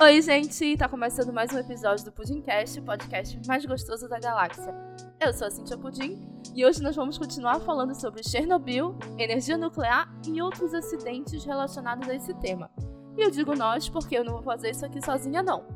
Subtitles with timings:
[0.00, 0.76] Oi, gente!
[0.76, 4.72] Tá começando mais um episódio do Pudimcast, o podcast mais gostoso da galáxia.
[5.20, 6.24] Eu sou a Cintia Pudim
[6.54, 12.14] e hoje nós vamos continuar falando sobre Chernobyl, energia nuclear e outros acidentes relacionados a
[12.14, 12.70] esse tema.
[13.16, 15.66] E eu digo nós porque eu não vou fazer isso aqui sozinha, não.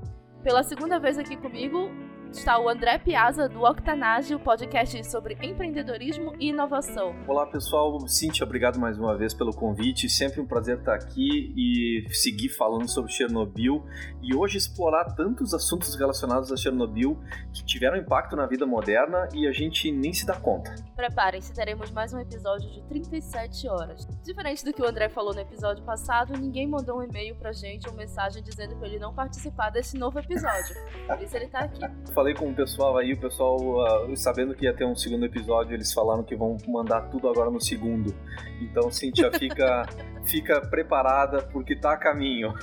[0.45, 1.91] Pela segunda vez aqui comigo,
[2.33, 7.15] está o André Piazza, do Octanage, o podcast sobre empreendedorismo e inovação.
[7.29, 8.01] Olá, pessoal.
[8.09, 10.09] Cintia, obrigado mais uma vez pelo convite.
[10.09, 13.84] Sempre um prazer estar aqui e seguir falando sobre Chernobyl
[14.23, 17.19] e hoje explorar tantos assuntos relacionados a Chernobyl
[17.53, 20.75] que tiveram impacto na vida moderna e a gente nem se dá conta.
[20.97, 24.09] Preparem-se, teremos mais um episódio de 37 horas.
[24.25, 27.87] Diferente do que o André falou no episódio passado, ninguém mandou um e-mail pra gente
[27.89, 30.75] ou mensagem dizendo para ele não participar desse novo episódio.
[31.06, 31.83] Por isso ele tá aqui
[32.23, 35.75] falei com o pessoal aí, o pessoal, uh, sabendo que ia ter um segundo episódio,
[35.75, 38.15] eles falaram que vão mandar tudo agora no segundo.
[38.61, 39.85] Então, Cintia, fica,
[40.25, 42.55] fica preparada porque tá a caminho.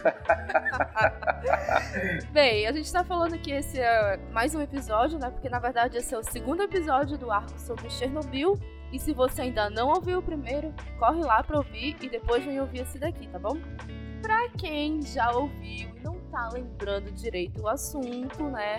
[2.32, 5.30] Bem, a gente tá falando que esse é mais um episódio, né?
[5.30, 8.58] Porque na verdade esse é o segundo episódio do arco sobre Chernobyl.
[8.94, 12.62] E se você ainda não ouviu o primeiro, corre lá pra ouvir e depois vem
[12.62, 13.58] ouvir esse daqui, tá bom?
[14.22, 18.78] Pra quem já ouviu e não tá lembrando direito o assunto, né?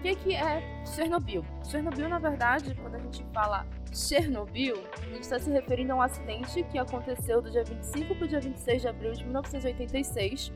[0.00, 1.44] O que, que é Chernobyl?
[1.62, 6.00] Chernobyl, na verdade, quando a gente fala Chernobyl, a gente está se referindo a um
[6.00, 10.54] acidente que aconteceu do dia 25 para o dia 26 de abril de 1986.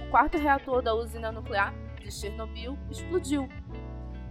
[0.00, 3.48] O quarto reator da usina nuclear de Chernobyl explodiu.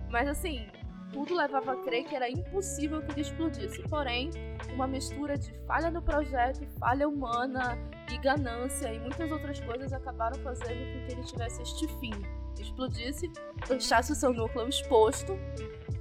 [0.10, 0.66] Mas assim,
[1.12, 3.84] tudo levava a crer que era impossível que ele explodisse.
[3.90, 4.30] Porém,
[4.74, 7.78] uma mistura de falha no projeto, falha humana
[8.10, 12.14] e ganância e muitas outras coisas acabaram fazendo com que ele tivesse este fim
[12.62, 13.32] explodisse,
[13.68, 15.38] deixasse o seu núcleo exposto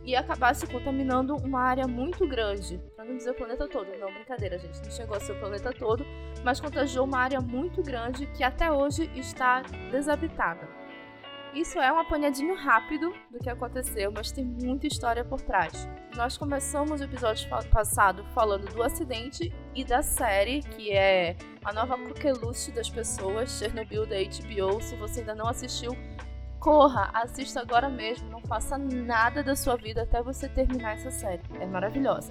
[0.04, 2.80] e acabasse contaminando uma área muito grande.
[2.96, 3.86] Para não dizer o planeta todo.
[3.98, 4.82] Não, brincadeira, gente.
[4.82, 6.04] Não chegou a ser o planeta todo,
[6.44, 10.82] mas contagiou uma área muito grande que até hoje está desabitada.
[11.54, 15.86] Isso é um apanhadinho rápido do que aconteceu, mas tem muita história por trás.
[16.16, 21.98] Nós começamos o episódio passado falando do acidente e da série, que é a nova
[21.98, 24.80] coqueluche das pessoas, Chernobyl da HBO.
[24.80, 25.92] Se você ainda não assistiu,
[26.62, 31.42] corra, assista agora mesmo, não faça nada da sua vida até você terminar essa série.
[31.58, 32.30] É maravilhosa.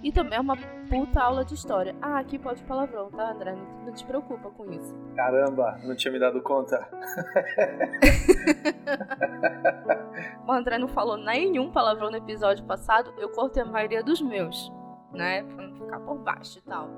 [0.00, 0.56] E também é uma
[0.88, 1.96] puta aula de história.
[2.00, 3.52] Ah, aqui pode palavrão, tá, André?
[3.52, 4.94] Não, não te preocupa com isso.
[5.16, 6.86] Caramba, não tinha me dado conta.
[10.46, 14.70] o André não falou nenhum palavrão no episódio passado, eu cortei a maioria dos meus,
[15.12, 15.42] né?
[15.42, 16.90] Pra não ficar por baixo e tal.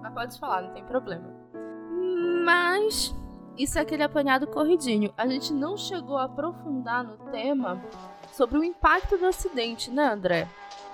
[0.00, 1.28] Mas pode falar, não tem problema.
[2.44, 3.12] Mas
[3.56, 5.12] isso é aquele apanhado corridinho.
[5.16, 7.82] A gente não chegou a aprofundar no tema
[8.32, 10.48] sobre o impacto do acidente, né, André?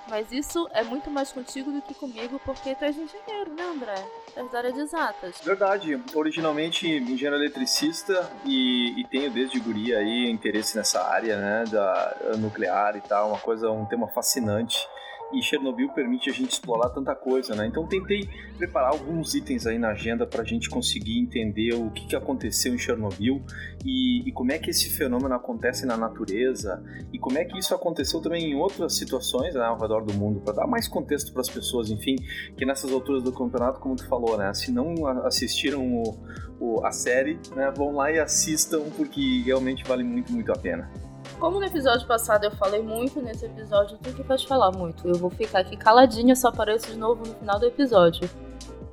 [0.08, 3.94] Mas isso é muito mais contigo do que comigo, porque tu és engenheiro, né, André?
[4.32, 5.40] Tu és da área de exatas.
[5.44, 6.02] Verdade.
[6.14, 12.96] Originalmente engenheiro eletricista e, e, tenho desde guria aí interesse nessa área, né, da nuclear
[12.96, 14.88] e tal, uma coisa, um tema fascinante
[15.32, 17.66] e Chernobyl permite a gente explorar tanta coisa, né?
[17.66, 22.06] Então tentei preparar alguns itens aí na agenda para a gente conseguir entender o que,
[22.06, 23.42] que aconteceu em Chernobyl
[23.84, 27.74] e, e, como é que esse fenômeno acontece na natureza e como é que isso
[27.74, 31.42] aconteceu também em outras situações né, ao redor do mundo, para dar mais contexto para
[31.42, 32.16] as pessoas, enfim,
[32.56, 34.52] que nessas alturas do campeonato, como tu falou, né?
[34.54, 36.18] Se não assistiram o,
[36.58, 40.90] o, a série, né, vão lá e assistam porque realmente vale muito, muito a pena.
[41.38, 45.06] Como no episódio passado eu falei muito, nesse episódio tu que pode falar muito.
[45.06, 48.28] Eu vou ficar aqui caladinha, só apareço de novo no final do episódio.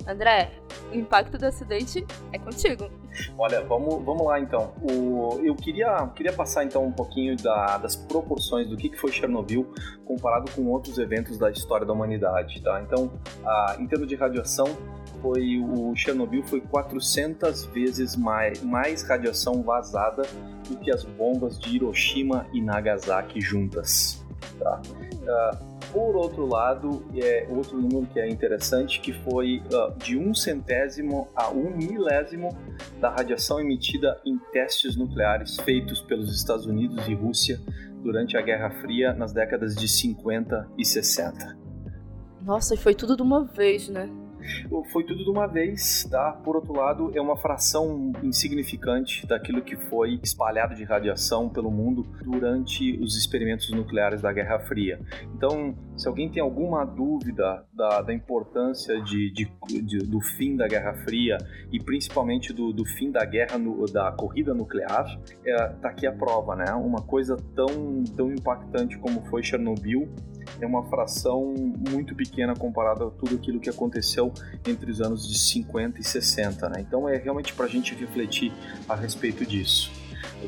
[0.06, 0.52] André,
[0.92, 2.88] o impacto do acidente é contigo.
[3.38, 4.72] Olha, vamos, vamos lá então.
[4.82, 9.12] O, eu queria, queria passar então um pouquinho da, das proporções do que, que foi
[9.12, 9.72] Chernobyl
[10.04, 12.80] comparado com outros eventos da história da humanidade, tá?
[12.82, 13.10] Então,
[13.44, 14.66] a, em termos de radiação,
[15.20, 20.22] foi o Chernobyl foi 400 vezes mais, mais radiação vazada
[20.68, 24.24] do que as bombas de Hiroshima e Nagasaki juntas.
[24.58, 24.80] Tá?
[25.26, 30.34] Uh, por outro lado, é outro número que é interessante, que foi uh, de um
[30.34, 32.56] centésimo a um milésimo
[33.00, 37.60] da radiação emitida em testes nucleares feitos pelos Estados Unidos e Rússia
[38.02, 41.58] durante a Guerra Fria nas décadas de 50 e 60.
[42.42, 44.08] Nossa, e foi tudo de uma vez, né?
[44.92, 46.32] Foi tudo de uma vez, tá?
[46.32, 52.06] Por outro lado, é uma fração insignificante daquilo que foi espalhado de radiação pelo mundo
[52.22, 55.00] durante os experimentos nucleares da Guerra Fria.
[55.34, 59.50] Então, se alguém tem alguma dúvida da, da importância de, de,
[59.82, 61.38] de, do fim da Guerra Fria
[61.72, 65.06] e principalmente do, do fim da guerra, no, da corrida nuclear,
[65.44, 66.72] é, tá aqui a prova, né?
[66.72, 70.08] Uma coisa tão, tão impactante como foi Chernobyl
[70.60, 71.54] é uma fração
[71.90, 74.32] muito pequena comparada a tudo aquilo que aconteceu
[74.66, 76.80] entre os anos de 50 e 60, né?
[76.80, 78.52] Então é realmente para a gente refletir
[78.88, 79.90] a respeito disso.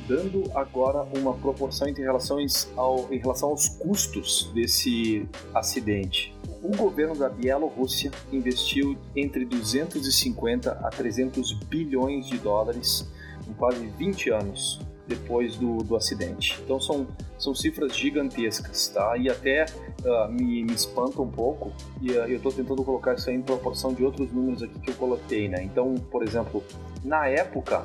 [0.07, 6.35] Dando agora uma proporção entre relações ao, em relação aos custos desse acidente.
[6.63, 13.09] O governo da Bielorrússia investiu entre 250 a 300 bilhões de dólares
[13.49, 16.61] em quase 20 anos depois do, do acidente.
[16.63, 17.07] Então são,
[17.39, 19.17] são cifras gigantescas, tá?
[19.17, 23.31] E até uh, me, me espanta um pouco, e uh, eu estou tentando colocar isso
[23.31, 25.63] aí em proporção de outros números aqui que eu coloquei, né?
[25.63, 26.63] Então, por exemplo,
[27.03, 27.85] na época,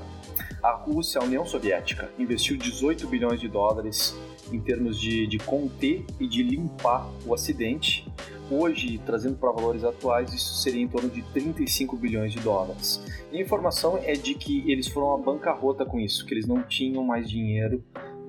[0.62, 4.16] a Rússia, a União Soviética, investiu 18 bilhões de dólares
[4.52, 8.08] em termos de, de conter e de limpar o acidente.
[8.52, 13.04] Hoje, trazendo para valores atuais, isso seria em torno de 35 bilhões de dólares.
[13.32, 16.62] E a informação é de que eles foram à bancarrota com isso, que eles não
[16.64, 17.84] tinham mais dinheiro,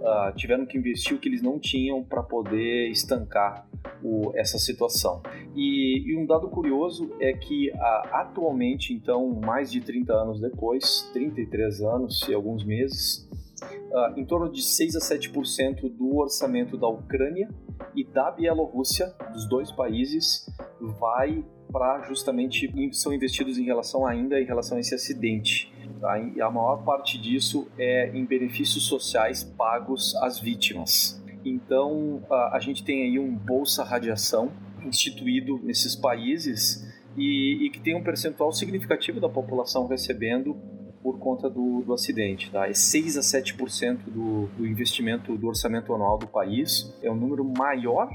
[0.04, 3.66] uh, tiveram que investir o que eles não tinham para poder estancar
[4.02, 5.22] o, essa situação.
[5.54, 11.08] E, e, um dado curioso é que uh, atualmente, então, mais de 30 anos depois,
[11.12, 13.28] 33 anos e alguns meses,
[13.90, 17.48] uh, em torno de 6 a 7% do orçamento da Ucrânia
[17.94, 20.46] e da Bielorrússia, dos dois países,
[20.80, 25.72] vai para justamente são investidos em relação ainda em relação a esse acidente.
[26.00, 26.18] Tá?
[26.18, 31.20] E a maior parte disso é em benefícios sociais pagos às vítimas.
[31.44, 34.52] Então a, a gente tem aí um bolsa radiação
[34.84, 36.86] instituído nesses países
[37.16, 40.56] e, e que tem um percentual significativo da população recebendo
[41.04, 42.50] por conta do, do acidente.
[42.50, 42.66] Tá?
[42.66, 46.90] É 6 a 7% do, do investimento do orçamento anual do país.
[47.02, 48.08] É um número maior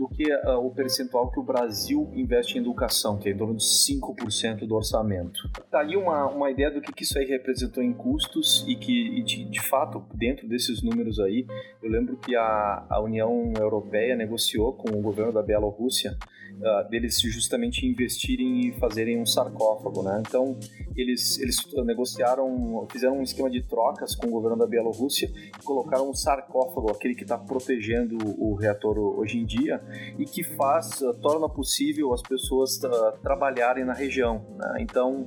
[0.00, 3.54] do que uh, o percentual que o Brasil investe em educação, que é em torno
[3.54, 5.38] de 5% do orçamento.
[5.70, 9.18] Tá aí uma, uma ideia do que, que isso aí representou em custos e que,
[9.18, 11.46] e de, de, fato, dentro desses números aí,
[11.82, 16.16] eu lembro que a, a União Europeia negociou com o governo da Bielorrússia
[16.60, 20.22] uh, deles justamente investirem e fazerem um sarcófago, né?
[20.26, 20.58] Então,
[20.96, 26.08] eles, eles negociaram, fizeram um esquema de trocas com o governo da Bielorrússia e colocaram
[26.08, 29.78] um sarcófago, aquele que está protegendo o reator hoje em dia
[30.18, 34.44] e que faz, uh, torna possível as pessoas uh, trabalharem na região.
[34.56, 34.78] Né?
[34.80, 35.26] Então,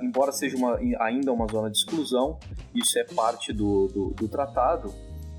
[0.00, 2.38] embora seja uma, ainda uma zona de exclusão,
[2.74, 4.92] isso é parte do, do, do tratado,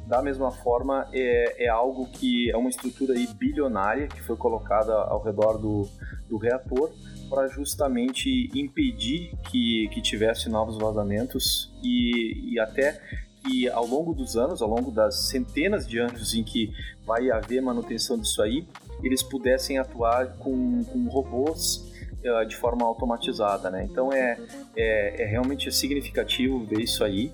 [0.08, 4.94] da mesma forma, é, é algo que é uma estrutura aí bilionária que foi colocada
[4.94, 5.88] ao redor do,
[6.30, 6.92] do reator
[7.30, 13.02] para justamente impedir que, que tivesse novos vazamentos e, e até
[13.46, 16.74] que ao longo dos anos, ao longo das centenas de anos em que
[17.06, 18.68] vai haver manutenção disso aí,
[19.04, 21.92] eles pudessem atuar com, com robôs
[22.24, 23.84] uh, de forma automatizada, né?
[23.90, 24.38] Então é,
[24.76, 27.32] é, é realmente significativo ver isso aí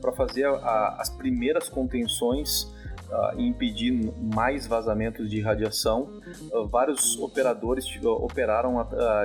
[0.00, 2.70] para fazer a, as primeiras contenções
[3.14, 3.92] uh, impedir
[4.34, 6.20] mais vazamentos de radiação,
[6.52, 8.74] uh, vários operadores uh, operaram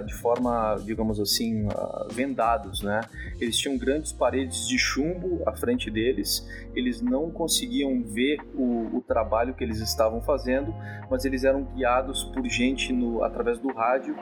[0.06, 1.68] de forma, digamos assim,
[2.12, 3.02] vendados, né?
[3.40, 9.02] Eles tinham grandes paredes de chumbo à frente deles, eles não conseguiam ver o, o
[9.02, 10.74] trabalho que eles estavam fazendo,
[11.10, 14.16] mas eles eram guiados por gente no, através do rádio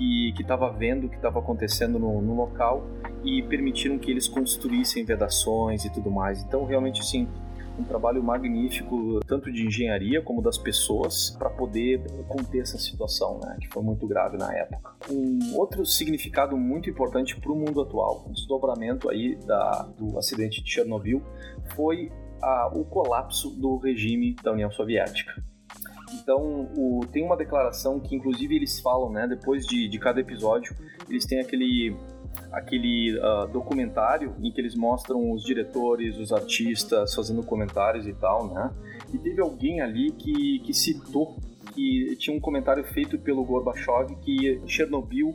[0.00, 2.86] que estava vendo o que estava acontecendo no, no, local
[3.22, 6.42] e permitiram que eles construíssem vedações e tudo mais.
[6.42, 7.28] Então, realmente, assim,
[7.80, 13.56] um trabalho magnífico, tanto de engenharia como das pessoas, para poder conter essa situação, né,
[13.60, 14.94] que foi muito grave na época.
[15.10, 20.62] Um outro significado muito importante para o mundo atual, o desdobramento aí da, do acidente
[20.62, 21.22] de Chernobyl,
[21.74, 22.12] foi
[22.42, 25.42] a, o colapso do regime da União Soviética.
[26.12, 29.26] Então, o, tem uma declaração que, inclusive, eles falam, né?
[29.28, 30.74] Depois de, de cada episódio,
[31.08, 31.96] eles têm aquele,
[32.52, 38.48] aquele uh, documentário em que eles mostram os diretores, os artistas fazendo comentários e tal,
[38.48, 38.70] né?
[39.12, 41.36] E teve alguém ali que, que citou
[41.74, 45.34] que tinha um comentário feito pelo Gorbachev que Chernobyl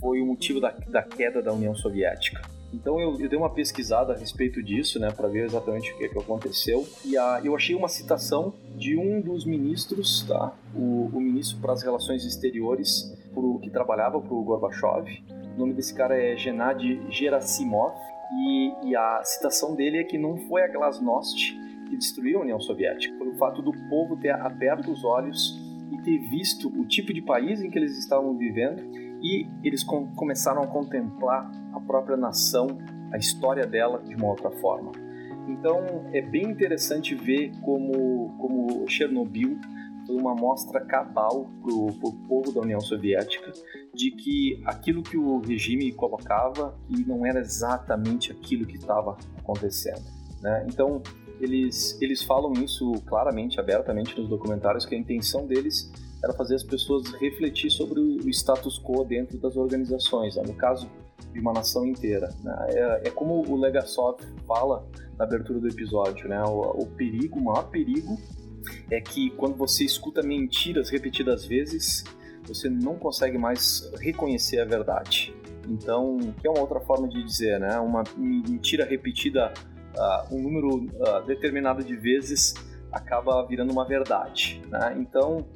[0.00, 2.40] foi o motivo da, da queda da União Soviética.
[2.72, 6.04] Então eu, eu, dei uma pesquisada a respeito disso, né, para ver exatamente o que,
[6.04, 6.86] é que aconteceu.
[7.04, 11.72] E a, eu achei uma citação de um dos ministros, tá, o, o ministro para
[11.72, 15.22] as relações exteriores, pro, que trabalhava para o Gorbachev.
[15.58, 17.92] O nome desse cara é Gennady Gerasimov.
[18.30, 21.52] E, e, a citação dele é que não foi a Glasnost
[21.88, 25.58] que destruiu a União Soviética, foi o fato do povo ter aberto os olhos
[25.90, 28.82] e ter visto o tipo de país em que eles estavam vivendo
[29.20, 32.78] e eles com, começaram a contemplar a própria nação,
[33.10, 34.92] a história dela de uma outra forma.
[35.48, 39.58] Então é bem interessante ver como, como Chernobyl
[40.08, 43.52] foi uma mostra cabal para o povo da União Soviética
[43.94, 50.02] de que aquilo que o regime colocava e não era exatamente aquilo que estava acontecendo.
[50.40, 50.66] Né?
[50.66, 51.02] Então
[51.38, 55.92] eles, eles falam isso claramente, abertamente nos documentários, que a intenção deles
[56.24, 60.36] era fazer as pessoas refletir sobre o status quo dentro das organizações.
[60.36, 60.42] Né?
[60.46, 60.88] No caso
[61.34, 62.34] de uma nação inteira.
[62.42, 62.66] Né?
[62.70, 64.88] É, é, como o Legasov fala
[65.18, 66.42] na abertura do episódio, né?
[66.44, 68.16] O, o, perigo, o maior perigo
[68.90, 72.04] é que quando você escuta mentiras repetidas vezes,
[72.46, 75.34] você não consegue mais reconhecer a verdade.
[75.68, 77.78] Então, que é uma outra forma de dizer, né?
[77.78, 79.52] Uma mentira repetida
[79.96, 82.54] uh, um número uh, determinado de vezes
[82.90, 84.96] acaba virando uma verdade, né?
[84.98, 85.46] Então,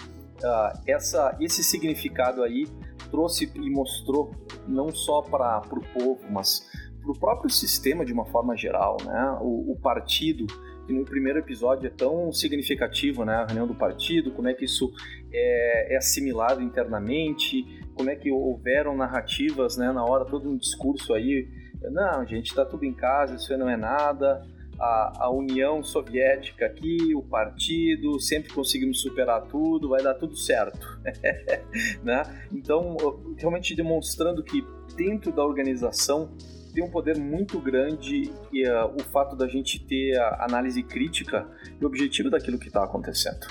[0.42, 2.68] uh, essa, esse significado aí
[3.10, 4.32] trouxe e mostrou
[4.66, 6.66] não só para o povo, mas
[7.00, 9.38] para o próprio sistema de uma forma geral, né?
[9.40, 10.46] O, o, partido
[10.92, 13.36] que no primeiro episódio é tão significativo, né?
[13.36, 14.92] A reunião do partido, como é que isso
[15.32, 19.90] é, é assimilado internamente, como é que houveram narrativas, né?
[19.90, 21.48] Na hora todo um discurso aí,
[21.90, 24.46] não, gente, está tudo em casa, isso aí não é nada
[24.78, 31.00] a, a, União Soviética aqui, o partido, sempre conseguimos superar tudo, vai dar tudo certo.
[32.02, 32.22] né?
[32.52, 32.96] Então,
[33.36, 34.64] realmente demonstrando que
[34.96, 36.36] dentro da organização
[36.72, 41.46] tem um poder muito grande e uh, o fato da gente ter a análise crítica
[41.80, 43.46] e objetivo daquilo que está acontecendo.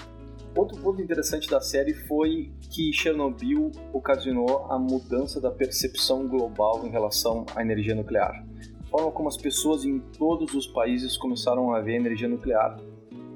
[0.56, 6.90] Outro ponto interessante da série foi que Chernobyl ocasionou a mudança da percepção global em
[6.90, 8.44] relação à energia nuclear
[8.92, 12.78] forma como as pessoas em todos os países começaram a ver energia nuclear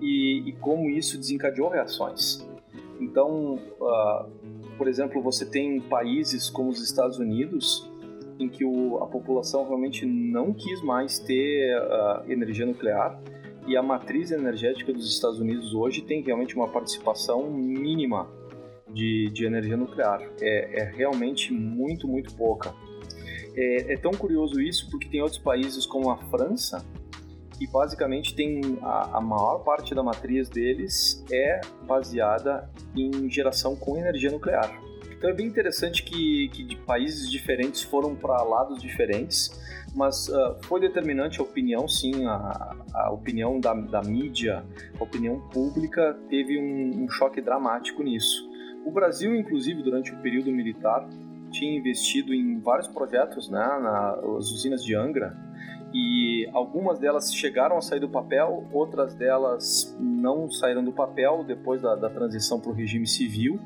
[0.01, 2.45] e, e como isso desencadeou reações.
[2.99, 4.29] Então, uh,
[4.77, 7.89] por exemplo, você tem países como os Estados Unidos
[8.39, 13.19] em que o, a população realmente não quis mais ter uh, energia nuclear
[13.67, 18.29] e a matriz energética dos Estados Unidos hoje tem realmente uma participação mínima
[18.93, 20.21] de, de energia nuclear.
[20.39, 22.73] É, é realmente muito, muito pouca.
[23.55, 26.85] É, é, tão curioso isso porque tem outros países como a França
[27.57, 33.97] que basicamente tem a, a, maior parte da matriz deles é baseada em geração com
[33.97, 34.77] energia nuclear.
[35.17, 39.49] Então é bem interessante que, que de países diferentes foram para lados diferentes,
[39.95, 44.63] mas uh, foi determinante a opinião, sim, a, a opinião da, da, mídia,
[44.99, 48.49] a opinião pública teve um, um choque dramático nisso.
[48.85, 51.07] O Brasil, inclusive, durante o período militar,
[51.49, 55.35] tinha investido em vários projetos, né, nas usinas de Angra,
[55.93, 61.81] e algumas delas chegaram a sair do papel, outras delas não saíram do papel depois
[61.81, 63.57] da, da transição para o regime civil,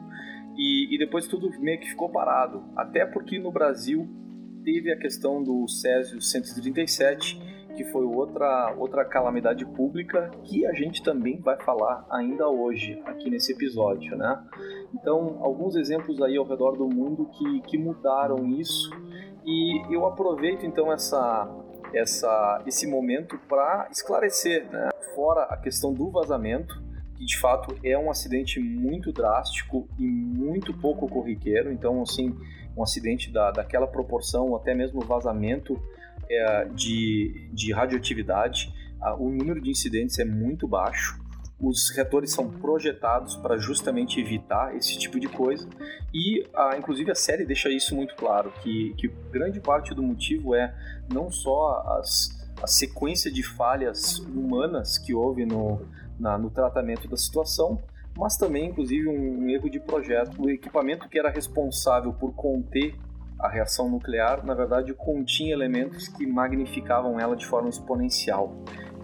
[0.60, 2.63] e, e, depois tudo meio que ficou parado.
[2.75, 4.06] Até porque no Brasil
[4.66, 7.39] teve a questão do Césio 137,
[7.78, 13.30] que foi outra, outra calamidade pública que a gente também vai falar ainda hoje aqui
[13.30, 14.44] nesse episódio, né?
[14.94, 18.92] Então, alguns exemplos aí ao redor do mundo que, que mudaram isso
[19.46, 21.50] e eu aproveito então essa,
[21.94, 24.89] essa, esse momento para esclarecer, né?
[25.16, 26.88] Fora a questão do vazamento,
[27.20, 32.34] que de fato é um acidente muito drástico e muito pouco corriqueiro, então assim,
[32.78, 35.78] um acidente da, daquela proporção, até mesmo vazamento
[36.30, 38.74] é, de, de radioatividade,
[39.18, 41.20] o número de incidentes é muito baixo.
[41.60, 45.68] Os reatores são projetados para justamente evitar esse tipo de coisa
[46.14, 50.56] e, a, inclusive, a série deixa isso muito claro que, que grande parte do motivo
[50.56, 50.74] é
[51.12, 55.86] não só as, a sequência de falhas humanas que houve no,
[56.20, 57.82] na, no tratamento da situação,
[58.18, 60.42] mas também, inclusive, um, um erro de projeto.
[60.42, 62.96] O equipamento que era responsável por conter
[63.40, 68.54] a reação nuclear, na verdade, continha elementos que magnificavam ela de forma exponencial.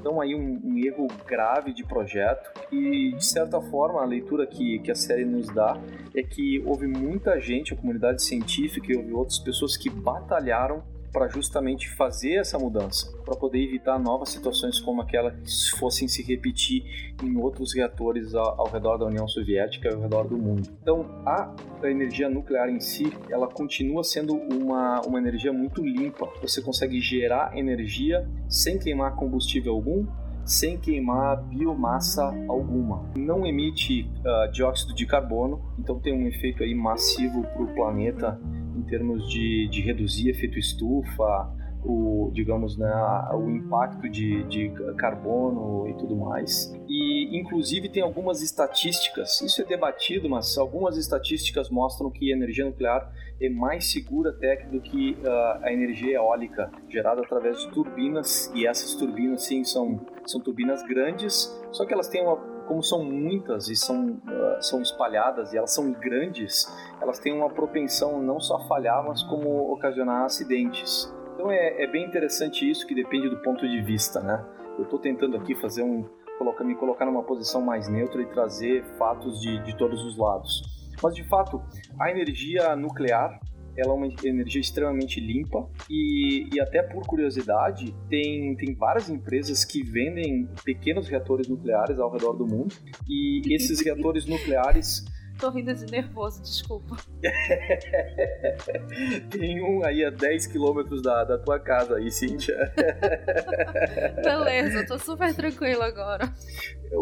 [0.05, 4.77] Então aí um, um, erro grave de projeto e de certa forma a leitura que,
[4.77, 5.81] que a série nos dá
[6.13, 10.83] é que houve muita gente, a comunidade científica e houve outras pessoas que batalharam
[11.15, 16.21] para justamente fazer essa mudança, para poder evitar novas situações como aquela que fossem se
[16.21, 16.83] repetir
[17.23, 20.69] em outros reatores ao, ao redor da União Soviética e ao redor do mundo.
[20.81, 26.29] Então, a, a energia nuclear em si, ela continua sendo uma, uma energia muito limpa.
[26.41, 30.05] Você consegue gerar energia sem queimar combustível algum,
[30.45, 33.03] sem queimar biomassa alguma.
[33.17, 38.39] Não emite uh, dióxido de carbono, então tem um efeito aí massivo para o planeta
[38.77, 41.51] em termos de, de reduzir efeito estufa,
[41.85, 42.91] o, digamos, né,
[43.33, 46.73] o impacto de, de carbono e tudo mais.
[46.87, 52.65] E, inclusive, tem algumas estatísticas, isso é debatido, mas algumas estatísticas mostram que a energia
[52.65, 58.51] nuclear é mais segura até do que uh, a energia eólica, gerada através de turbinas,
[58.55, 63.03] e essas turbinas, sim, são, são turbinas grandes, só que elas têm uma como são
[63.03, 66.65] muitas e são, uh, são espalhadas e elas são grandes,
[66.99, 71.13] elas têm uma propensão não só a falhar, mas como ocasionar acidentes.
[71.35, 74.43] Então é, é bem interessante isso, que depende do ponto de vista, né?
[74.77, 76.03] Eu estou tentando aqui fazer um,
[76.37, 80.63] colocar, me colocar numa posição mais neutra e trazer fatos de, de todos os lados.
[81.03, 81.61] Mas de fato,
[81.99, 83.39] a energia nuclear
[83.77, 89.65] ela é uma energia extremamente limpa e, e até por curiosidade, tem, tem várias empresas
[89.65, 92.73] que vendem pequenos reatores nucleares ao redor do mundo
[93.07, 95.03] e esses reatores nucleares
[95.39, 96.95] Tô rindo de nervoso, desculpa.
[99.29, 102.73] Tem um aí a 10 quilômetros da, da tua casa aí, Cíntia.
[104.23, 106.33] Beleza, tô super tranquilo agora.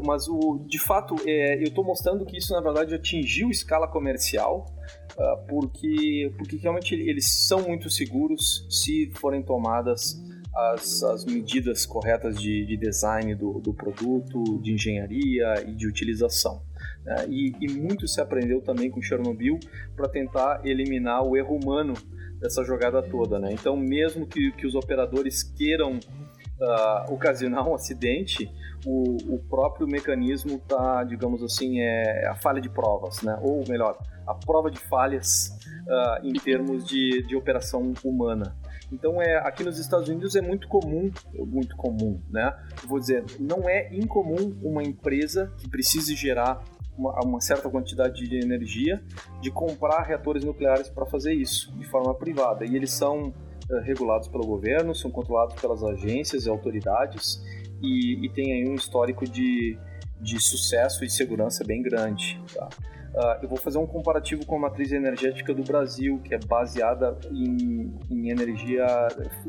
[0.04, 4.66] Mas o, de fato, é, eu tô mostrando que isso na verdade atingiu escala comercial.
[5.14, 10.20] Uh, porque, porque realmente eles são muito seguros se forem tomadas
[10.56, 16.62] as, as medidas corretas de, de design do, do produto, de engenharia e de utilização.
[17.06, 17.26] Né?
[17.30, 19.60] E, e, muito se aprendeu também com Chernobyl
[19.96, 21.94] para tentar eliminar o erro humano
[22.40, 23.40] dessa jogada toda.
[23.40, 23.50] Né?
[23.52, 28.50] Então, mesmo que, que os operadores queiram uh, ocasionar um acidente,
[28.86, 33.38] o, o próprio mecanismo está, digamos assim, é a falha de provas, né?
[33.42, 35.58] ou melhor, a prova de falhas
[35.88, 38.56] uh, em termos de, de operação humana.
[38.92, 42.54] Então, é, aqui nos Estados Unidos é muito comum, muito comum, né?
[42.86, 46.64] vou dizer, não é incomum uma empresa que precise gerar
[46.98, 49.04] uma, uma, certa quantidade de energia
[49.42, 52.66] de comprar reatores nucleares para fazer isso de forma privada.
[52.66, 57.44] E eles são uh, regulados pelo governo, são controlados pelas agências e autoridades
[57.82, 59.78] e, e tem aí um histórico de,
[60.22, 62.42] de sucesso e segurança bem grande.
[62.54, 62.70] Tá?
[63.14, 67.16] Uh, eu vou fazer um comparativo com a matriz energética do Brasil, que é baseada
[67.32, 68.88] em, em energia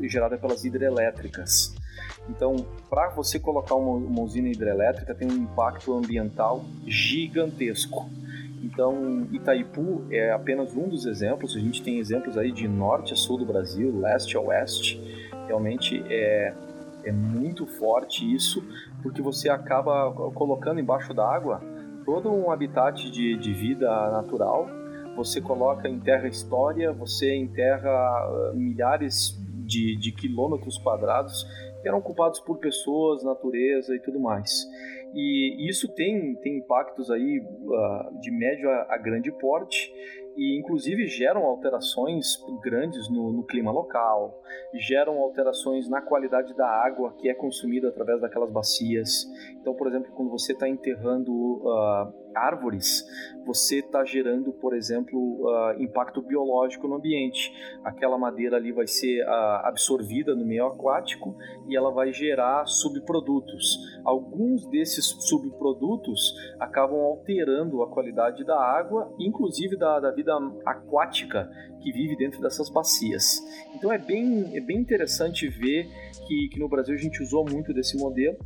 [0.03, 1.75] gerada pelas hidrelétricas.
[2.29, 2.55] Então,
[2.89, 8.07] para você colocar uma, uma, usina hidrelétrica, tem um impacto ambiental gigantesco.
[8.61, 11.55] Então, Itaipu é apenas um dos exemplos.
[11.55, 15.01] A gente tem exemplos aí de norte a sul do Brasil, leste a oeste.
[15.47, 16.53] Realmente é,
[17.03, 18.63] é muito forte isso,
[19.01, 21.61] porque você acaba colocando embaixo d'água
[22.05, 24.67] todo um habitat de, de vida natural.
[25.15, 31.45] Você coloca em terra história, você enterra ah, milhares de, de quilômetros quadrados
[31.87, 34.67] eram ocupados por pessoas, natureza e tudo mais.
[35.13, 39.93] E isso tem, tem impactos aí uh, de médio a, a, grande porte
[40.35, 44.41] e inclusive geram alterações grandes no, no, clima local,
[44.73, 49.25] geram alterações na qualidade da água que é consumida através daquelas bacias.
[49.59, 53.03] Então, por exemplo, quando você está enterrando uh, árvores,
[53.45, 57.51] você está gerando, por exemplo, uh, impacto biológico no ambiente.
[57.83, 61.35] Aquela madeira ali vai ser uh, absorvida no meio aquático
[61.67, 63.77] e ela vai gerar subprodutos.
[64.03, 70.33] Alguns desses subprodutos acabam alterando a qualidade da água, inclusive da, da vida
[70.65, 71.49] aquática
[71.81, 73.39] que vive dentro dessas bacias.
[73.75, 75.87] Então é bem, é bem interessante ver
[76.27, 78.37] que, que no Brasil a gente usou muito desse modelo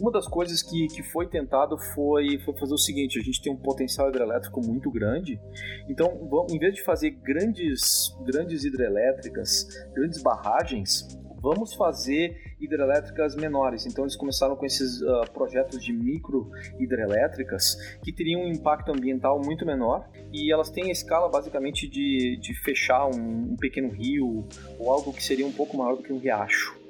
[0.00, 3.52] uma das coisas que, que foi tentado foi, foi fazer o seguinte: a gente tem
[3.52, 5.40] um potencial hidrelétrico muito grande,
[5.88, 11.06] então vamos, em vez de fazer grandes, grandes hidrelétricas, grandes barragens,
[11.44, 13.84] vamos fazer hidrelétricas menores.
[13.84, 19.38] Então eles começaram com esses uh, projetos de micro hidrelétricas que teriam um impacto ambiental
[19.38, 24.46] muito menor e elas têm a escala basicamente de, de fechar um, um pequeno rio
[24.78, 26.83] ou algo que seria um pouco maior do que um riacho.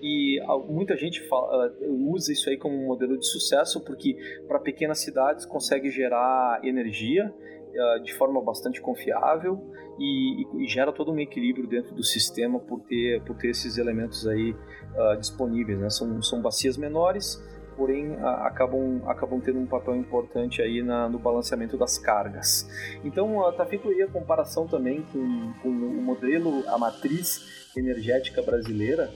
[0.00, 4.16] E muita gente fala, usa isso aí como um modelo de sucesso porque
[4.48, 7.32] para pequenas cidades consegue gerar energia
[7.70, 9.60] uh, de forma bastante confiável
[9.98, 14.26] e, e, gera todo um equilíbrio dentro do sistema por ter, por ter esses elementos
[14.26, 15.78] aí uh, disponíveis.
[15.78, 15.90] Né?
[15.90, 17.38] São, são bacias menores,
[17.76, 22.66] porém uh, acabam, acabam tendo um papel importante aí na, no balanceamento das cargas.
[23.04, 29.10] Então está feita aí a comparação também com, com o modelo, a matriz energética brasileira,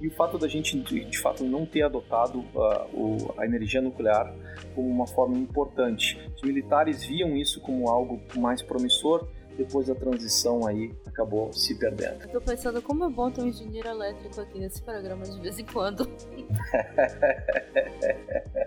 [0.00, 4.34] e o fato da gente, de fato, não ter adotado uh, o, a energia nuclear
[4.74, 6.20] como uma forma importante.
[6.34, 12.22] Os militares viam isso como algo mais promissor, depois da transição aí acabou se perdendo.
[12.24, 15.58] Eu tô pensando como é bom ter um engenheiro elétrico aqui nesse programa de vez
[15.58, 16.06] em quando.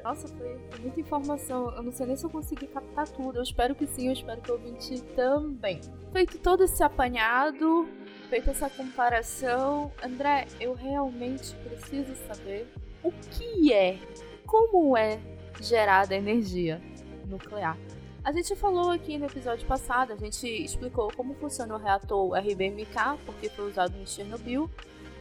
[0.03, 1.71] Nossa, foi, foi, muita informação.
[1.75, 3.37] Eu não sei nem se eu consegui captar tudo.
[3.37, 5.79] Eu espero que sim, eu espero que o ouvinte também.
[6.11, 7.87] Feito todo esse apanhado,
[8.29, 13.97] feita essa comparação, André, eu realmente preciso saber o que é,
[14.45, 15.19] como é
[15.59, 16.79] gerada energia
[17.25, 17.75] nuclear.
[18.23, 23.17] A gente falou aqui no episódio passado, a gente explicou como funciona o reator RBMK,
[23.25, 24.69] porque foi usado em Chernobyl,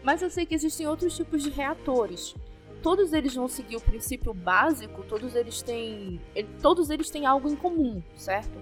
[0.03, 2.35] mas eu sei que existem outros tipos de reatores.
[2.83, 6.21] Todos eles vão seguir o princípio básico, todos eles têm,
[6.61, 8.59] todos eles têm algo em comum, certo?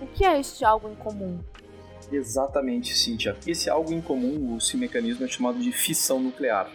[0.00, 1.38] O que é este algo em comum?
[2.12, 3.36] Exatamente, Cíntia.
[3.46, 6.70] Esse algo em comum, esse mecanismo é chamado de fissão nuclear.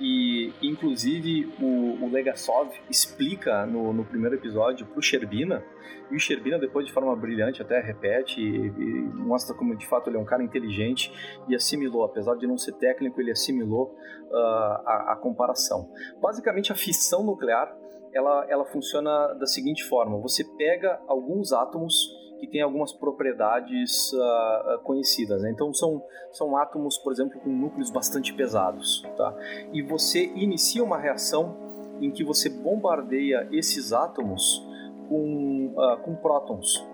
[0.00, 5.64] E, inclusive, o, o Legasov explica no, no primeiro episódio para o Sherbina,
[6.10, 10.10] e o Sherbina, depois, de forma brilhante, até repete e, e, mostra como, de fato,
[10.10, 11.12] ele é um cara inteligente
[11.48, 13.96] e assimilou, apesar de não ser técnico, ele assimilou
[14.30, 15.88] uh, a, a comparação.
[16.20, 17.74] Basicamente, a fissão nuclear
[18.12, 21.94] ela, ela funciona da seguinte forma: você pega alguns átomos
[22.42, 25.42] que têm algumas propriedades uh, conhecidas.
[25.42, 25.52] Né?
[25.52, 26.02] Então são,
[26.32, 29.32] são átomos, por exemplo, com núcleos bastante pesados, tá?
[29.72, 31.56] E você inicia uma reação
[32.00, 34.60] em que você bombardeia esses átomos
[35.08, 36.84] com, uh, com prótons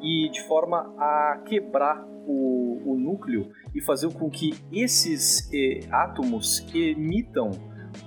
[0.00, 6.66] e de forma a quebrar o, o núcleo e fazer com que esses eh, átomos
[6.74, 7.50] emitam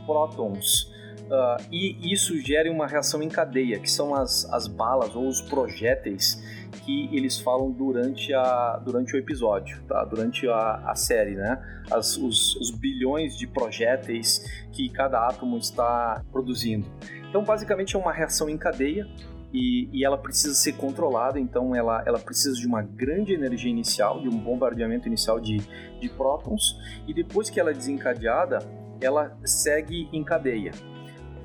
[0.07, 0.91] prótons
[1.27, 5.41] Uh, e isso gera uma reação em cadeia, que são as, as balas ou os
[5.41, 6.41] projéteis
[6.79, 10.03] que eles falam durante, a, durante o episódio, tá?
[10.05, 11.61] durante a, a série, né?
[11.91, 16.87] As, os, os bilhões de projéteis que cada átomo está produzindo.
[17.29, 19.07] Então, basicamente, é uma reação em cadeia
[19.53, 24.19] e, e, ela precisa ser controlada, então ela, ela precisa de uma grande energia inicial,
[24.19, 25.57] de um bombardeamento inicial de,
[25.99, 28.59] de prótons, e depois que ela é desencadeada,
[29.01, 30.71] ela segue em cadeia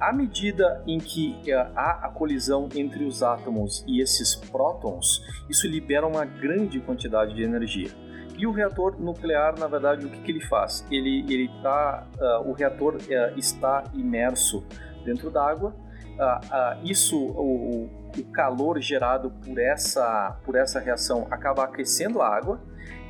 [0.02, 6.04] à medida em que há a colisão entre os átomos e esses prótons, isso libera
[6.04, 7.88] uma grande quantidade de energia.
[8.36, 10.84] E o reator nuclear, na verdade, o que, que ele faz?
[10.90, 14.64] Ele, ele tá, uh, o reator uh, está imerso
[15.04, 15.72] dentro d'água.
[15.72, 17.84] Uh, isso, o,
[18.18, 22.60] o calor gerado por essa, por essa reação acaba aquecendo a água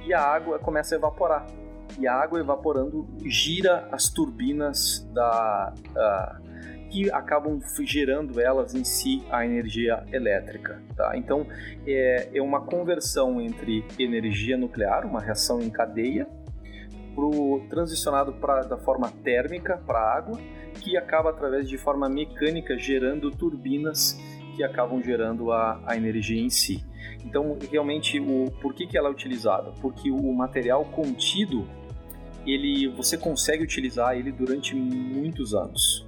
[0.05, 1.47] e a água começa a evaporar.
[1.99, 5.73] E a água evaporando gira as turbinas da,
[6.93, 10.83] que acabam gerando elas em si a energia elétrica.
[10.95, 11.17] Tá?
[11.17, 11.47] Então
[11.87, 16.29] é, é uma conversão entre energia nuclear, uma reação em cadeia,
[17.15, 20.39] pro, transicionado pra, da forma térmica para água,
[20.81, 24.21] que acaba através de forma mecânica gerando turbinas
[24.55, 26.85] que acabam gerando a, a energia em si.
[27.25, 29.73] Então, realmente, o, por que, que ela é utilizada?
[29.81, 31.67] Porque o material contido,
[32.47, 36.07] ele, você consegue utilizar ele durante muitos anos.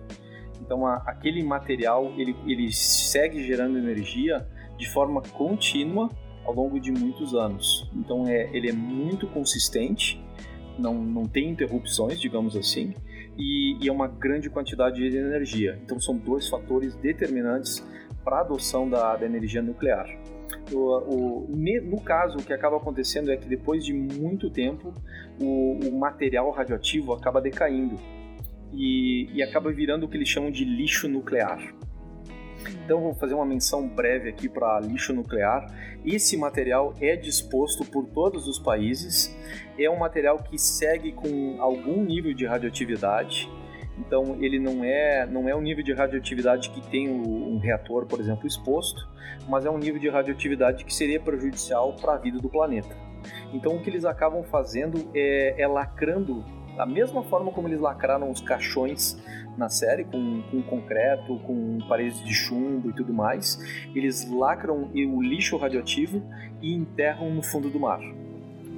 [0.65, 4.47] Então a, aquele material ele, ele segue gerando energia
[4.79, 6.11] de forma contínua
[6.45, 7.89] ao longo de muitos anos.
[7.95, 10.23] Então é, ele é muito consistente,
[10.79, 12.95] não, não tem interrupções, digamos assim,
[13.37, 15.79] e, e é uma grande quantidade de energia.
[15.83, 17.85] Então são dois fatores determinantes
[18.25, 20.09] para a adoção da, da energia nuclear.
[20.73, 24.95] O, o, no caso, o que acaba acontecendo é que depois de muito tempo,
[25.41, 27.99] o, o material radioativo acaba decaindo
[28.77, 31.75] e, e acaba virando o que eles chamam de lixo nuclear.
[32.85, 35.67] Então vou fazer uma menção breve aqui para lixo nuclear.
[36.05, 39.35] Esse material é disposto por todos os países.
[39.79, 43.51] É um material que segue com algum nível de radioatividade.
[43.99, 48.21] Então ele não é não é um nível de radioatividade que tem um reator, por
[48.21, 49.09] exemplo, exposto,
[49.49, 52.97] mas é um nível de radioatividade que seria prejudicial para a vida do planeta.
[53.53, 56.45] Então o que eles acabam fazendo é, é lacrando
[56.77, 59.17] da mesma forma como eles lacraram os caixões
[59.57, 63.59] na série, com, com concreto, com paredes de chumbo e tudo mais,
[63.95, 66.23] eles lacram o lixo radioativo
[66.61, 68.01] e enterram no fundo do mar.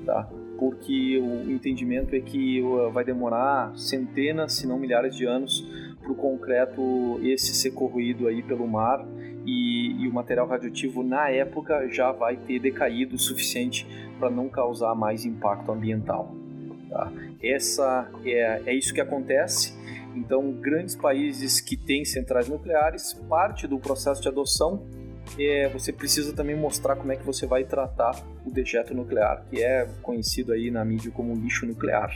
[0.04, 0.28] Tá?
[0.58, 5.66] Porque o entendimento é que uh, vai demorar centenas, se não milhares de anos
[6.00, 9.04] para o concreto esse ser corroído aí pelo mar
[9.44, 13.86] e, e, o material radioativo na época já vai ter decaído o suficiente
[14.18, 16.34] para não causar mais impacto ambiental.
[16.88, 17.12] Tá?
[17.42, 19.74] Essa é, é isso que acontece.
[20.14, 24.86] Então, grandes países que têm centrais nucleares, parte do processo de adoção
[25.38, 29.62] é, você precisa também mostrar como é que você vai tratar o dejeto nuclear, que
[29.62, 32.10] é conhecido aí na mídia como lixo nuclear.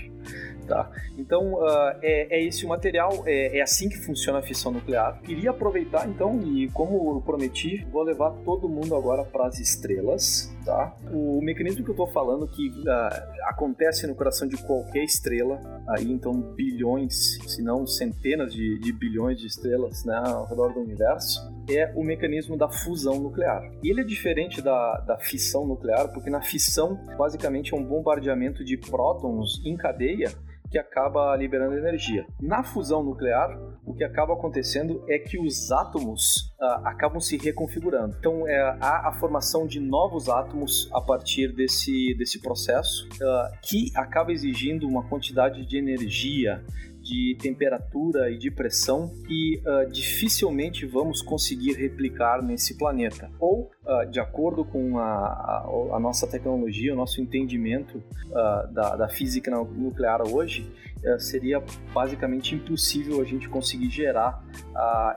[0.66, 0.90] Tá?
[1.18, 5.20] Então, uh, é, é, esse o material, é, é, assim que funciona a fissão nuclear.
[5.22, 10.54] Queria aproveitar então, e como prometi, vou levar todo mundo agora para as estrelas.
[10.64, 10.94] Tá?
[11.10, 16.10] O mecanismo que eu estou falando que uh, acontece no coração de qualquer estrela, aí
[16.10, 21.50] então bilhões, se não centenas de, de bilhões de estrelas né, ao redor do universo,
[21.68, 23.62] é o mecanismo da fusão nuclear.
[23.82, 28.76] Ele é diferente da, da fissão nuclear, porque na fissão, basicamente, é um bombardeamento de
[28.76, 30.30] prótons em cadeia
[30.70, 32.24] que acaba liberando energia.
[32.40, 38.16] Na fusão nuclear, o que acaba acontecendo é que os átomos uh, acabam se reconfigurando.
[38.18, 43.90] Então, é, há a formação de novos átomos a partir desse, desse processo, uh, que
[43.96, 46.64] acaba exigindo uma quantidade de energia
[47.02, 53.30] de temperatura e de pressão que uh, dificilmente vamos conseguir replicar nesse planeta.
[53.38, 58.96] Ou, uh, de acordo com a, a, a, nossa tecnologia, o nosso entendimento uh, da,
[58.96, 60.70] da, física nuclear hoje,
[61.04, 64.44] uh, seria basicamente impossível a gente conseguir gerar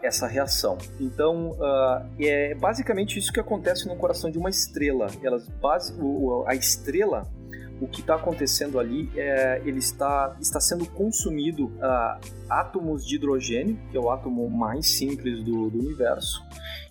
[0.01, 0.77] essa reação.
[0.99, 1.55] Então,
[2.19, 5.07] é basicamente isso que acontece no coração de uma estrela.
[5.21, 5.93] Elas, base,
[6.45, 7.27] a estrela
[7.83, 12.19] o que está acontecendo ali é ele está, está sendo consumido uh,
[12.49, 16.41] átomos de hidrogênio, que é o átomo mais simples do, do universo,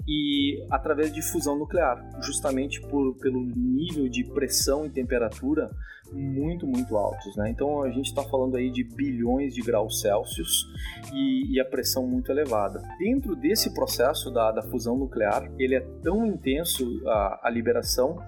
[0.06, 5.70] e através de fusão nuclear, justamente por, pelo nível de pressão e temperatura
[6.12, 7.34] muito, muito altos.
[7.36, 7.48] Né?
[7.50, 10.66] Então a gente está falando aí de bilhões de graus Celsius
[11.10, 12.82] e, e, a pressão muito elevada.
[12.98, 18.18] Dentro desse processo da, da fusão nuclear, ele é tão intenso a, a liberação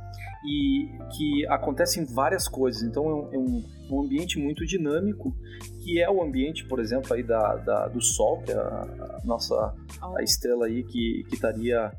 [0.44, 2.83] e que acontecem várias coisas.
[2.83, 5.35] Então é um, é um, um, ambiente muito dinâmico,
[5.83, 9.20] que é o ambiente, por exemplo, aí da, da do Sol, que é a, a
[9.25, 9.75] nossa
[10.16, 11.92] a estrela aí que, que estaria,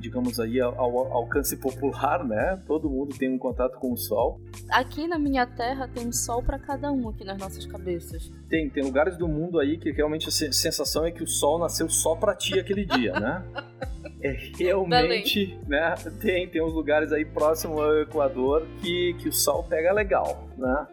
[0.00, 2.62] digamos aí, ao, ao, alcance popular, né?
[2.66, 4.40] Todo mundo tem um contato com o Sol.
[4.68, 8.32] Aqui na minha Terra tem um Sol para cada um aqui nas nossas cabeças.
[8.48, 11.88] Tem, tem lugares do mundo aí que realmente a sensação é que o Sol nasceu
[11.88, 13.44] só para ti aquele dia, né?
[14.24, 15.94] é realmente, né?
[16.18, 20.86] Tem, tem uns lugares aí próximo ao Equador que, que o sol pega legal, né?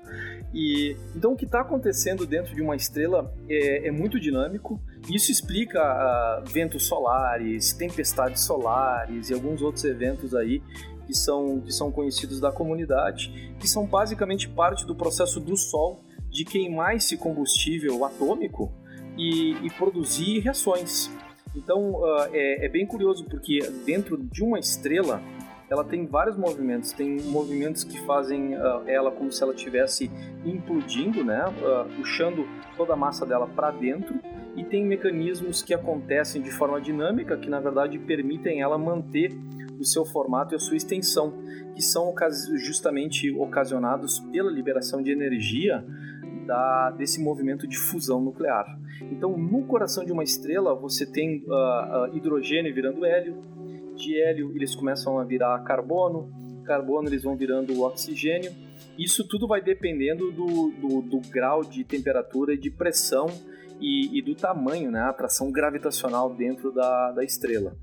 [0.53, 4.81] E então o que está acontecendo dentro de uma estrela é, é muito dinâmico.
[5.09, 10.61] Isso explica uh, ventos solares, tempestades solares e alguns outros eventos aí
[11.07, 16.03] que são, que são conhecidos da comunidade, que são basicamente parte do processo do Sol
[16.29, 18.71] de queimar esse combustível atômico
[19.17, 21.09] e, e produzir reações.
[21.55, 25.21] Então uh, é, é, bem curioso porque dentro de uma estrela
[25.71, 26.91] ela tem vários movimentos.
[26.91, 30.11] Tem movimentos que fazem uh, ela como se ela estivesse
[30.43, 34.19] implodindo, né, uh, puxando toda a massa dela para dentro.
[34.57, 39.31] E tem mecanismos que acontecem de forma dinâmica que na verdade permitem ela manter
[39.79, 41.33] o seu formato e a sua extensão,
[41.73, 42.13] que são
[42.57, 45.83] justamente ocasionados pela liberação de energia
[46.45, 48.77] da, desse movimento de fusão nuclear.
[49.09, 53.41] Então, no coração de uma estrela, você tem uh, hidrogênio virando hélio,
[54.01, 56.31] de hélio eles começam a virar carbono,
[56.65, 58.51] carbono eles vão virando oxigênio.
[58.97, 63.27] Isso tudo vai dependendo do, do, do grau de temperatura e de pressão
[63.79, 67.75] e, e, do tamanho, né, a atração gravitacional dentro da, da estrela.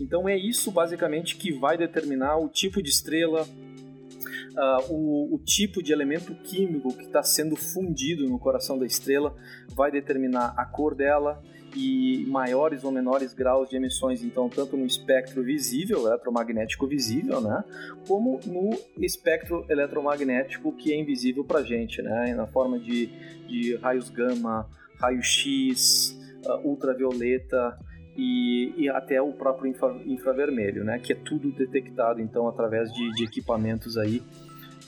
[0.00, 5.82] Então é isso basicamente que vai determinar o tipo de estrela, uh, o, o, tipo
[5.82, 9.36] de elemento químico que está sendo fundido no coração da estrela
[9.74, 11.42] vai determinar a cor dela
[11.74, 17.64] e maiores ou menores graus de emissões, então tanto no espectro visível, eletromagnético visível, né,
[18.06, 23.06] como no espectro eletromagnético que é invisível para a gente, né, na forma de,
[23.46, 27.78] de raios gama, raio-x, uh, ultravioleta,
[28.16, 30.98] e, e, até o próprio infra, infravermelho, né?
[30.98, 34.22] Que é tudo detectado então através de, de equipamentos aí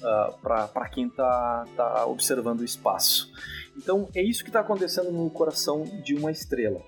[0.04, 3.32] uh, ah, para quem está tá observando o espaço.
[3.76, 6.82] Então é isso que está acontecendo no coração de uma estrela.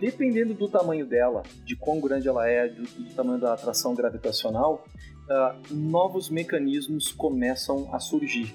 [0.00, 4.84] Dependendo do tamanho dela, de quão grande ela é, do, do tamanho da atração gravitacional,
[5.28, 8.54] uh, novos mecanismos começam a surgir.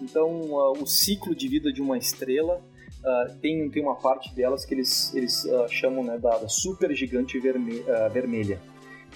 [0.00, 2.60] Então, uh, o ciclo de vida de uma estrela
[3.00, 7.38] uh, tem, tem uma parte delas que eles, eles chamam né, da, da super gigante
[7.40, 7.82] verme,
[8.12, 8.60] vermelha.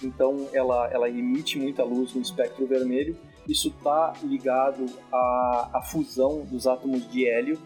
[0.03, 3.17] Então, ela, ela emite muita luz no espectro vermelho
[3.49, 7.59] isso está ligado à, à, fusão dos átomos de hélio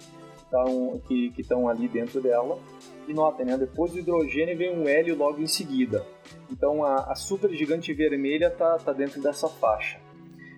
[0.50, 2.58] tão, que estão ali dentro dela.
[3.06, 6.06] E notem, né, depois do hidrogênio vem um hélio logo em seguida.
[6.50, 10.00] Então a, a supergigante vermelha está tá dentro dessa faixa.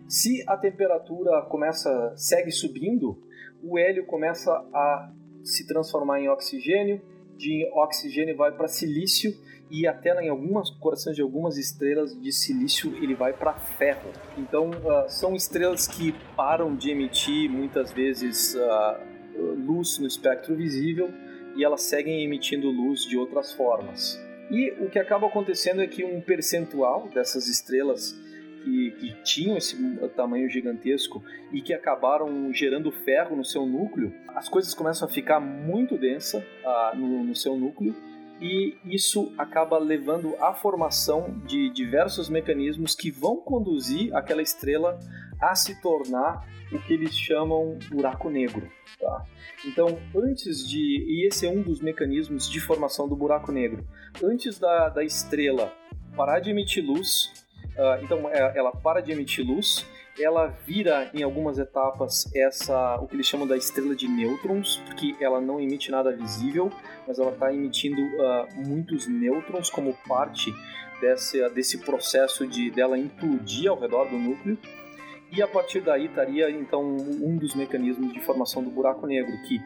[0.09, 3.21] Se a temperatura começa segue subindo,
[3.63, 7.01] o hélio começa a se transformar em oxigênio,
[7.37, 9.33] de oxigênio vai para silício
[9.71, 14.11] e até em algumas corações de algumas estrelas de silício ele vai para ferro.
[14.39, 19.17] Então uh, são estrelas que param de emitir muitas vezes uh,
[19.67, 21.13] luz no espectro visível
[21.57, 24.21] e elas seguem emitindo luz de outras formas.
[24.51, 28.13] E o que acaba acontecendo é que um percentual dessas estrelas
[28.63, 29.77] que, que, tinham esse
[30.17, 35.41] tamanho gigantesco e que acabaram gerando ferro no seu núcleo, as coisas começam a ficar
[35.41, 37.95] muito densa uh, no, no seu núcleo
[38.40, 44.99] e isso acaba levando à formação de diversos mecanismos que vão conduzir aquela estrela
[45.40, 48.70] a se tornar o que eles chamam buraco negro.
[48.99, 49.25] Tá?
[49.64, 51.05] Então, antes de.
[51.09, 53.87] E esse é um dos mecanismos de formação do buraco negro.
[54.22, 55.72] Antes da, da estrela
[56.16, 57.33] parar de emitir luz,
[57.77, 59.87] uh, então é, ela para de emitir luz
[60.19, 65.15] ela vira em algumas etapas essa o que eles chamam da estrela de nêutrons, porque
[65.21, 66.71] ela não emite nada visível,
[67.07, 70.55] mas ela está emitindo uh, muitos nêutrons como parte
[71.01, 74.59] desse, desse processo de dela implodir ao redor do núcleo.
[75.31, 79.61] E a partir daí estaria então um dos mecanismos de formação do buraco negro, que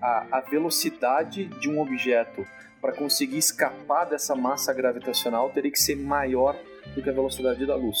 [0.00, 2.46] a, a velocidade de um objeto
[2.80, 6.56] para conseguir escapar dessa massa gravitacional teria que ser maior
[6.94, 7.98] do que a velocidade da luz.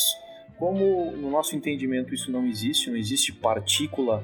[0.60, 4.22] Como no nosso entendimento isso não existe, não existe partícula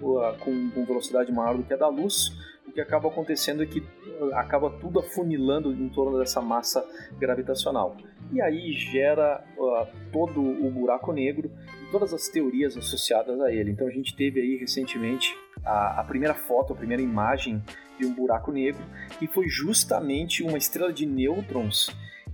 [0.00, 2.32] uh, com, velocidade maior do que a da luz,
[2.64, 7.96] o que acaba acontecendo é que uh, acaba tudo afunilando em torno dessa massa gravitacional.
[8.32, 11.50] E aí gera uh, todo o buraco negro
[11.82, 13.72] e todas as teorias associadas a ele.
[13.72, 17.60] Então a gente teve aí recentemente a, a primeira foto, a primeira imagem
[17.98, 18.84] de um buraco negro,
[19.18, 21.90] que foi justamente uma estrela de nêutrons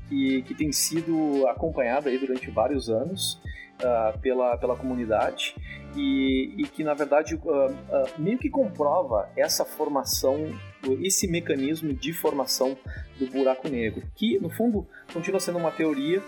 [0.09, 3.41] que, que tem sido acompanhada aí durante vários anos
[3.79, 5.55] uh, pela, pela comunidade
[5.97, 7.73] e, e que, na verdade, uh, uh,
[8.19, 10.37] meio que comprova essa formação,
[11.01, 12.77] esse mecanismo de formação
[13.19, 16.23] do buraco negro, que, no fundo, continua sendo uma teoria,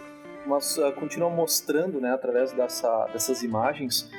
[0.47, 4.11] mas continua mostrando, né, através dessa, dessas imagens,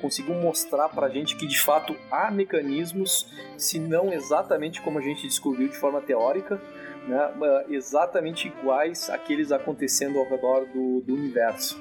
[0.00, 5.02] conseguiu mostrar para a gente que de fato há mecanismos, se não exatamente como a
[5.02, 6.60] gente descobriu de forma teórica,
[7.06, 7.32] né,
[7.68, 11.80] exatamente iguais àqueles acontecendo ao redor do, do universo.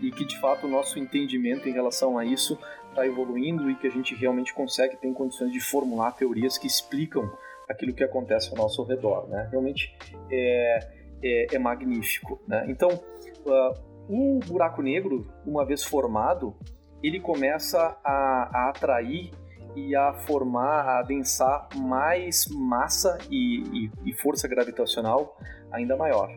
[0.00, 3.86] E que de fato o nosso entendimento em relação a isso está evoluindo e que
[3.86, 7.30] a gente realmente consegue, tem condições de formular teorias que explicam
[7.68, 9.28] aquilo que acontece ao nosso redor.
[9.28, 9.48] Né?
[9.50, 9.94] Realmente
[10.30, 10.88] é,
[11.22, 12.40] é, é magnífico.
[12.46, 12.64] Né?
[12.68, 16.54] Então, uh, o buraco negro, uma vez formado,
[17.02, 19.30] ele começa a, a atrair
[19.76, 25.36] e a formar, a adensar mais massa e, e, e força gravitacional
[25.70, 26.30] ainda maior.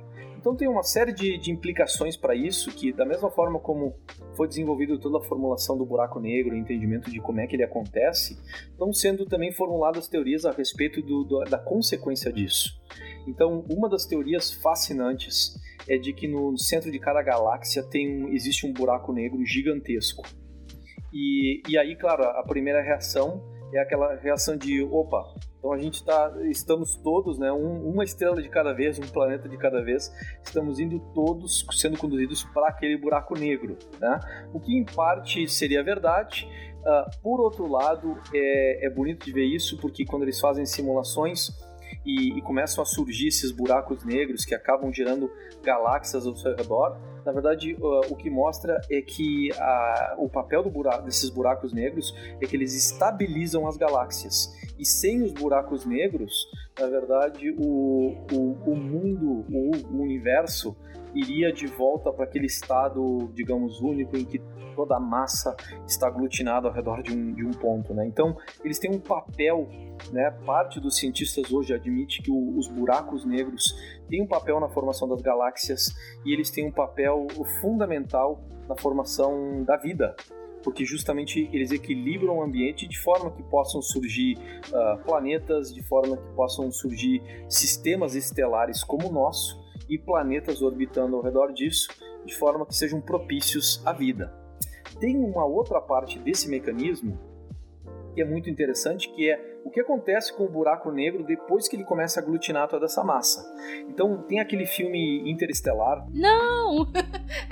[0.47, 3.93] Então tem uma série de, de implicações para isso que, da mesma forma como
[4.35, 7.63] foi desenvolvido toda a formulação do buraco negro, o entendimento de como é que ele
[7.63, 8.37] acontece,
[8.69, 12.79] estão sendo também formuladas teorias a respeito do, do, da consequência disso.
[13.27, 15.53] Então, uma das teorias fascinantes
[15.89, 20.23] é de que no centro de cada galáxia tem um, existe um buraco negro gigantesco.
[21.17, 23.41] E, e aí, claro, a primeira reação
[23.73, 28.39] é aquela reação de opa, então a gente tá, estamos todos, né, um, uma estrela
[28.39, 32.95] de cada vez, um planeta de cada vez, estamos indo todos sendo conduzidos para aquele
[32.97, 34.19] buraco negro, né?
[34.53, 36.47] O que em parte seria verdade.
[36.81, 41.49] Uh, por outro lado, é, é bonito de ver isso porque quando eles fazem simulações
[42.07, 45.29] e, e, começam a surgir esses buracos negros que acabam gerando
[45.61, 46.97] galáxias ao seu redor.
[47.25, 47.75] Na verdade,
[48.09, 52.73] o que mostra é que a, o papel buraco, desses buracos negros é que eles
[52.73, 54.49] estabilizam as galáxias.
[54.79, 56.47] E sem os buracos negros,
[56.79, 60.77] na verdade, o, o, o mundo, o, o universo,
[61.13, 64.39] iria de volta para aquele estado, digamos, único em que
[64.77, 68.05] toda a massa está aglutinada ao redor de um, de um ponto, né?
[68.05, 69.67] Então, eles têm um papel,
[70.11, 70.29] né?
[70.45, 73.75] Parte dos cientistas hoje admite que o, os buracos negros
[74.07, 77.25] têm um papel na formação das galáxias e eles têm um papel
[77.59, 80.15] fundamental na formação da vida,
[80.63, 84.37] porque justamente eles equilibram o ambiente de forma que possam surgir
[84.67, 89.59] uh, planetas, de forma que possam surgir sistemas estelares como o nosso
[89.89, 91.87] e planetas orbitando ao redor disso,
[92.25, 94.46] de forma que sejam propícios à vida
[94.99, 97.17] tem uma outra parte desse mecanismo
[98.17, 101.75] que é muito interessante, que é o que acontece com o buraco negro depois que
[101.75, 103.45] ele começa a aglutinar toda essa massa.
[103.87, 106.03] Então, tem aquele filme Interestelar.
[106.11, 106.91] Não!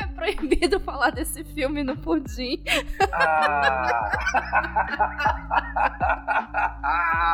[0.02, 2.64] É proibido falar desse filme no pudim.
[3.12, 4.12] Ah.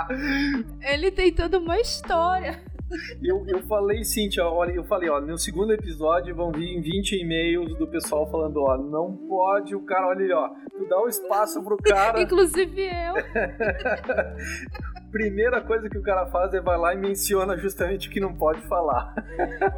[0.81, 2.59] ele tem toda uma história.
[3.23, 7.75] Eu, eu falei, Cintia, olha, eu falei, ó, no segundo episódio vão vir 20 e-mails
[7.77, 11.63] do pessoal falando, ó, não pode, o cara, olha ali, ó, tu dá um espaço
[11.63, 12.21] pro cara.
[12.21, 13.13] Inclusive eu.
[15.11, 18.33] Primeira coisa que o cara faz é vai lá e menciona justamente o que não
[18.33, 19.13] pode falar.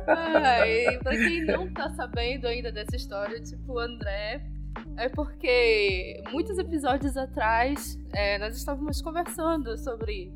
[0.08, 4.43] Ai, pra quem não tá sabendo ainda dessa história, tipo, o André
[4.97, 10.32] é porque muitos episódios atrás é, nós estávamos conversando sobre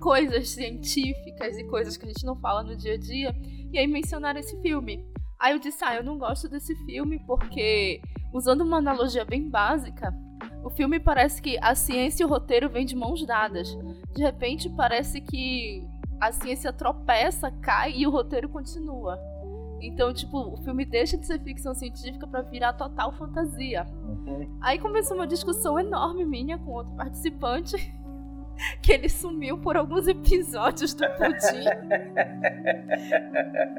[0.00, 3.34] coisas científicas e coisas que a gente não fala no dia a dia,
[3.72, 5.04] e aí mencionaram esse filme.
[5.38, 8.00] Aí eu disse, ah, eu não gosto desse filme porque,
[8.32, 10.12] usando uma analogia bem básica,
[10.64, 13.68] o filme parece que a ciência e o roteiro vêm de mãos dadas.
[14.14, 15.86] De repente parece que
[16.20, 19.18] a ciência tropeça, cai e o roteiro continua.
[19.80, 23.86] Então, tipo, o filme deixa de ser ficção científica para virar total fantasia.
[24.02, 24.58] Uhum.
[24.60, 27.76] Aí começou uma discussão enorme minha com outro participante
[28.82, 31.64] que ele sumiu por alguns episódios do Pudim.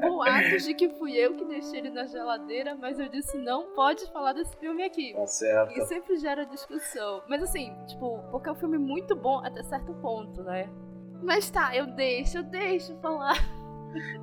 [0.00, 4.10] Boatos de que fui eu que deixei ele na geladeira, mas eu disse não pode
[4.12, 5.12] falar desse filme aqui.
[5.14, 5.78] Tá certo.
[5.78, 7.22] E sempre gera discussão.
[7.28, 10.68] Mas assim, tipo, porque é um filme muito bom até certo ponto, né?
[11.22, 13.36] Mas tá, eu deixo, eu deixo falar.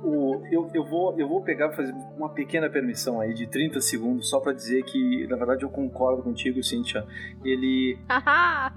[0.02, 4.28] O, eu, eu, vou, eu vou pegar fazer uma pequena permissão aí de 30 segundos,
[4.28, 7.04] só para dizer que, na verdade, eu concordo contigo, Cíntia.
[7.44, 7.98] Ele.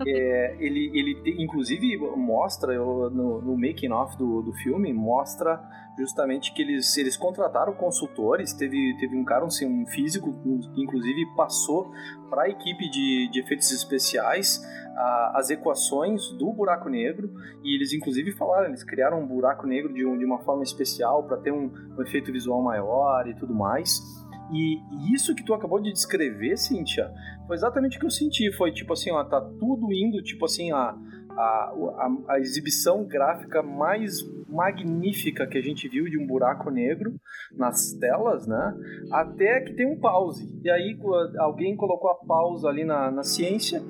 [0.06, 5.62] é, ele, ele te, inclusive, mostra eu, no, no making off do, do filme, mostra
[5.98, 8.54] justamente que eles, eles contrataram consultores.
[8.54, 10.34] Teve, teve um cara, um físico,
[10.74, 11.92] que inclusive passou
[12.30, 14.62] para a equipe de, de efeitos especiais
[14.96, 17.32] a, as equações do buraco negro
[17.64, 21.24] e eles inclusive falaram, eles criaram um buraco negro de, um, de uma forma especial
[21.24, 24.00] para ter um, um, efeito visual maior e tudo mais.
[24.52, 27.12] E, e, isso que tu acabou de descrever, Cíntia,
[27.48, 28.52] foi exatamente o que eu senti.
[28.58, 30.96] Foi tipo assim, ó, tá tudo indo, tipo assim, a,
[31.38, 37.14] a, a, a exibição gráfica mais magnífica que a gente viu de um buraco negro
[37.56, 38.76] nas telas, né?
[39.12, 40.48] Até que tem um pause.
[40.64, 41.00] E aí
[41.38, 43.82] alguém colocou a pausa ali na, na ciência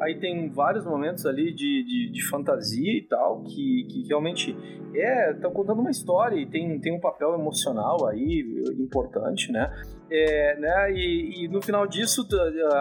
[0.00, 4.56] Aí tem vários momentos ali de, de, de fantasia e tal, que, que realmente
[4.94, 8.44] é, estão contando uma história e tem, tem um papel emocional aí
[8.78, 9.72] importante, né?
[10.10, 10.92] É, né?
[10.92, 12.26] E, e, no final disso,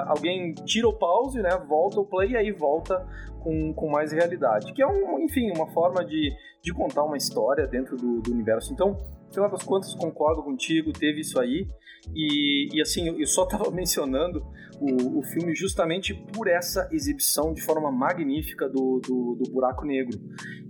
[0.05, 1.49] alguém tira o pause, né?
[1.67, 3.05] Volta o play e aí volta
[3.39, 4.71] com, com mais realidade.
[4.73, 8.71] Que é, um, enfim, uma forma de, de contar uma história dentro do, do universo.
[8.73, 8.97] Então,
[9.33, 11.67] final das concordo contigo, teve isso aí.
[12.15, 14.45] E, e assim, eu só estava mencionando
[14.79, 20.19] o, o, filme justamente por essa exibição de forma magnífica do, do, do buraco negro.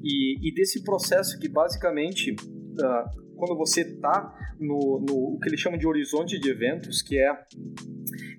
[0.03, 2.31] E, e, desse processo que basicamente.
[2.31, 7.17] Uh, quando você está no, no o que eles chamam de horizonte de eventos, que
[7.17, 7.29] é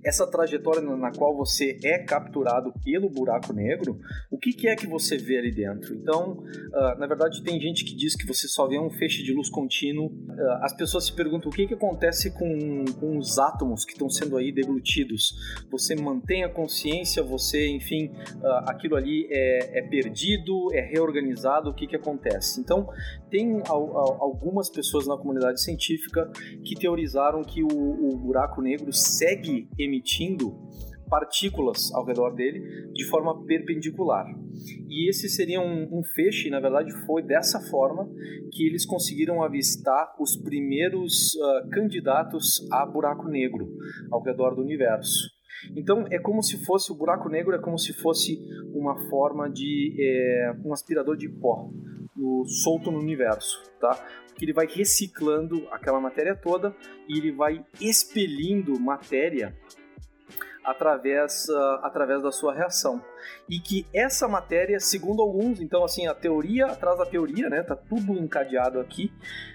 [0.05, 3.99] essa trajetória na qual você é capturado pelo buraco negro,
[4.31, 5.95] o que, que é que você vê ali dentro?
[5.95, 9.33] Então, uh, na verdade, tem gente que diz que você só vê um feixe de
[9.33, 10.07] luz contínuo.
[10.07, 14.09] Uh, as pessoas se perguntam o que, que acontece com, com os átomos que estão
[14.09, 15.35] sendo aí deglutidos.
[15.71, 21.75] Você mantém a consciência, você, enfim, uh, aquilo ali é, é, perdido, é reorganizado, o
[21.75, 22.61] que, que acontece?
[22.61, 22.89] Então,
[23.31, 26.31] tem algumas pessoas na comunidade científica
[26.65, 30.57] que teorizaram que o, o buraco negro segue emitindo
[31.09, 34.27] partículas ao redor dele de forma perpendicular.
[34.89, 38.09] E esse seria um, um, feixe, na verdade foi dessa forma
[38.53, 43.69] que eles conseguiram avistar os primeiros uh, candidatos a buraco negro
[44.11, 45.31] ao redor do universo.
[45.77, 48.39] Então é como se fosse o buraco negro é como se fosse
[48.73, 51.71] uma forma de é, um aspirador de pó
[52.19, 54.05] no, solto no universo, tá?
[54.35, 56.75] Que ele vai reciclando aquela matéria toda
[57.09, 59.57] e ele vai expelindo matéria
[60.65, 63.03] através, uh, através da sua reação.
[63.49, 67.75] E que essa matéria, segundo alguns, então assim, a teoria atrás da teoria, né, tá
[67.75, 69.11] tudo encadeado aqui,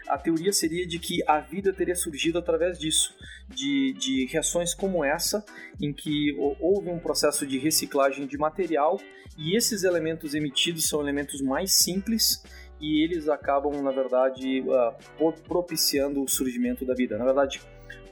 [0.08, 3.14] a teoria seria de que a vida teria surgido através disso,
[3.48, 5.46] de, de reações como essa,
[5.80, 9.00] em que houve um processo de reciclagem de material
[9.38, 12.44] e esses elementos emitidos são elementos mais simples
[12.80, 17.18] e eles acabam, na verdade, uh, propiciando o surgimento da vida.
[17.18, 17.62] Na verdade,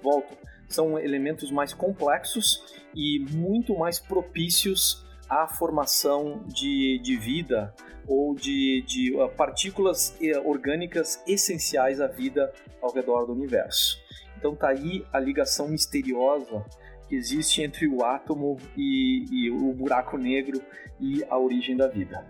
[0.02, 2.64] volto, são elementos mais complexos
[2.96, 7.74] e muito mais propícios à formação de, de vida
[8.08, 12.52] ou de, de uh, partículas eh, orgânicas essenciais à vida
[12.82, 13.98] ao redor do universo.
[14.38, 16.66] Então tá aí a ligação misteriosa
[17.12, 20.64] que existe entre o átomo e, e o buraco negro
[20.98, 22.26] e a origem da vida.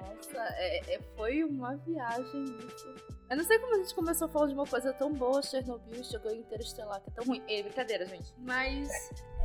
[0.00, 2.94] Nossa, é, é, foi uma viagem isso.
[3.28, 6.32] Eu não sei como a gente começou falando de uma coisa tão boa, Chernobyl, chegou
[6.32, 7.42] Interestelar, que é tão ruim.
[7.46, 8.32] É brincadeira, gente.
[8.38, 8.88] Mas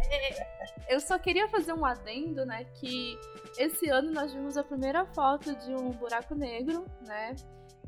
[0.09, 2.63] é, eu só queria fazer um adendo, né?
[2.75, 3.19] Que
[3.57, 7.35] esse ano nós vimos a primeira foto de um buraco negro, né?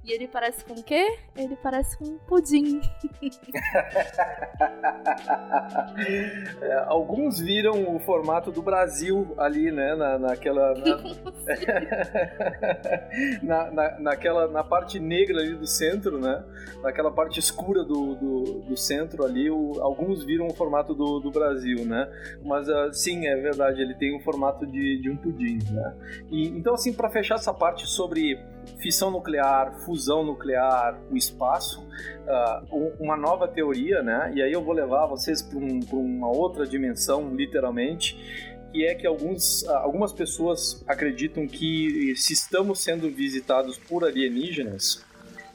[0.04, 1.20] E ele parece com o quê?
[1.36, 2.82] Ele parece com um pudim.
[6.60, 9.94] é, alguns viram o formato do Brasil ali, né?
[9.96, 10.74] Na, naquela.
[10.74, 10.98] Na,
[13.44, 14.48] na, na, naquela.
[14.48, 16.44] Na parte negra ali do centro, né?
[16.82, 21.30] Naquela parte escura do, do, do centro ali, o, alguns viram o formato do, do
[21.30, 22.12] Brasil, né?
[22.44, 25.96] Mas uh, sim, é verdade, ele tem o formato de, de um pudim, né?
[26.32, 28.40] E, então, assim, para fechar essa parte sobre
[28.78, 34.32] fissão nuclear, fusão nuclear, o espaço, uh, uma nova teoria, né?
[34.36, 38.18] E aí eu vou levar vocês para um, uma outra dimensão, literalmente,
[38.72, 45.06] que é que alguns, uh, algumas pessoas acreditam que se estamos sendo visitados por alienígenas,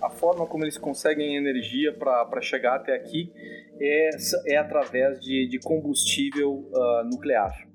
[0.01, 3.33] a forma como eles conseguem energia para chegar até aqui
[3.81, 4.11] é,
[4.47, 7.66] é através de, de combustível uh, nuclear.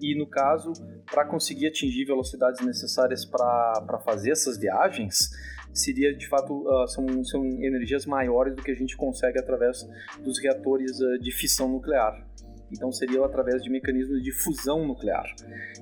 [0.00, 0.72] E no caso,
[1.10, 5.30] para conseguir atingir velocidades necessárias para fazer essas viagens,
[5.72, 9.88] seria de fato uh, são, são energias maiores do que a gente consegue através
[10.22, 12.26] dos reatores uh, de fissão nuclear.
[12.70, 15.26] Então seria através de mecanismos de fusão nuclear.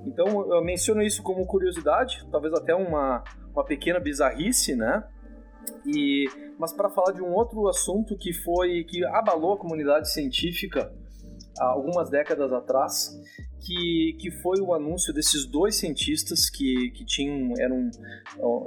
[0.05, 3.23] Então eu menciono isso como curiosidade, talvez até uma,
[3.53, 5.05] uma pequena bizarrice, né?
[5.87, 6.29] E,
[6.59, 10.93] mas para falar de um outro assunto que foi que abalou a comunidade científica
[11.59, 13.11] algumas décadas atrás,
[13.61, 17.91] que, que foi o anúncio desses dois cientistas que, que tinham, eram,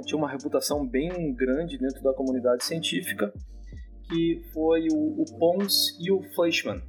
[0.04, 3.32] tinham uma reputação bem grande dentro da comunidade científica,
[4.08, 6.82] que foi o, o Pons e o Fleischmann.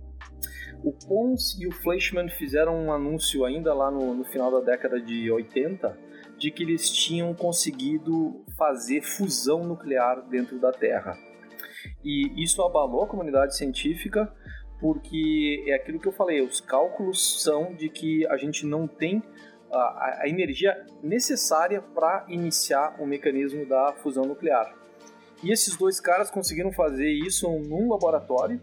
[0.83, 5.01] O Pons e o Fleischmann fizeram um anúncio ainda lá no, no final da década
[5.01, 6.05] de 80
[6.37, 11.17] de que eles tinham conseguido fazer fusão nuclear dentro da Terra.
[12.03, 14.31] E isso abalou a comunidade científica
[14.79, 19.23] porque é aquilo que eu falei, os cálculos são de que a gente não tem
[19.71, 24.73] a, a energia necessária para iniciar o mecanismo da fusão nuclear.
[25.43, 28.59] E esses dois caras conseguiram fazer isso num laboratório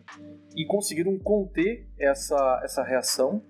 [0.56, 3.42] e conseguiram conter essa, essa reação.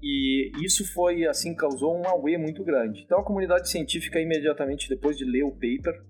[0.00, 3.02] E isso foi, assim, causou um auê muito grande.
[3.02, 6.00] Então a comunidade científica, imediatamente depois de ler o paper,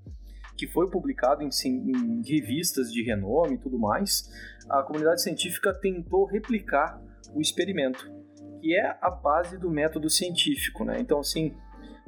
[0.59, 4.29] que foi publicado em, em revistas de renome e tudo mais,
[4.69, 7.01] a comunidade científica tentou replicar
[7.33, 8.11] o experimento,
[8.61, 10.99] que é a base do método científico, né?
[11.01, 11.55] Então, assim,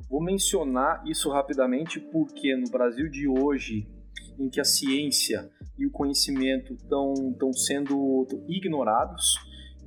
[0.08, 3.88] vou mencionar isso rapidamente porque no Brasil de hoje,
[4.36, 5.48] em que a ciência
[5.78, 9.36] e o conhecimento estão sendo ignorados,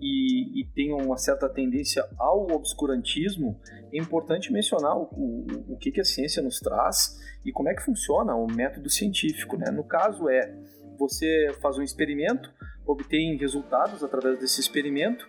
[0.03, 3.57] e, e tem uma certa tendência ao obscurantismo,
[3.91, 7.73] é importante mencionar o, o, o que, que a ciência nos traz e como é
[7.73, 9.55] que funciona o método científico.
[9.55, 9.71] Né?
[9.71, 10.53] No caso é,
[10.99, 12.51] você faz um experimento,
[12.85, 15.25] obtém resultados através desse experimento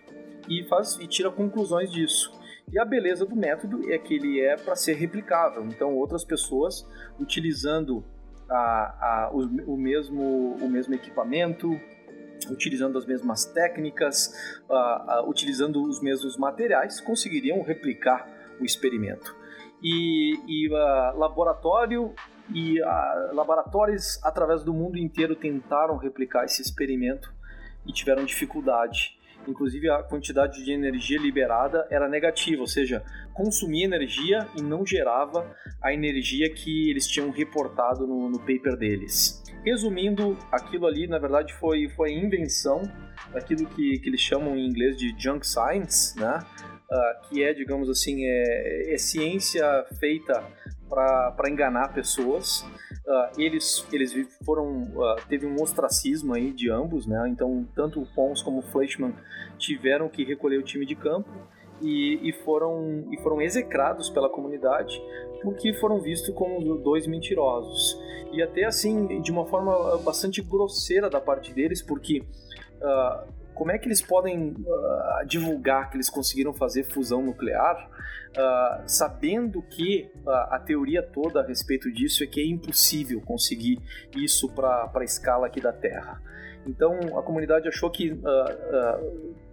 [0.49, 2.37] e, faz, e tira conclusões disso.
[2.69, 5.63] E a beleza do método é que ele é para ser replicável.
[5.67, 6.85] Então, outras pessoas
[7.17, 8.03] utilizando
[8.49, 11.79] a, a, o, o, mesmo, o mesmo equipamento,
[12.49, 14.33] utilizando as mesmas técnicas,
[14.69, 18.27] uh, uh, utilizando os mesmos materiais, conseguiriam replicar
[18.59, 19.35] o experimento.
[19.83, 22.13] E, e uh, laboratório
[22.53, 22.79] e
[23.33, 27.33] laboratórios através do mundo inteiro tentaram replicar esse experimento
[27.87, 29.17] e tiveram dificuldade.
[29.47, 35.55] Inclusive a quantidade de energia liberada era negativa, ou seja, consumia energia e não gerava
[35.81, 39.43] a energia que eles tinham reportado no, no paper deles.
[39.65, 42.83] Resumindo, aquilo ali na verdade foi, foi invenção
[43.33, 46.39] daquilo que, que eles chamam em inglês de junk science, né?
[46.91, 49.65] Uh, que é, digamos assim, é, é ciência
[49.99, 50.43] feita
[50.87, 52.61] para enganar pessoas.
[52.61, 54.13] Uh, eles, eles
[54.45, 57.27] foram uh, teve um ostracismo aí de ambos, né?
[57.27, 59.15] Então tanto o Pons como o Fleischmann
[59.57, 61.29] tiveram que recolher o time de campo
[61.81, 65.01] e, e, foram, e foram execrados pela comunidade
[65.41, 67.99] porque foram vistos como dois mentirosos.
[68.31, 72.21] E até assim, de uma forma bastante grosseira da parte deles, porque
[72.81, 77.89] uh, como é que eles podem uh, divulgar que eles conseguiram fazer fusão nuclear,
[78.37, 83.79] uh, sabendo que uh, a teoria toda a respeito disso é que é impossível conseguir
[84.15, 86.21] isso para a escala aqui da Terra.
[86.67, 88.09] Então a comunidade achou que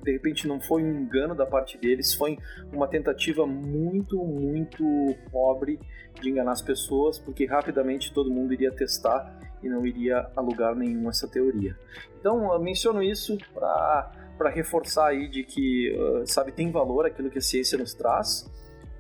[0.02, 2.38] de repente não foi um engano da parte deles, foi
[2.72, 4.84] uma tentativa muito, muito
[5.30, 5.78] pobre
[6.20, 10.74] de enganar as pessoas, porque rapidamente todo mundo iria testar e não iria a lugar
[10.74, 11.76] nenhum essa teoria.
[12.18, 15.96] Então, menciono isso para reforçar aí de que,
[16.26, 18.50] sabe, tem valor aquilo que a ciência nos traz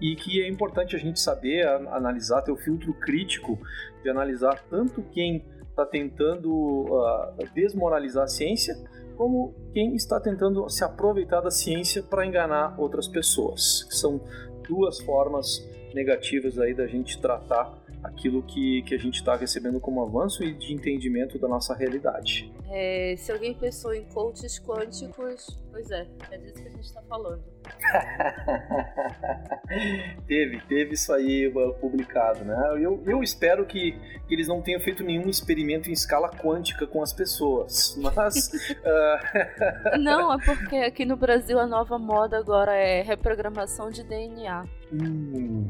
[0.00, 3.58] e que é importante a gente saber analisar, ter o filtro crítico
[4.02, 8.76] de analisar tanto quem está tentando uh, desmoralizar a ciência,
[9.16, 13.86] como quem está tentando se aproveitar da ciência para enganar outras pessoas.
[13.90, 14.20] São
[14.68, 20.02] duas formas negativas aí da gente tratar aquilo que, que a gente está recebendo como
[20.02, 22.52] avanço e de entendimento da nossa realidade.
[22.74, 27.02] É, se alguém pensou em coaches quânticos, pois é, é disso que a gente está
[27.02, 27.44] falando.
[30.26, 32.56] teve, teve isso aí publicado, né?
[32.80, 33.92] Eu, eu espero que,
[34.26, 38.48] que eles não tenham feito nenhum experimento em escala quântica com as pessoas, mas...
[38.48, 39.18] uh...
[40.00, 44.64] não, é porque aqui no Brasil a nova moda agora é reprogramação de DNA.
[44.90, 45.68] Hum.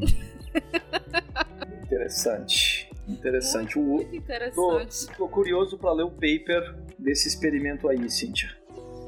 [1.82, 2.91] interessante.
[3.08, 3.78] Interessante.
[3.78, 5.06] Muito interessante.
[5.08, 8.50] Tô, tô curioso para ler o paper desse experimento aí, Cíntia.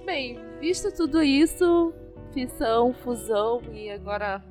[0.05, 1.93] Bem, visto tudo isso,
[2.33, 4.43] fissão, fusão e agora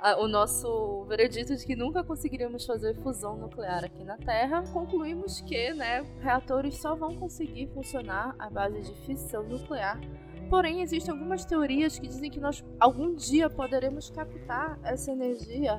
[0.00, 5.40] a, o nosso veredito de que nunca conseguiríamos fazer fusão nuclear aqui na Terra, concluímos
[5.40, 9.98] que né, reatores só vão conseguir funcionar à base de fissão nuclear.
[10.48, 15.76] Porém, existem algumas teorias que dizem que nós algum dia poderemos captar essa energia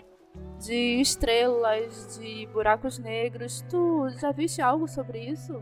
[0.60, 3.64] de estrelas, de buracos negros.
[3.70, 5.62] Tu já viste algo sobre isso?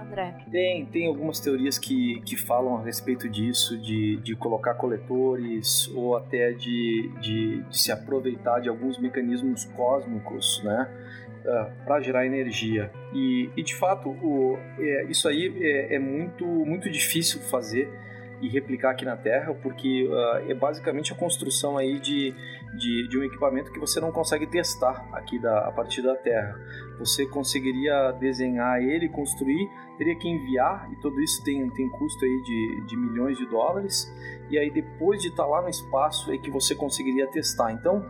[0.00, 0.34] André?
[0.50, 6.16] Tem, tem algumas teorias que, que falam a respeito disso, de, de colocar coletores ou
[6.16, 10.90] até de, de, de se aproveitar de alguns mecanismos cósmicos, né?
[11.44, 12.90] uh, para gerar energia.
[13.12, 17.88] E, e de fato, o, é, isso aí é, é, muito, muito difícil fazer
[18.44, 22.34] e replicar aqui na Terra, porque uh, é basicamente a construção aí de,
[22.76, 26.54] de, de, um equipamento que você não consegue testar aqui da, a partir da Terra.
[26.98, 29.66] Você conseguiria desenhar ele, construir,
[29.96, 34.12] teria que enviar, e tudo isso tem, tem custo aí de, de milhões de dólares,
[34.50, 37.72] e aí depois de estar tá lá no espaço é que você conseguiria testar.
[37.72, 38.04] Então,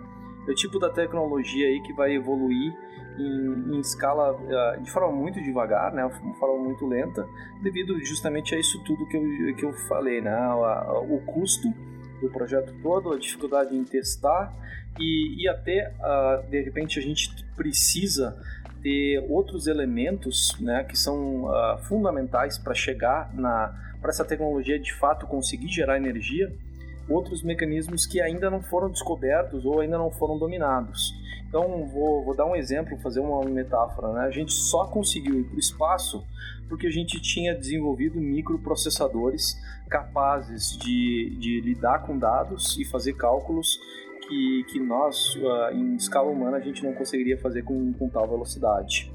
[0.48, 2.74] é o tipo da tecnologia aí que vai evoluir
[3.18, 7.26] em, em, escala uh, de forma muito devagar, né, uma forma muito lenta,
[7.62, 10.36] devido justamente a isso tudo que eu, que eu falei, né,
[11.08, 11.68] o custo
[12.20, 14.52] do projeto todo, a dificuldade em testar
[14.98, 18.36] e, e até uh, de repente a gente precisa
[18.82, 24.92] ter outros elementos, né, que são uh, fundamentais para chegar na para essa tecnologia de
[24.92, 26.52] fato conseguir gerar energia
[27.08, 31.12] outros mecanismos que ainda não foram descobertos ou ainda não foram dominados.
[31.48, 34.12] Então, vou, vou dar um exemplo, fazer uma metáfora.
[34.12, 34.20] Né?
[34.22, 36.24] A gente só conseguiu ir para o espaço
[36.68, 39.56] porque a gente tinha desenvolvido microprocessadores
[39.88, 43.78] capazes de, de lidar com dados e fazer cálculos
[44.26, 48.26] que, que nós, uh, em escala humana, a gente não conseguiria fazer com, com tal
[48.26, 49.12] velocidade.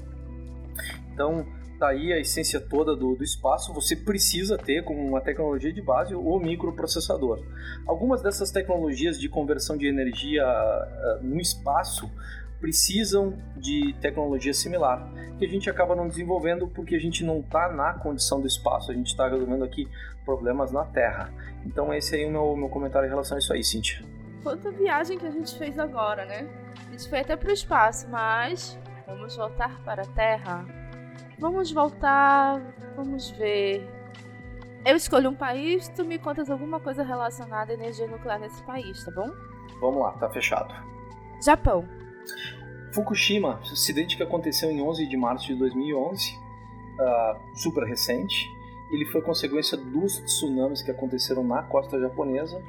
[1.12, 1.44] Então,
[1.80, 6.14] daí a essência toda do, do espaço, você precisa ter como uma tecnologia de base
[6.14, 7.42] o microprocessador.
[7.86, 12.08] Algumas dessas tecnologias de conversão de energia uh, no espaço
[12.60, 17.72] precisam de tecnologia similar, que a gente acaba não desenvolvendo porque a gente não está
[17.72, 19.88] na condição do espaço, a gente está resolvendo aqui
[20.26, 21.32] problemas na Terra.
[21.64, 24.04] Então esse aí é o meu, meu comentário em relação a isso aí, Cintia.
[24.42, 26.46] Quanta viagem que a gente fez agora, né?
[26.86, 30.79] A gente foi até para o espaço, mas vamos voltar para a Terra
[31.40, 32.60] Vamos voltar.
[32.94, 33.88] Vamos ver.
[34.84, 39.02] Eu escolho um país, tu me contas alguma coisa relacionada à energia nuclear nesse país,
[39.04, 39.30] tá bom?
[39.80, 40.72] Vamos lá, tá fechado.
[41.42, 41.88] Japão.
[42.94, 48.46] Fukushima, acidente que aconteceu em 11 de março de 2011, uh, ah, super recente.
[48.90, 52.60] Ele foi consequência dos tsunamis que aconteceram na costa japonesa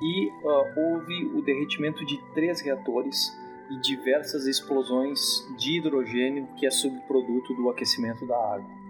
[0.00, 3.32] e uh, houve o derretimento de três reatores
[3.70, 5.20] e diversas explosões
[5.58, 8.80] de hidrogênio, que é subproduto do aquecimento da água.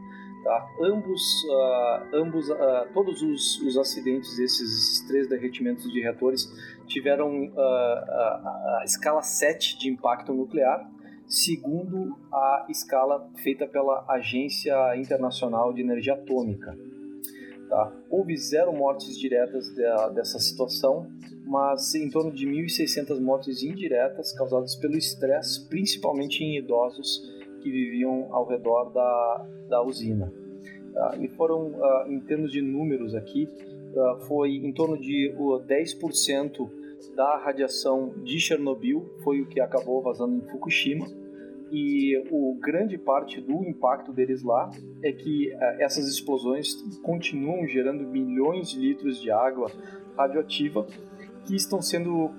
[0.43, 0.71] Tá?
[0.81, 2.57] Ambos, uh, ambos uh,
[2.95, 6.51] todos os, os acidentes, esses três derretimentos de reatores,
[6.87, 10.91] tiveram uh, a escala 7 de impacto nuclear,
[11.27, 16.77] segundo a escala feita pela Agência Internacional de Energia Atômica.
[17.71, 17.93] Tá?
[18.11, 21.07] Houve zero mortes diretas de, dessa situação,
[21.47, 27.23] mas em torno de 1.600 mortes indiretas causadas pelo estresse, principalmente em idosos
[27.63, 30.33] que viviam ao redor da, da usina.
[30.93, 31.17] Tá?
[31.21, 33.49] E foram, uh, em termos de números aqui,
[34.27, 36.69] foi em torno de uh, 10%
[37.15, 41.07] da radiação de Chernobyl foi o que acabou vazando em Fukushima
[41.71, 44.71] e o grande parte do impacto deles lá
[45.03, 49.71] é que uh, essas explosões continuam gerando milhões de litros de água
[50.17, 50.87] radioativa
[51.45, 52.31] que estão sendo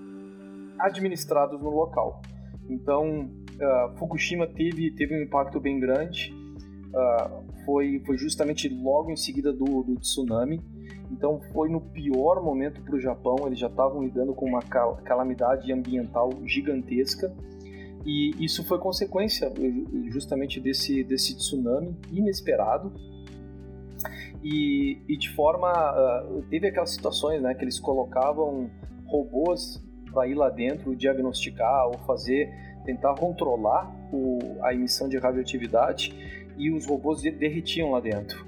[0.79, 2.21] administrados no local.
[2.69, 6.33] Então, uh, Fukushima teve, teve um impacto bem grande,
[6.89, 10.61] uh, foi, foi justamente logo em seguida do, do tsunami.
[11.09, 15.71] Então, foi no pior momento para o Japão, eles já estavam lidando com uma calamidade
[15.71, 17.33] ambiental gigantesca
[18.05, 19.51] e isso foi consequência
[20.09, 22.93] justamente desse, desse tsunami inesperado.
[24.43, 25.69] E, e de forma.
[26.23, 28.69] Uh, teve aquelas situações né, que eles colocavam
[29.05, 29.79] robôs
[30.11, 32.49] para ir lá dentro diagnosticar ou fazer.
[32.85, 36.11] tentar controlar o, a emissão de radioatividade
[36.57, 38.45] e os robôs derretiam lá dentro.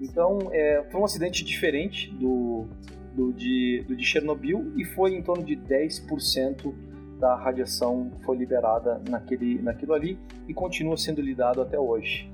[0.00, 2.66] Então é, foi um acidente diferente do,
[3.14, 6.74] do, de, do de Chernobyl e foi em torno de 10%
[7.18, 12.30] da radiação foi liberada naquele, naquilo ali e continua sendo lidado até hoje.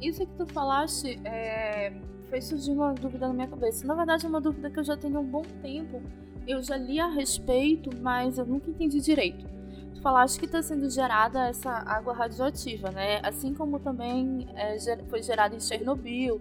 [0.00, 1.92] Isso que tu falaste é,
[2.28, 3.86] fez surgir uma dúvida na minha cabeça.
[3.86, 6.02] Na verdade, é uma dúvida que eu já tenho há um bom tempo.
[6.46, 9.46] Eu já li a respeito, mas eu nunca entendi direito.
[9.94, 13.20] Tu falaste que está sendo gerada essa água radioativa, né?
[13.22, 14.76] Assim como também é,
[15.08, 16.40] foi gerada em Chernobyl,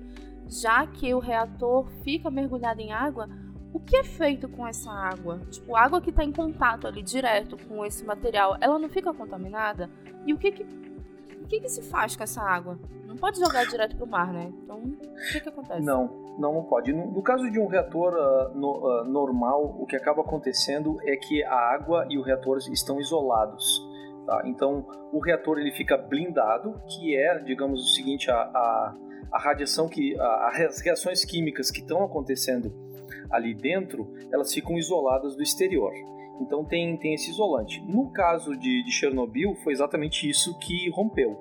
[0.49, 3.29] já que o reator fica mergulhado em água,
[3.73, 5.39] o que é feito com essa água?
[5.49, 9.11] Tipo, a água que está em contato ali direto com esse material, ela não fica
[9.11, 9.89] contaminada?
[10.27, 12.77] E o que que, o que, que se faz com essa água?
[13.07, 14.51] Não pode jogar direto para o mar, né?
[14.63, 15.81] Então, o que que acontece?
[15.81, 16.93] Não, não, não pode.
[16.93, 21.15] No, no caso de um reator uh, no, uh, normal, o que acaba acontecendo é
[21.15, 23.83] que a água e o reator estão isolados.
[24.25, 24.43] Tá?
[24.45, 28.95] Então, o reator ele fica blindado, que é, digamos o seguinte, a, a,
[29.31, 32.92] a radiação que, a, as reações químicas que estão acontecendo
[33.33, 35.91] ali dentro, elas ficam isoladas do exterior.
[36.39, 37.81] Então tem, tem esse isolante.
[37.81, 41.37] No caso de, de Chernobyl, foi exatamente isso que rompeu.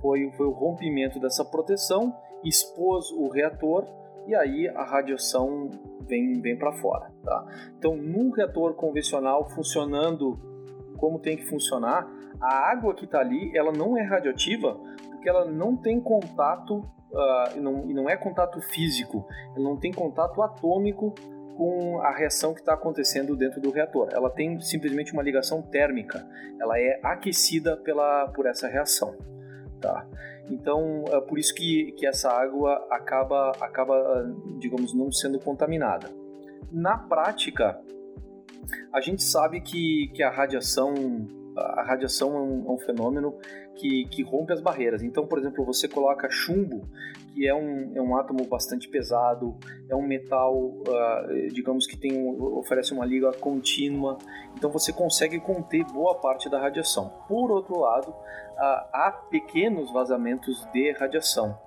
[0.00, 2.14] Foi, foi o rompimento dessa proteção,
[2.44, 3.86] expôs o reator
[4.26, 5.70] e aí a radiação
[6.06, 7.10] vem, vem para fora.
[7.22, 7.46] Tá?
[7.78, 10.38] Então, num reator convencional funcionando
[10.98, 12.08] como tem que funcionar,
[12.40, 14.78] a água que está ali ela não é radioativa
[15.24, 19.78] porque ela não tem contato uh, e, não, e não é contato físico, ela não
[19.78, 21.14] tem contato atômico
[21.56, 24.08] com a reação que está acontecendo dentro do reator.
[24.12, 26.26] Ela tem simplesmente uma ligação térmica.
[26.60, 29.16] Ela é aquecida pela, por essa reação.
[29.80, 30.06] Tá?
[30.50, 36.10] Então, é por isso que, que essa água acaba, acaba, digamos, não sendo contaminada.
[36.70, 37.80] Na prática,
[38.92, 40.92] a gente sabe que, que a radiação
[41.56, 43.34] a radiação é um, é um fenômeno
[43.76, 45.02] que, que, rompe as barreiras.
[45.02, 46.88] Então, por exemplo, você coloca chumbo,
[47.34, 49.56] que é um, é um átomo bastante pesado,
[49.88, 54.18] é um metal, uh, digamos que tem oferece uma liga contínua,
[54.56, 57.12] então você consegue conter boa parte da radiação.
[57.28, 58.16] Por outro lado, uh,
[58.92, 61.58] há pequenos vazamentos de radiação.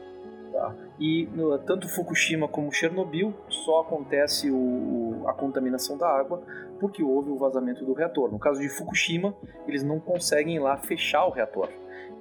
[0.51, 0.75] Tá?
[0.99, 1.27] E
[1.65, 6.41] tanto Fukushima como Chernobyl só acontece o, a contaminação da água
[6.79, 8.31] porque houve o vazamento do reator.
[8.31, 9.35] No caso de Fukushima,
[9.67, 11.69] eles não conseguem lá fechar o reator.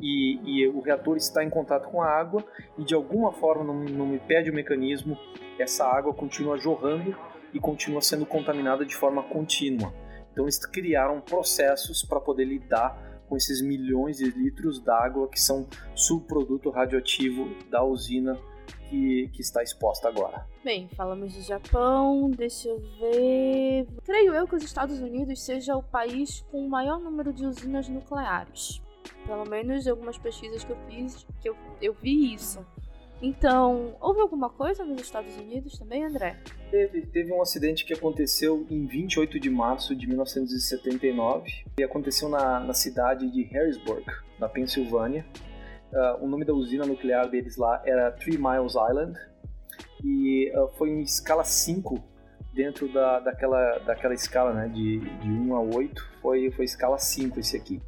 [0.00, 2.44] E, e, o reator está em contato com a água
[2.76, 5.16] e de alguma forma não, não me pede o mecanismo,
[5.58, 7.16] essa água continua jorrando
[7.54, 9.92] e continua sendo contaminada de forma contínua.
[10.30, 15.66] Então eles criaram processos para poder lidar com esses milhões de litros d'água que são
[15.94, 18.38] subproduto radioativo da usina
[18.88, 20.46] que, que, está exposta agora.
[20.64, 23.86] Bem, falamos de Japão, deixa eu ver.
[24.04, 27.88] Creio eu que os Estados Unidos seja o país com o maior número de usinas
[27.88, 28.80] nucleares.
[29.26, 32.64] Pelo menos algumas pesquisas que eu fiz, que eu, eu vi isso.
[33.20, 36.36] Então, houve alguma coisa nos Estados Unidos também, André?
[36.70, 42.60] Teve, teve um acidente que aconteceu em 28 de março de 1979 e aconteceu na,
[42.60, 44.04] na cidade de Harrisburg,
[44.38, 45.24] na Pensilvânia.
[45.92, 49.18] Uh, o nome da usina nuclear deles lá era Three Miles Island
[50.04, 52.02] e uh, foi em escala 5
[52.52, 57.40] dentro da, daquela, daquela escala né, de, de 1 a 8, foi, foi escala 5
[57.40, 57.80] esse aqui.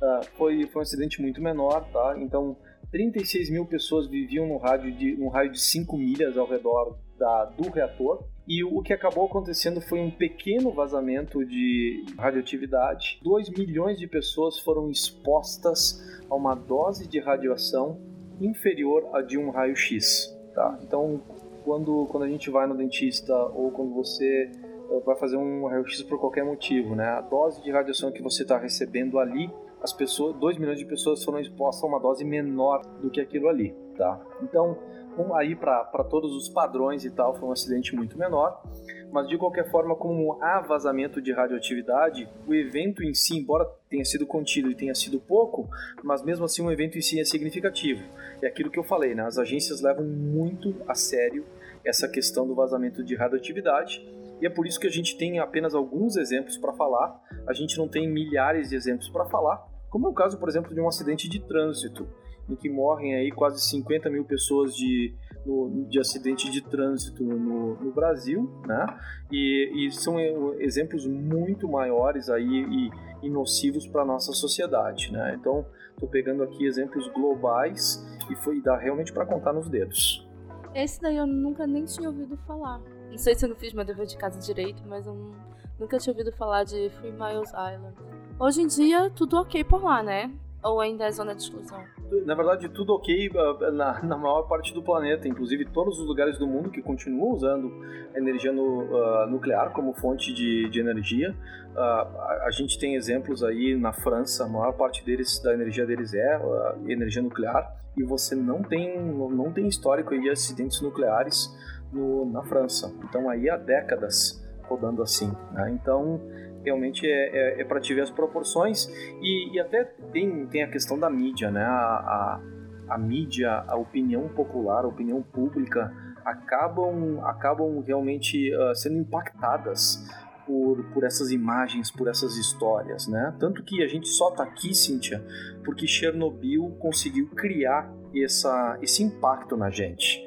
[0.00, 2.14] Uh, foi, foi um acidente muito menor, tá?
[2.18, 2.56] Então
[2.90, 7.44] 36 mil pessoas viviam no, rádio de, no raio de 5 milhas ao redor da,
[7.44, 8.24] do reator.
[8.48, 13.20] E o que acabou acontecendo foi um pequeno vazamento de radioatividade.
[13.22, 18.00] 2 milhões de pessoas foram expostas a uma dose de radiação
[18.40, 20.36] inferior a de um raio-x.
[20.52, 20.78] Tá?
[20.82, 21.22] Então,
[21.62, 24.50] quando, quando a gente vai no dentista ou quando você
[24.90, 27.06] eh, vai fazer um raio-x por qualquer motivo, né?
[27.06, 29.48] a dose de radiação que você está recebendo ali
[29.82, 33.48] as pessoas, 2 milhões de pessoas foram expostas a uma dose menor do que aquilo
[33.48, 34.20] ali, tá?
[34.42, 34.78] Então,
[35.18, 38.62] um, aí para todos os padrões e tal, foi um acidente muito menor,
[39.10, 44.04] mas de qualquer forma, como há vazamento de radioatividade, o evento em si, embora tenha
[44.04, 45.68] sido contido e tenha sido pouco,
[46.02, 48.02] mas mesmo assim o evento em si é significativo.
[48.40, 49.24] É aquilo que eu falei, né?
[49.24, 51.44] As agências levam muito a sério
[51.84, 54.06] essa questão do vazamento de radioatividade
[54.40, 57.76] e é por isso que a gente tem apenas alguns exemplos para falar, a gente
[57.76, 60.88] não tem milhares de exemplos para falar, como é o caso, por exemplo, de um
[60.88, 62.06] acidente de trânsito,
[62.48, 65.14] em que morrem aí quase 50 mil pessoas de,
[65.44, 68.86] no, de acidente de trânsito no, no Brasil, né?
[69.30, 70.18] E, e, são
[70.60, 72.90] exemplos muito maiores aí e,
[73.26, 75.36] e nocivos para a nossa sociedade, né?
[75.38, 80.26] Então, estou pegando aqui exemplos globais e foi dá realmente para contar nos dedos.
[80.74, 82.80] Esse daí eu nunca nem tinha ouvido falar.
[83.10, 85.34] Não sei se eu não fiz meu dever de casa direito, mas eu
[85.78, 87.94] nunca tinha ouvido falar de Three Miles Island.
[88.40, 90.30] Hoje em dia, tudo ok por lá, né?
[90.64, 91.78] Ou ainda é zona de exclusão?
[92.24, 96.38] Na verdade, tudo ok ah, na, na maior parte do planeta, inclusive todos os lugares
[96.38, 97.70] do mundo que continuam usando
[98.16, 101.36] energia no, uh, nuclear como fonte de, de energia.
[101.74, 105.84] Uh, a, a, gente tem exemplos aí na França, a maior parte deles, da energia
[105.84, 111.54] deles é uh, energia nuclear, e você não tem, não tem histórico de acidentes nucleares
[111.92, 112.90] no, na França.
[113.04, 115.30] Então aí há décadas rodando assim.
[115.52, 115.72] Né?
[115.72, 116.20] Então
[116.64, 118.86] realmente é, é, é para te ver as proporções
[119.20, 121.64] e, e, até tem, tem a questão da mídia, né?
[121.64, 122.40] A,
[122.88, 125.92] a, a, mídia, a opinião popular, a opinião pública
[126.24, 130.04] acabam, acabam realmente uh, sendo impactadas
[130.46, 133.34] por, por essas imagens, por essas histórias, né?
[133.38, 135.24] Tanto que a gente só tá aqui, Cíntia,
[135.64, 140.20] porque Chernobyl conseguiu criar essa, esse impacto na gente.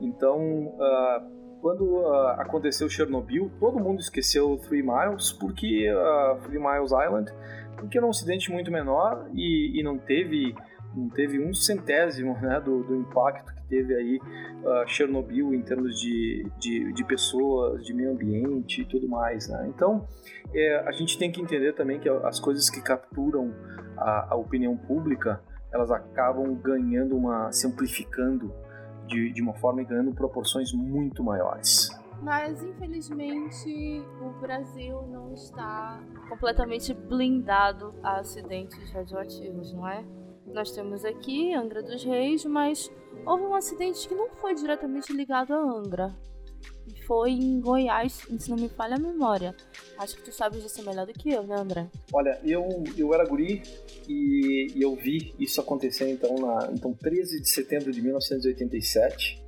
[0.00, 1.33] Então, uh,
[1.64, 7.32] quando uh, aconteceu Chernobyl, todo mundo esqueceu Three Miles, porque uh, Three Miles Island,
[7.78, 10.54] porque era um acidente muito menor e, e não teve
[10.94, 14.20] não teve um centésimo né, do, do, impacto que teve aí
[14.62, 19.48] uh, Chernobyl em termos de, de, de, pessoas, de meio ambiente e tudo mais.
[19.48, 19.72] Né?
[19.74, 20.06] Então,
[20.54, 23.54] é, a gente tem que entender também que as coisas que capturam
[23.96, 25.40] a, a opinião pública,
[25.72, 28.52] elas acabam ganhando uma, se amplificando
[29.06, 31.90] de, de uma forma e ganhando proporções muito maiores.
[32.22, 40.04] Mas infelizmente o Brasil não está completamente blindado a acidentes radioativos, não é?
[40.46, 42.90] Nós temos aqui Angra dos Reis, mas
[43.26, 46.14] houve um acidente que não foi diretamente ligado a Angra
[47.06, 49.54] foi em Goiás, se não me falha a memória.
[49.98, 51.86] Acho que tu sabes disso melhor do que eu, né, André?
[52.12, 53.62] Olha, eu, eu era guri
[54.08, 59.42] e, e eu vi isso acontecer então na então 13 de setembro de 1987.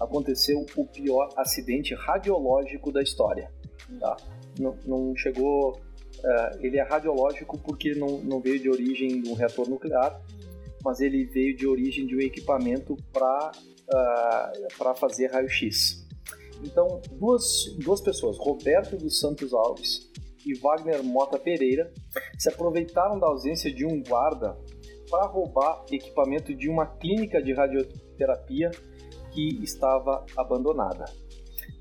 [0.00, 3.50] Aconteceu o pior acidente radiológico da história.
[3.98, 4.16] Tá?
[4.58, 5.80] Não, não chegou.
[6.18, 10.20] Uh, ele é radiológico porque não, não veio de origem de um reator nuclear,
[10.82, 13.52] mas ele veio de origem de um equipamento para
[13.86, 16.05] uh, para fazer raio-x.
[16.66, 20.10] Então, duas, duas pessoas, Roberto dos Santos Alves
[20.44, 21.92] e Wagner Mota Pereira,
[22.38, 24.58] se aproveitaram da ausência de um guarda
[25.08, 28.70] para roubar equipamento de uma clínica de radioterapia
[29.32, 31.04] que estava abandonada.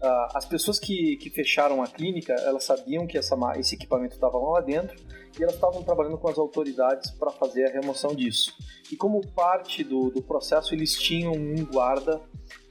[0.02, 4.38] Uh, as pessoas que, que fecharam a clínica, elas sabiam que essa, esse equipamento estava
[4.38, 4.96] lá dentro
[5.40, 8.54] e elas estavam trabalhando com as autoridades para fazer a remoção disso.
[8.92, 12.22] E como parte do, do processo, eles tinham um guarda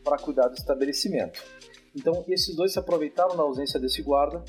[0.05, 1.43] para cuidar do estabelecimento.
[1.95, 4.45] Então, esses dois se aproveitaram da ausência desse guarda,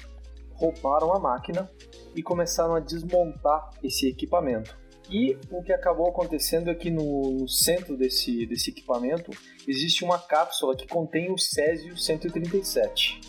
[0.54, 1.70] roubaram a máquina
[2.16, 4.76] e começaram a desmontar esse equipamento.
[5.10, 9.32] E o que acabou acontecendo é que no, centro desse, desse equipamento
[9.68, 13.22] existe uma cápsula que contém o Césio 137.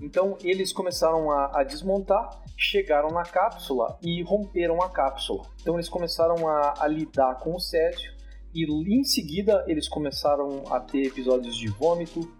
[0.00, 5.42] Então eles começaram a, a, desmontar, chegaram na cápsula e romperam a cápsula.
[5.60, 8.12] Então eles começaram a, a lidar com o Césio
[8.54, 12.32] e em seguida eles começaram a ter episódios de vômito,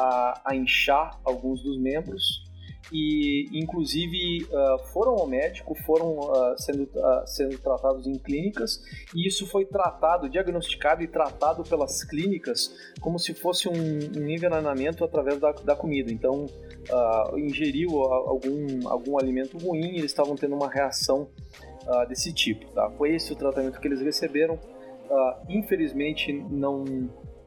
[0.00, 2.50] a, a inchar alguns dos membros
[2.92, 8.82] e inclusive uh, foram ao médico, foram uh, sendo, uh, sendo tratados em clínicas
[9.14, 15.38] e isso foi tratado, diagnosticado e tratado pelas clínicas como se fosse um, envenenamento através
[15.38, 16.10] da, da comida.
[16.10, 16.46] Então,
[17.36, 21.28] ingeriu algum, algum alimento ruim e eles estavam tendo uma reação
[22.08, 22.66] desse tipo.
[22.72, 22.90] Tá?
[22.90, 24.58] Foi esse o tratamento que eles receberam.
[25.48, 26.84] infelizmente, não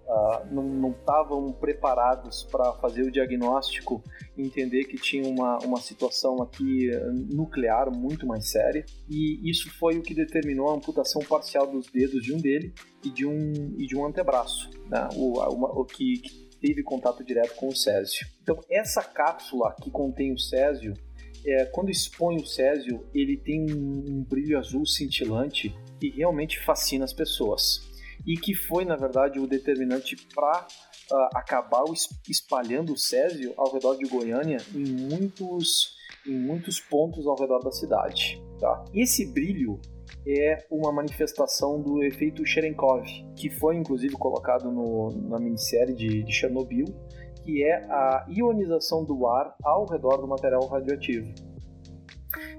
[0.08, 4.04] uh, não estavam preparados para fazer o diagnóstico
[4.38, 8.86] e entender que tinha uma, uma situação aqui eh, nuclear muito mais séria.
[9.10, 12.74] E isso foi o que determinou a amputação parcial dos dedos de um dele
[13.04, 15.08] e de um, e de um antebraço, né?
[15.16, 18.26] o, uma, o que, que teve contato direto com o césio.
[18.42, 20.94] Então, essa cápsula que contém o césio,
[21.46, 27.06] é, quando expõe o césio, ele tem um, um brilho azul cintilante que realmente fascina
[27.06, 27.93] as pessoas
[28.26, 30.66] e que foi, na verdade, o determinante para
[31.12, 31.84] uh, ah, acabar
[32.28, 35.96] espalhando o Césio ao redor de Goiânia em muitos,
[36.26, 38.42] em muitos pontos ao redor da cidade.
[38.60, 38.86] Tá?
[38.94, 39.80] Esse brilho
[40.26, 43.06] é uma manifestação do efeito Cherenkov,
[43.36, 46.86] que foi inclusive colocado no, na minissérie de, de Chernobyl,
[47.44, 51.34] que é a ionização do ar ao redor do material radioativo.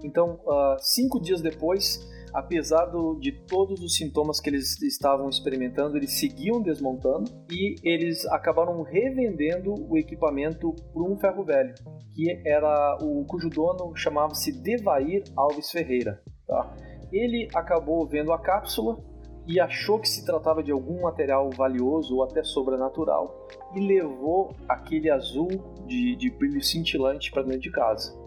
[0.04, 1.98] Então, uh, cinco dias depois,
[2.34, 8.26] apesar do, de todos os sintomas que eles estavam experimentando, eles seguiam desmontando e eles
[8.26, 11.74] acabaram revendendo o equipamento para um ferro velho,
[12.12, 16.20] que era o cujo dono chamava-se Devair Alves Ferreira.
[16.46, 16.74] Tá?
[17.12, 18.98] Ele acabou vendo a cápsula
[19.46, 25.10] e achou que se tratava de algum material valioso ou até sobrenatural e levou aquele
[25.10, 25.48] azul
[25.86, 28.23] de, de brilho cintilante para dentro de casa.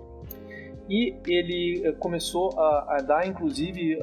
[0.90, 3.98] E ele começou a, a dar, inclusive,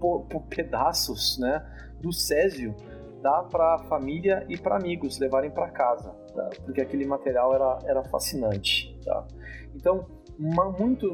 [0.00, 1.64] por, por pedaços né,
[2.00, 2.74] do césio
[3.22, 6.50] dar para a família e para amigos levarem para casa, tá?
[6.64, 8.96] porque aquele material era, era fascinante.
[9.04, 9.26] Tá?
[9.74, 10.06] Então,
[10.38, 11.12] uma, muito,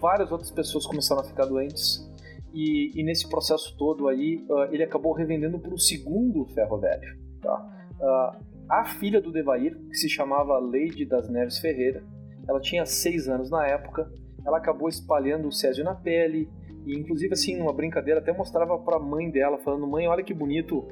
[0.00, 2.10] várias outras pessoas começaram a ficar doentes
[2.52, 7.18] e, e nesse processo todo aí uh, ele acabou revendendo para o segundo ferro velho.
[7.40, 7.88] Tá?
[8.00, 12.02] Uh, a filha do Devair, que se chamava Lady das Neves Ferreira,
[12.46, 14.10] ela tinha seis anos na época,
[14.44, 16.48] ela acabou espalhando o césio na pele,
[16.86, 20.34] e inclusive assim, numa brincadeira, até mostrava para a mãe dela, falando: Mãe, olha que
[20.34, 20.86] bonito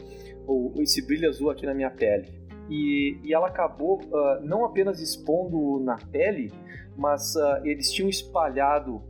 [0.78, 2.42] esse brilho azul aqui na minha pele.
[2.68, 6.50] E, e ela acabou uh, não apenas expondo na pele,
[6.96, 9.02] mas uh, eles tinham espalhado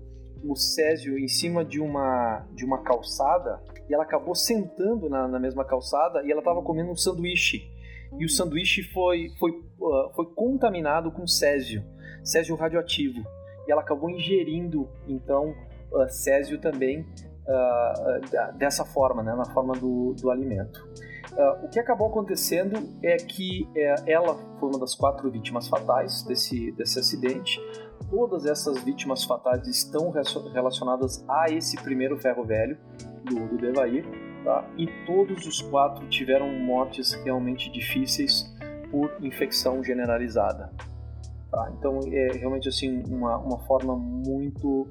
[0.44, 5.38] o césio em cima de uma, de uma calçada e ela acabou sentando na, na
[5.38, 7.70] mesma calçada e ela estava comendo um sanduíche.
[8.18, 11.84] E o sanduíche foi, foi, uh, foi contaminado com césio,
[12.24, 13.22] césio radioativo.
[13.66, 15.54] E ela acabou ingerindo, então,
[15.92, 17.06] uh, césio também
[17.46, 20.86] uh, dessa forma, né, na forma do, do alimento.
[21.32, 26.22] Uh, o que acabou acontecendo é que é, ela foi uma das quatro vítimas fatais
[26.24, 27.60] desse, desse acidente.
[28.10, 32.76] Todas essas vítimas fatais estão relacionadas a esse primeiro ferro velho
[33.24, 34.04] do, do Devair,
[34.44, 34.68] tá?
[34.76, 38.52] e todos os quatro tiveram mortes realmente difíceis
[38.90, 40.70] por infecção generalizada.
[41.52, 41.70] Tá?
[41.78, 44.88] Então é realmente assim uma, uma forma muito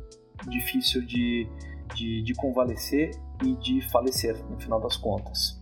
[0.48, 1.48] difícil de,
[1.96, 3.12] de, de convalescer
[3.44, 5.60] e de falecer, no final das contas.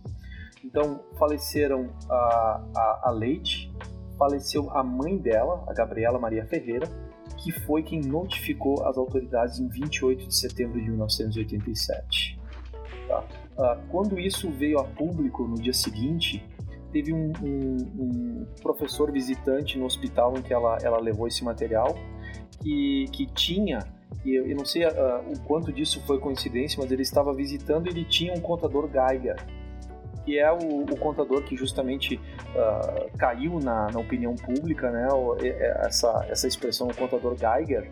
[0.62, 3.72] Então, faleceram a, a, a Leite,
[4.18, 6.86] faleceu a mãe dela, a Gabriela Maria Ferreira,
[7.38, 12.38] que foi quem notificou as autoridades em 28 de setembro de 1987.
[13.08, 13.24] Tá?
[13.58, 16.44] Ah, quando isso veio a público no dia seguinte,
[16.92, 21.96] teve um, um, um, professor visitante no hospital em que ela, ela levou esse material
[22.60, 23.80] que, que tinha
[24.24, 24.90] e eu, eu não sei uh,
[25.28, 29.36] o quanto disso foi coincidência, mas ele estava visitando e ele tinha um contador Geiger,
[30.24, 35.08] que é o, o contador que justamente uh, caiu na, na, opinião pública, né?
[35.86, 37.90] Essa, essa expressão, contador Geiger,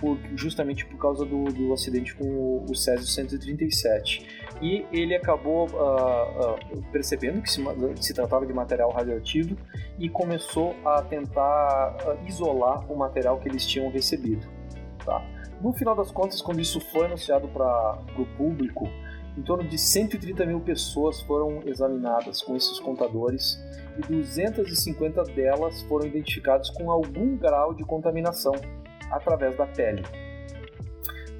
[0.00, 4.45] por, justamente por causa do, do acidente com o, o Césio 137.
[4.60, 7.62] E ele acabou uh, uh, percebendo que se,
[8.00, 9.54] se, tratava de material radioativo
[9.98, 14.46] e começou a tentar uh, isolar o material que eles tinham recebido.
[15.04, 15.22] Tá?
[15.60, 18.88] No final das contas, quando isso foi anunciado para o público,
[19.36, 23.62] em torno de 130 mil pessoas foram examinadas com esses contadores
[23.98, 28.54] e 250 delas foram identificadas com algum grau de contaminação
[29.10, 30.02] através da pele.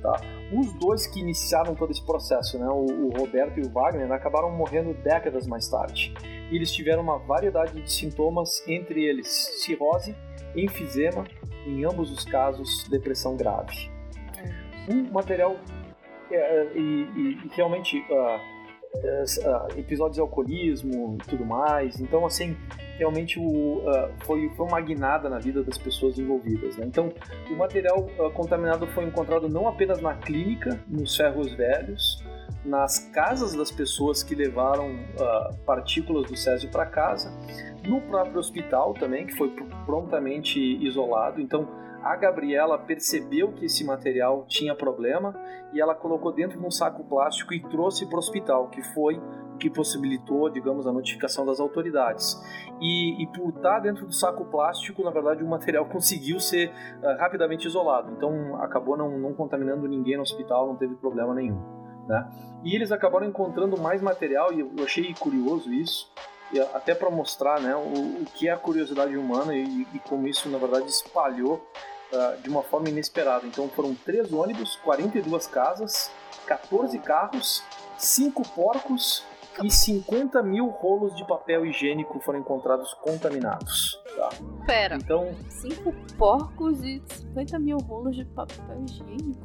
[0.03, 0.21] Tá?
[0.53, 4.51] Os dois que iniciaram todo esse processo, né, o, o Roberto e o Wagner, acabaram
[4.51, 6.15] morrendo décadas mais tarde.
[6.51, 9.27] E eles tiveram uma variedade de sintomas, entre eles
[9.65, 10.15] cirrose,
[10.55, 11.25] enfisema,
[11.67, 13.97] em ambos os casos depressão grave
[14.89, 15.57] um material
[16.31, 18.37] é, é, e, e, e, realmente uh,
[18.97, 22.01] uh, episódios de alcoolismo e tudo mais.
[22.01, 22.57] Então, assim,
[22.99, 26.77] realmente o, uh, foi, foi uma guinada na vida das pessoas envolvidas.
[26.77, 26.87] Né?
[26.87, 27.13] Então,
[27.51, 32.25] o material contaminado foi encontrado não apenas na clínica, nos ferros velhos,
[32.65, 34.99] nas casas das pessoas que levaram
[35.65, 37.33] partículas do césio para casa,
[37.87, 39.51] no próprio hospital também, que foi
[39.85, 41.41] prontamente isolado.
[41.41, 41.69] Então,
[42.07, 45.35] a Gabriela percebeu que esse material tinha problema
[45.73, 49.21] e ela colocou dentro de um saco plástico e trouxe para o hospital, que foi
[49.57, 52.41] que possibilitou, digamos, a notificação das autoridades.
[52.81, 56.71] E, e, por estar dentro do saco plástico, na verdade, o material conseguiu ser
[57.03, 58.13] uh, rapidamente isolado.
[58.13, 61.61] Então, acabou não, não contaminando ninguém no hospital, não teve problema nenhum.
[62.07, 62.29] Né?
[62.65, 66.13] E eles acabaram encontrando mais material, e eu achei curioso isso,
[66.75, 70.49] até para mostrar né, o, o, que é a curiosidade humana e, e como isso,
[70.49, 71.67] na verdade, espalhou
[72.13, 73.47] uh, de uma forma inesperada.
[73.47, 76.11] Então foram três ônibus, 42 casas,
[76.47, 77.65] 14 carros,
[77.99, 79.25] 5 porcos
[79.63, 84.01] e 50 mil rolos de papel higiênico foram encontrados contaminados.
[84.17, 84.29] Tá?
[84.67, 84.97] Pera.
[84.97, 85.35] Então.
[85.49, 89.41] 5 porcos e 50 mil rolos de papel higiênico?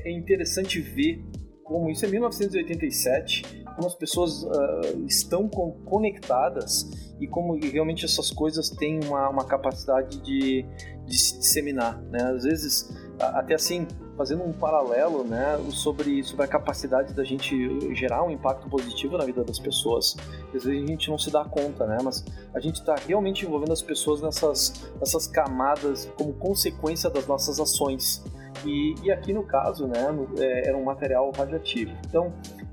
[0.00, 1.24] É interessante ver
[1.64, 8.68] como isso é 1987, como as pessoas uh, estão conectadas e como realmente essas coisas
[8.68, 10.66] têm uma, uma capacidade de,
[11.06, 12.22] de se disseminar, né?
[12.24, 13.86] Às vezes, até assim,
[14.22, 19.24] fazendo um paralelo, né, sobre, sobre a capacidade da gente gerar um impacto positivo na
[19.24, 20.16] vida das pessoas.
[20.46, 23.72] Às vezes a gente não se dá conta, né, mas a gente está realmente envolvendo
[23.72, 28.22] as pessoas nessas, nessas camadas como consequência das nossas ações.
[28.64, 30.06] E, e aqui no caso, né,
[30.38, 31.92] é, era um material radioativo.
[32.06, 32.32] Então,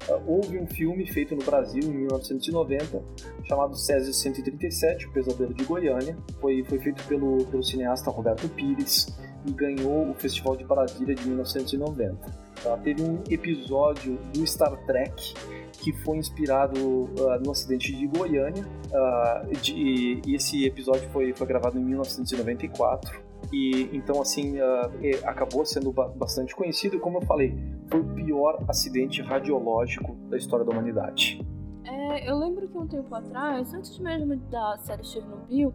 [0.09, 3.01] ah, houve um filme feito no Brasil em 1990
[3.47, 6.17] chamado Césio 137, O Pesadelo de Goiânia.
[6.39, 9.07] Foi, foi feito pelo, pelo cineasta Roberto Pires.
[9.45, 12.17] e ganhou o Festival de Brasília de 1990.
[12.63, 12.77] Tá?
[12.77, 15.33] Teve um episódio do Star Trek
[15.81, 18.65] que foi inspirado uh, no acidente de Goiânia.
[18.91, 23.28] Uh, de, e esse episódio foi, foi gravado em 1994.
[23.51, 26.99] E então, assim, uh, acabou sendo bastante conhecido.
[26.99, 27.57] Como eu falei,
[27.89, 31.41] foi o pior acidente radiológico da história da humanidade.
[31.83, 35.73] É, eu lembro que um tempo atrás, antes mesmo da série Chernobyl,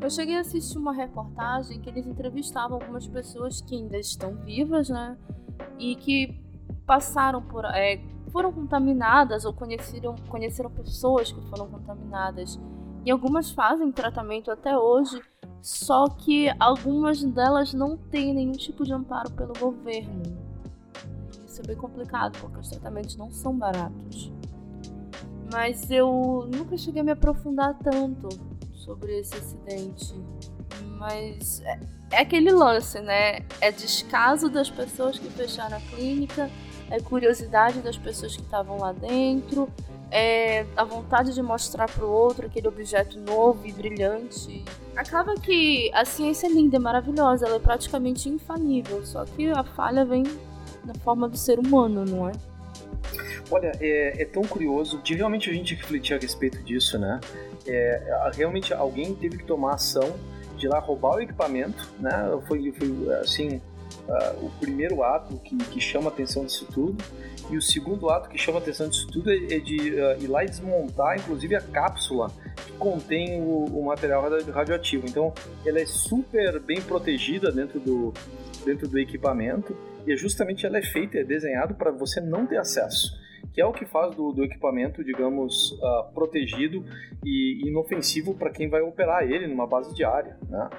[0.00, 4.88] eu cheguei a assistir uma reportagem que eles entrevistavam algumas pessoas que ainda estão vivas,
[4.88, 5.16] né?
[5.78, 6.40] E que
[6.84, 7.64] passaram por.
[7.64, 8.00] É,
[8.32, 12.58] foram contaminadas ou conheceram, conheceram pessoas que foram contaminadas.
[13.04, 15.20] E algumas fazem tratamento até hoje,
[15.60, 20.22] só que algumas delas não têm nenhum tipo de amparo pelo governo.
[21.46, 24.32] Isso é bem complicado, porque os tratamentos não são baratos.
[25.52, 28.28] Mas eu nunca cheguei a me aprofundar tanto
[28.72, 30.14] sobre esse acidente.
[30.98, 31.80] Mas é,
[32.12, 33.40] é aquele lance, né?
[33.60, 36.48] É descaso das pessoas que fecharam a clínica
[36.92, 39.66] é curiosidade das pessoas que estavam lá dentro,
[40.10, 44.62] é a vontade de mostrar para o outro aquele objeto novo e brilhante.
[44.94, 49.64] Acaba que a ciência é linda, é maravilhosa, ela é praticamente infalível, só que a
[49.64, 50.24] falha vem
[50.84, 52.32] na forma do ser humano, não é?
[53.50, 57.18] Olha, é, é tão curioso de realmente a gente refletir a respeito disso, né?
[57.66, 60.14] É, realmente alguém teve que tomar ação
[60.58, 62.10] de lá roubar o equipamento, né?
[62.46, 63.62] Foi, foi assim,
[64.08, 67.02] uh, o primeiro ato que, que chama a atenção disso tudo,
[67.50, 70.26] e o segundo ato que chama a atenção disso tudo é, é de uh, ir
[70.26, 75.06] lá e desmontar, inclusive, a cápsula que contém o, o, material radioativo.
[75.06, 75.32] Então,
[75.64, 78.12] ela é super bem protegida dentro do,
[78.64, 79.76] dentro do equipamento,
[80.06, 83.22] e é justamente ela é feita, é desenhado para você não ter acesso
[83.52, 86.84] que é o que faz do, do equipamento, digamos, uh, protegido
[87.24, 90.38] e inofensivo para quem vai operar ele numa base diária.
[90.48, 90.70] Né?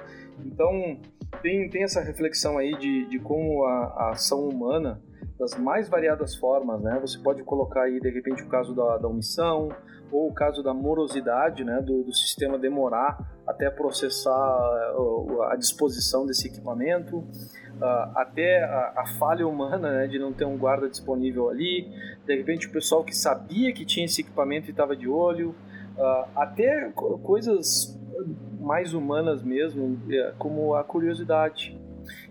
[0.44, 0.98] Então,
[1.42, 5.00] tem, tem essa reflexão aí de, de como a, a ação humana,
[5.38, 6.98] das mais variadas formas, né?
[7.00, 9.68] Você pode colocar aí, de repente, o caso da, da omissão,
[10.12, 11.80] ou o caso da morosidade, né?
[11.82, 19.06] Do, do sistema demorar até processar a, a disposição desse equipamento, uh, até a, a,
[19.18, 20.06] falha humana, né?
[20.06, 21.90] De não ter um guarda disponível ali,
[22.24, 25.50] de repente, o pessoal que sabia que tinha esse equipamento e estava de olho,
[25.98, 26.90] uh, até
[27.22, 28.00] coisas
[28.60, 31.78] mais humanas mesmo, é, como a curiosidade.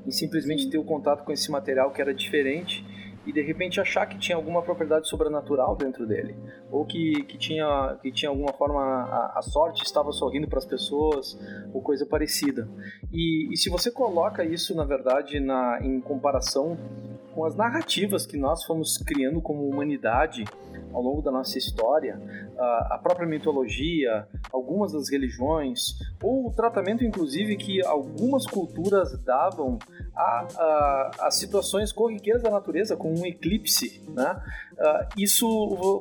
[0.05, 2.85] E simplesmente ter o contato com esse material que era diferente
[3.25, 6.35] e de repente achar que tinha alguma propriedade sobrenatural dentro dele,
[6.71, 10.65] ou que, que, tinha, que tinha alguma forma a, a sorte estava sorrindo para as
[10.65, 11.37] pessoas,
[11.73, 12.67] ou coisa parecida.
[13.11, 16.77] E, e, se você coloca isso, na verdade, na, em comparação
[17.33, 20.45] com as narrativas que nós fomos criando como humanidade
[20.93, 22.21] ao longo da nossa história,
[22.57, 29.79] a própria mitologia, algumas das religiões, ou o tratamento, inclusive, que algumas culturas davam
[30.15, 34.41] a, a, a situações corriqueiras da natureza, como um eclipse, né?
[35.17, 35.47] isso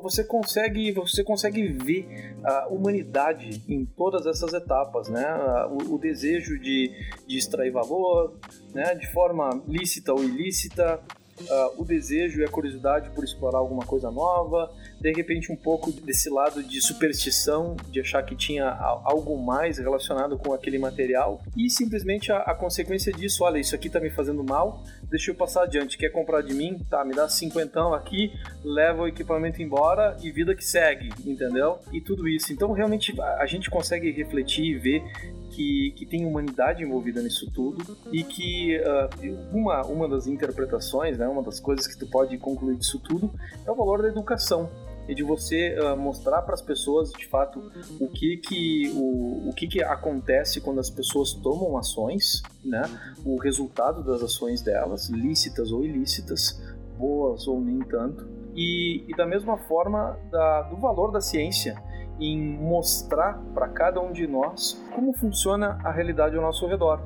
[0.01, 5.25] você consegue você consegue ver a humanidade em todas essas etapas, né?
[5.69, 6.91] o, o desejo de,
[7.27, 8.37] de extrair valor,
[8.73, 8.95] né?
[8.95, 10.99] De forma lícita ou ilícita,
[11.41, 15.91] uh, o desejo e a curiosidade por explorar alguma coisa nova, de repente um pouco
[15.91, 18.69] desse lado de superstição, de achar que tinha
[19.03, 23.89] algo mais relacionado com aquele material, e simplesmente a, a consequência disso, olha, isso aqui
[23.89, 24.83] tá me fazendo mal,
[25.13, 26.83] deixa eu passar adiante, quer comprar de mim?
[26.89, 28.33] Tá, me dá cinquentão aqui,
[28.63, 31.77] leva o equipamento embora e vida que segue, entendeu?
[31.91, 32.51] E tudo isso.
[32.51, 35.03] Então realmente a gente consegue refletir e ver
[35.51, 41.27] que, que tem humanidade envolvida nisso tudo e que uh, uma, uma das interpretações, né,
[41.27, 43.31] uma das coisas que tu pode concluir disso tudo
[43.67, 44.67] é o valor da educação
[45.07, 49.53] e de você uh, mostrar para as pessoas de fato o que que o, o
[49.53, 52.83] que que acontece quando as pessoas tomam ações, né?
[53.25, 56.61] O resultado das ações delas, lícitas ou ilícitas,
[56.97, 58.27] boas ou nem tanto.
[58.55, 61.75] E, e da mesma forma da, do valor da ciência
[62.19, 67.01] em mostrar para cada um de nós como funciona a realidade ao nosso redor.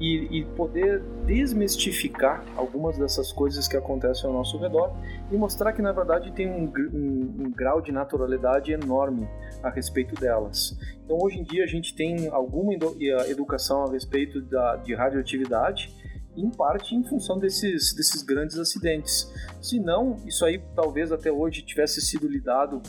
[0.00, 4.92] E, e, poder desmistificar algumas dessas coisas que acontecem ao nosso redor
[5.30, 9.28] e mostrar que na verdade tem um, um, um, grau de naturalidade enorme
[9.60, 10.78] a respeito delas.
[11.04, 12.74] Então hoje em dia a gente tem alguma
[13.28, 15.92] educação a respeito da, de radioatividade
[16.40, 19.32] em parte em função desses, desses grandes acidentes.
[19.60, 22.80] Se não, isso aí talvez até hoje tivesse sido lidado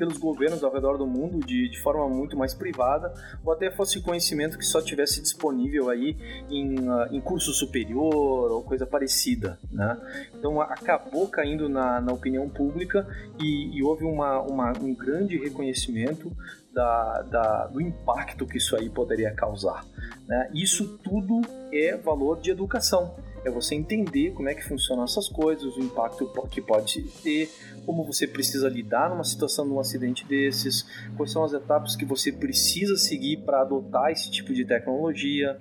[0.00, 3.12] pelos governos ao redor do mundo de, de forma muito mais privada,
[3.44, 6.16] ou até fosse conhecimento que só tivesse disponível aí
[6.50, 9.98] em, uh, em curso superior ou coisa parecida, né?
[10.34, 13.06] Então acabou caindo na, na opinião pública
[13.38, 16.32] e, e houve uma, uma, um grande reconhecimento
[16.72, 19.84] da, da, do impacto que isso aí poderia causar.
[20.26, 20.50] Né?
[20.54, 21.40] Isso tudo
[21.72, 23.14] é valor de educação.
[23.44, 27.50] É você entender como é que funcionam essas coisas, o impacto que pode ter,
[27.86, 30.86] como você precisa lidar numa situação de um acidente desses,
[31.16, 35.56] quais são as etapas que você precisa seguir para adotar esse tipo de tecnologia,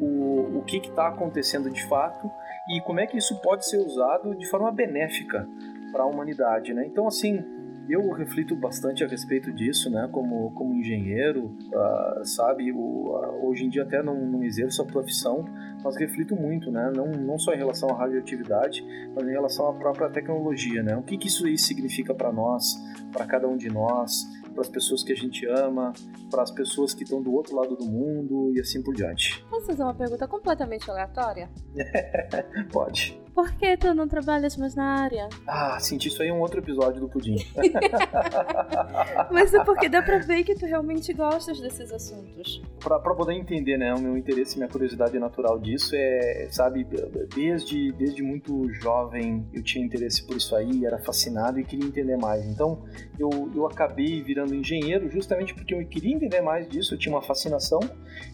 [0.00, 2.30] o, o que está acontecendo de fato
[2.70, 5.46] e como é que isso pode ser usado de forma benéfica
[5.90, 6.72] para a humanidade.
[6.72, 6.86] Né?
[6.86, 7.44] Então, assim,
[7.88, 10.08] eu reflito bastante a respeito disso, né?
[10.10, 12.72] Como, como engenheiro, uh, sabe?
[12.72, 15.44] O, uh, hoje em dia até não, não exerço a profissão,
[15.82, 16.90] mas reflito muito, né?
[16.94, 18.84] Não, não só em relação à radioatividade,
[19.14, 20.96] mas em relação à própria tecnologia, né?
[20.96, 22.74] O que, que isso aí significa para nós,
[23.12, 25.92] para cada um de nós, para as pessoas que a gente ama,
[26.30, 29.44] para as pessoas que estão do outro lado do mundo e assim por diante.
[29.50, 31.50] Posso fazer uma pergunta completamente aleatória?
[32.72, 33.23] Pode.
[33.34, 35.28] Por que tu não trabalhas mais na área?
[35.46, 37.36] Ah, senti isso aí em um outro episódio do Pudim.
[39.32, 42.62] Mas é porque dá pra ver que tu realmente gostas desses assuntos.
[42.78, 46.86] Pra, pra poder entender, né, o meu interesse e minha curiosidade natural disso é, sabe,
[47.34, 52.16] desde, desde muito jovem eu tinha interesse por isso aí, era fascinado e queria entender
[52.16, 52.44] mais.
[52.46, 52.84] Então
[53.18, 57.22] eu, eu acabei virando engenheiro justamente porque eu queria entender mais disso, eu tinha uma
[57.22, 57.80] fascinação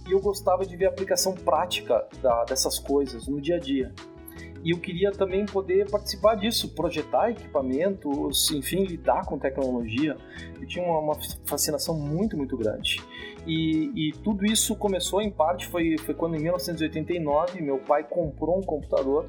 [0.06, 3.94] e eu gostava de ver a aplicação prática da, dessas coisas no dia a dia
[4.62, 10.16] e eu queria também poder participar disso, projetar equipamentos, enfim, lidar com tecnologia.
[10.61, 11.15] Eu tinha uma, uma
[11.47, 13.01] fascinação muito, muito grande.
[13.47, 18.59] E, e, tudo isso começou, em parte, foi, foi quando em 1989 meu pai comprou
[18.59, 19.27] um computador,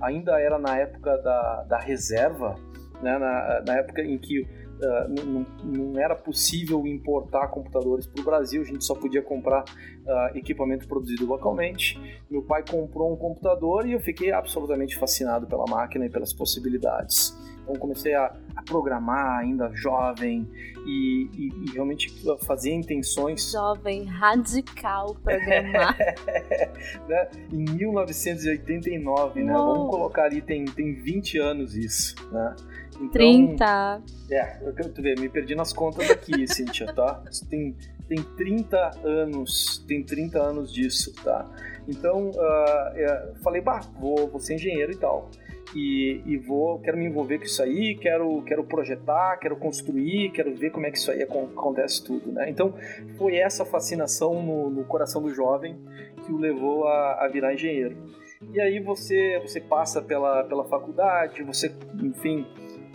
[0.00, 2.56] ainda era na época da, da reserva,
[3.02, 4.48] né, na, na época em que
[4.82, 9.62] uh, não, não, era possível importar computadores para o Brasil, a gente só podia comprar
[9.62, 11.98] uh, equipamento produzido localmente.
[12.30, 17.36] Meu pai comprou um computador e eu fiquei absolutamente fascinado pela máquina e pelas possibilidades.
[17.62, 20.48] Então comecei a, a programar ainda jovem
[20.86, 22.10] e, e, e, realmente
[22.44, 23.52] fazer intenções.
[23.52, 25.96] Jovem, radical programar.
[27.06, 27.28] né?
[27.52, 29.52] Em 1989, né?
[29.52, 32.56] Vamos colocar ali, tem, tem 20 anos isso, né?
[33.00, 34.02] Então, 30.
[34.30, 37.22] É, eu quero ver, me perdi nas contas aqui, Cíntia, tá?
[37.48, 37.74] Tem,
[38.06, 41.48] tem 30 anos, tem 30 anos disso, tá?
[41.88, 45.30] Então, uh, é, falei, bah, vou, vou ser engenheiro e tal.
[45.74, 50.54] E, e, vou, quero me envolver com isso aí, quero, quero projetar, quero construir, quero
[50.54, 52.50] ver como é que isso aí acontece tudo, né?
[52.50, 52.74] Então,
[53.16, 55.78] foi essa fascinação no, no coração do jovem
[56.26, 57.96] que o levou a, a virar engenheiro.
[58.52, 61.72] E aí você, você passa pela, pela faculdade, você,
[62.02, 62.44] enfim,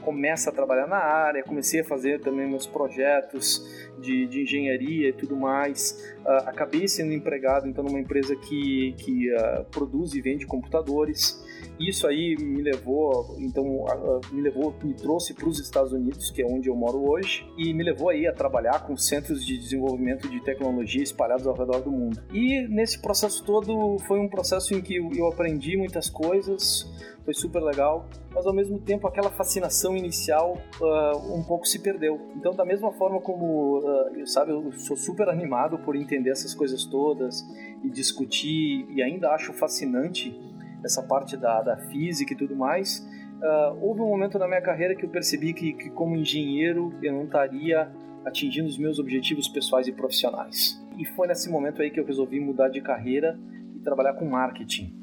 [0.06, 3.66] começa a trabalhar na área, comecei a fazer também meus projetos
[4.00, 6.16] de, de engenharia e tudo mais.
[6.24, 11.44] Uh, acabei sendo empregado então numa empresa que, que uh, produz e vende computadores.
[11.80, 13.86] Isso aí me levou, então,
[14.32, 17.74] me levou, me trouxe para os Estados Unidos, que é onde eu moro hoje, e
[17.74, 21.92] me levou aí a trabalhar com centros de desenvolvimento de tecnologia espalhados ao redor do
[21.92, 22.22] mundo.
[22.34, 26.90] E nesse processo todo foi um processo em que eu aprendi muitas coisas,
[27.26, 32.22] foi super legal, mas ao mesmo tempo aquela fascinação inicial uh, um pouco se perdeu.
[32.36, 36.54] Então, da mesma forma como, uh, eu, sabe, eu sou super animado por entender essas
[36.54, 37.44] coisas todas
[37.84, 40.40] e discutir, e ainda acho fascinante
[40.86, 43.00] essa parte da, da física e tudo mais,
[43.42, 47.12] uh, houve um momento na minha carreira que eu percebi que, que como engenheiro eu
[47.12, 47.92] não estaria
[48.24, 50.82] atingindo os meus objetivos pessoais e profissionais.
[50.98, 53.38] E foi nesse momento aí que eu resolvi mudar de carreira
[53.76, 54.94] e trabalhar com marketing.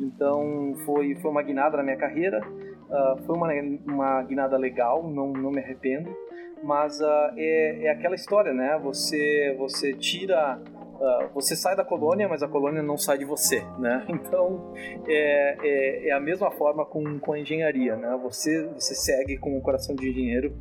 [0.00, 3.48] Então foi, foi uma guinada na minha carreira, uh, foi uma,
[3.86, 6.10] uma guinada legal, não, não me arrependo,
[6.62, 8.78] mas uh, é, é aquela história, né?
[8.82, 10.60] Você, você tira
[10.94, 14.06] Uh, você sai da colônia, mas a colônia não sai de você, né?
[14.08, 14.72] Então
[15.06, 18.18] é, é, é, a mesma forma com, com a engenharia, né?
[18.22, 20.54] Você, você segue com o coração de engenheiro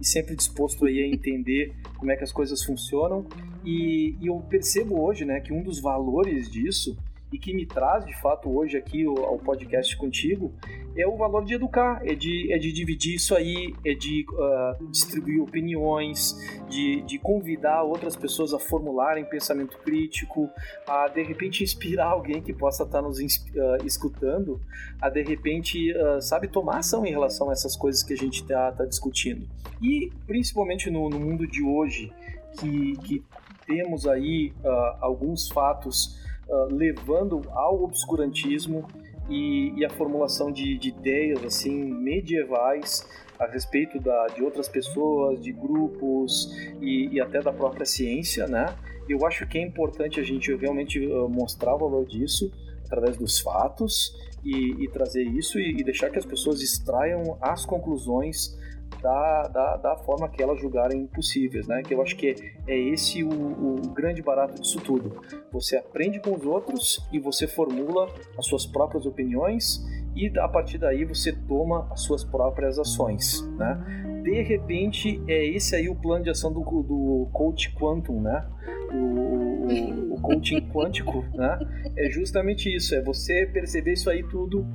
[0.00, 3.26] e sempre disposto aí a entender como é que as coisas funcionam
[3.64, 6.96] e, e eu percebo hoje, né, que um dos valores disso
[7.32, 10.54] e que me traz de fato hoje aqui ao podcast contigo
[10.96, 14.86] é o valor de educar, é de, é de dividir isso aí, é de uh,
[14.90, 16.34] distribuir opiniões,
[16.68, 20.50] de, de convidar outras pessoas a formularem pensamento crítico,
[20.88, 24.60] a de repente inspirar alguém que possa estar nos uh, escutando,
[25.00, 28.42] a de repente, uh, sabe, tomar ação em relação a essas coisas que a gente
[28.42, 29.46] está tá discutindo.
[29.80, 32.12] E principalmente no, no mundo de hoje,
[32.58, 33.24] que, que
[33.66, 34.52] temos aí
[35.00, 36.18] alguns fatos
[36.48, 38.86] uh, levando ao obscurantismo
[39.28, 43.06] e, e formulação de, de, ideias assim medievais
[43.38, 46.50] a respeito da, de outras pessoas, de grupos
[46.80, 48.74] e, e, até da própria ciência, né?
[49.08, 52.50] Eu acho que é importante a gente realmente uh, mostrar o valor disso
[52.84, 54.14] através dos fatos
[54.44, 58.56] e, e trazer isso e, e, deixar que as pessoas extraiam as conclusões
[59.02, 61.82] da, da, da, forma que elas julgarem possíveis, né?
[61.82, 62.34] Que eu acho que
[62.66, 65.20] é, é esse o, o, grande barato disso tudo.
[65.52, 69.84] Você aprende com os outros e você formula as suas próprias opiniões
[70.14, 74.20] e a partir daí você toma as suas próprias ações, né?
[74.22, 78.46] De repente é esse aí o plano de ação do, do coach quantum, né?
[78.92, 81.58] O, o coaching quântico, né?
[81.96, 84.66] É justamente isso, é você perceber isso aí tudo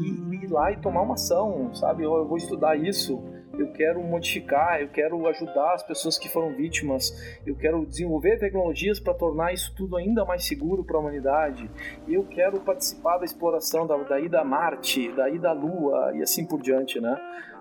[0.00, 2.02] e ir lá e tomar uma ação, sabe?
[2.02, 3.22] Eu, eu vou estudar isso
[3.58, 7.12] eu quero modificar, eu quero ajudar as pessoas que foram vítimas,
[7.46, 11.70] eu quero desenvolver tecnologias para tornar isso tudo ainda mais seguro para a humanidade,
[12.06, 16.22] eu quero participar da exploração da, da ida a Marte, da ida à Lua e
[16.22, 17.16] assim por diante, né?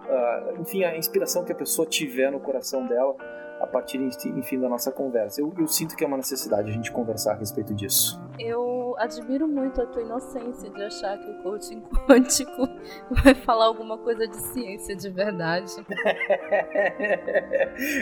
[0.07, 3.15] Uh, enfim, a inspiração que a pessoa tiver no coração dela
[3.59, 5.41] a partir, enfim, da nossa conversa.
[5.41, 8.21] Eu, eu, sinto que é uma necessidade a gente conversar a respeito disso.
[8.39, 12.67] Eu admiro muito a tua inocência de achar que o coaching quântico
[13.23, 15.71] vai falar alguma coisa de ciência de verdade.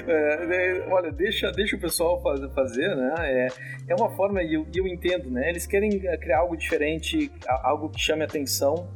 [0.07, 3.13] é, olha, deixa, deixa o pessoal fazer, fazer né?
[3.19, 3.47] É,
[3.89, 5.49] é uma forma, e eu, eu entendo, né?
[5.49, 7.31] Eles querem criar algo diferente,
[7.63, 8.87] algo que chame atenção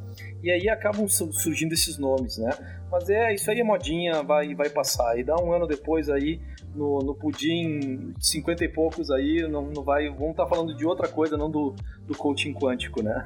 [0.41, 2.49] e aí acabam surgindo esses nomes, né?
[2.91, 5.17] Mas é, isso aí é modinha, vai, vai passar.
[5.17, 6.41] E dá um ano depois aí,
[6.73, 10.09] no, no pudim, 50 e poucos aí, não, não vai.
[10.09, 11.75] Vamos estar tá falando de outra coisa, não do,
[12.05, 13.23] do coaching quântico, né?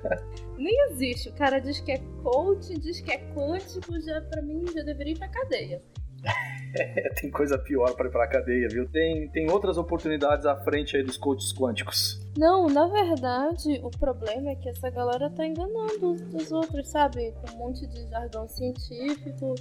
[0.56, 1.28] Nem existe.
[1.28, 5.12] O cara diz que é coaching, diz que é quântico, já pra mim já deveria
[5.12, 5.82] ir pra cadeia.
[7.20, 8.88] tem coisa pior para ir pra cadeia, viu?
[8.88, 12.20] Tem, tem outras oportunidades à frente aí dos coaches quânticos.
[12.36, 17.32] Não, na verdade, o problema é que essa galera tá enganando os outros, sabe?
[17.32, 19.54] Com um monte de jargão científico,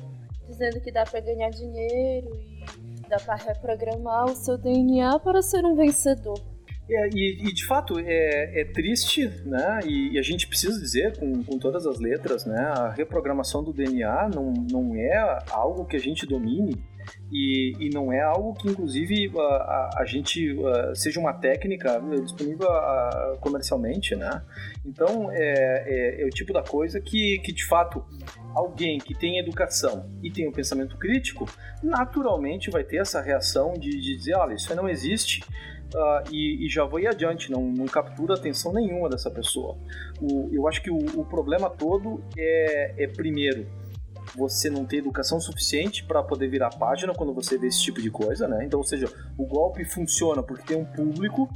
[0.48, 2.64] dizendo que dá para ganhar dinheiro e
[3.08, 6.53] dá para reprogramar o seu DNA para ser um vencedor.
[6.90, 9.80] É, e, e, de fato é, é triste, né?
[9.86, 12.60] E, e, a gente precisa dizer com, com todas as letras, né?
[12.60, 16.84] A reprogramação do DNA não, não é algo que a gente domine
[17.32, 22.02] e, e não é algo que, inclusive, a, a, a gente a, seja uma técnica
[22.22, 22.68] disponível
[23.40, 24.42] comercialmente, né?
[24.86, 28.04] Então, é, é, é, o tipo da coisa que, que, de fato,
[28.54, 31.48] alguém que tem educação e tem um pensamento crítico,
[31.82, 35.42] naturalmente vai ter essa reação de, de dizer, olha, isso não existe,
[35.94, 39.78] Uh, e, e, já ir adiante, não, não captura atenção nenhuma dessa pessoa.
[40.20, 43.68] O, eu acho que o, o problema todo é, é, primeiro,
[44.36, 48.10] você não ter educação suficiente para poder virar página quando você vê esse tipo de
[48.10, 48.66] coisa, né?
[48.66, 49.06] Então, ou seja,
[49.38, 51.48] o golpe funciona porque tem um público,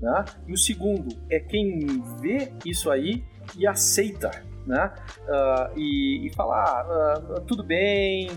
[0.00, 0.24] né?
[0.48, 3.22] E o segundo é quem vê isso aí
[3.56, 4.30] e aceita,
[4.66, 4.92] né?
[5.20, 8.28] Uh, e, e falar, uh, tudo bem,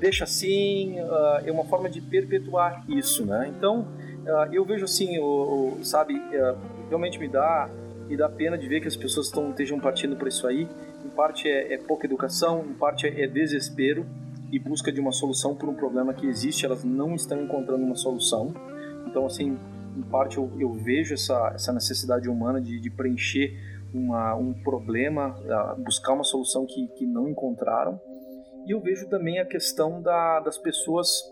[0.00, 0.96] deixa assim,
[1.44, 3.52] é uma forma de perpetuar isso, né?
[3.54, 4.05] Então, uh,
[4.52, 6.58] eu vejo assim, o, o sabe, uh,
[6.88, 7.70] realmente me dá
[8.08, 10.68] me dá pena de ver que as pessoas estão estejam partindo para isso aí.
[11.04, 14.06] Em parte é, é, pouca educação, em parte é, é, desespero
[14.50, 16.64] e busca de uma solução por um problema que existe.
[16.64, 18.54] Elas não estão encontrando uma solução.
[19.06, 19.58] Então, assim,
[19.96, 23.58] em parte eu, eu vejo essa, essa necessidade humana de, de preencher
[23.92, 28.00] uma, um problema, uh, buscar uma solução que, que não encontraram.
[28.66, 31.22] E eu vejo também a questão da, das pessoas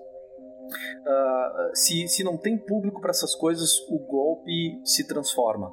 [0.67, 5.73] Uh, se, se não tem público para essas coisas, o golpe se transforma.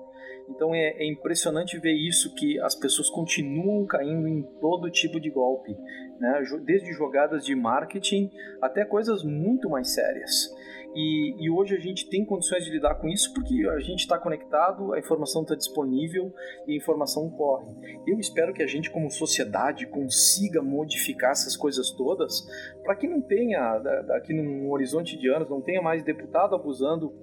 [0.54, 5.30] Então é, é, impressionante ver isso que as pessoas continuam caindo em todo tipo de
[5.30, 5.76] golpe,
[6.20, 6.44] né?
[6.64, 8.30] desde jogadas de marketing
[8.62, 10.52] até coisas muito mais sérias.
[10.94, 14.20] E, e, hoje a gente tem condições de lidar com isso porque a gente está
[14.20, 16.34] conectado, a informação está disponível
[16.68, 17.74] e a informação corre.
[18.06, 22.46] Eu espero que a gente, como sociedade, consiga modificar essas coisas todas
[22.84, 27.14] para que não tenha, daqui num horizonte de anos, não tenha mais deputado abusando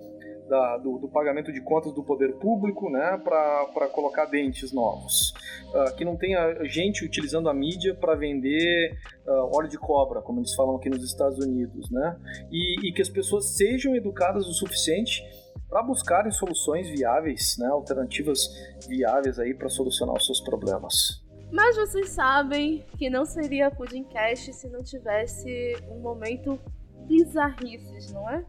[0.48, 5.34] da, do, do, pagamento de contas do poder público né, para colocar dentes novos.
[5.68, 8.96] Uh, que não tenha gente utilizando a mídia para vender
[9.26, 11.90] uh, óleo de cobra, como eles falam aqui nos Estados Unidos.
[11.90, 12.16] Né?
[12.50, 15.22] E, e que as pessoas sejam educadas o suficiente
[15.68, 18.40] para buscarem soluções viáveis, né, alternativas
[18.88, 21.22] viáveis aí para solucionar os seus problemas.
[21.52, 26.58] Mas vocês sabem que não seria Pudimcast se não tivesse um momento
[27.06, 28.44] bizarrices, não é?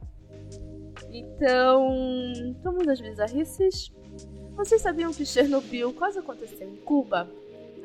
[1.12, 1.88] Então,
[2.64, 3.92] vamos às bizarrices.
[4.56, 7.30] Vocês sabiam que Chernobyl quase aconteceu em Cuba?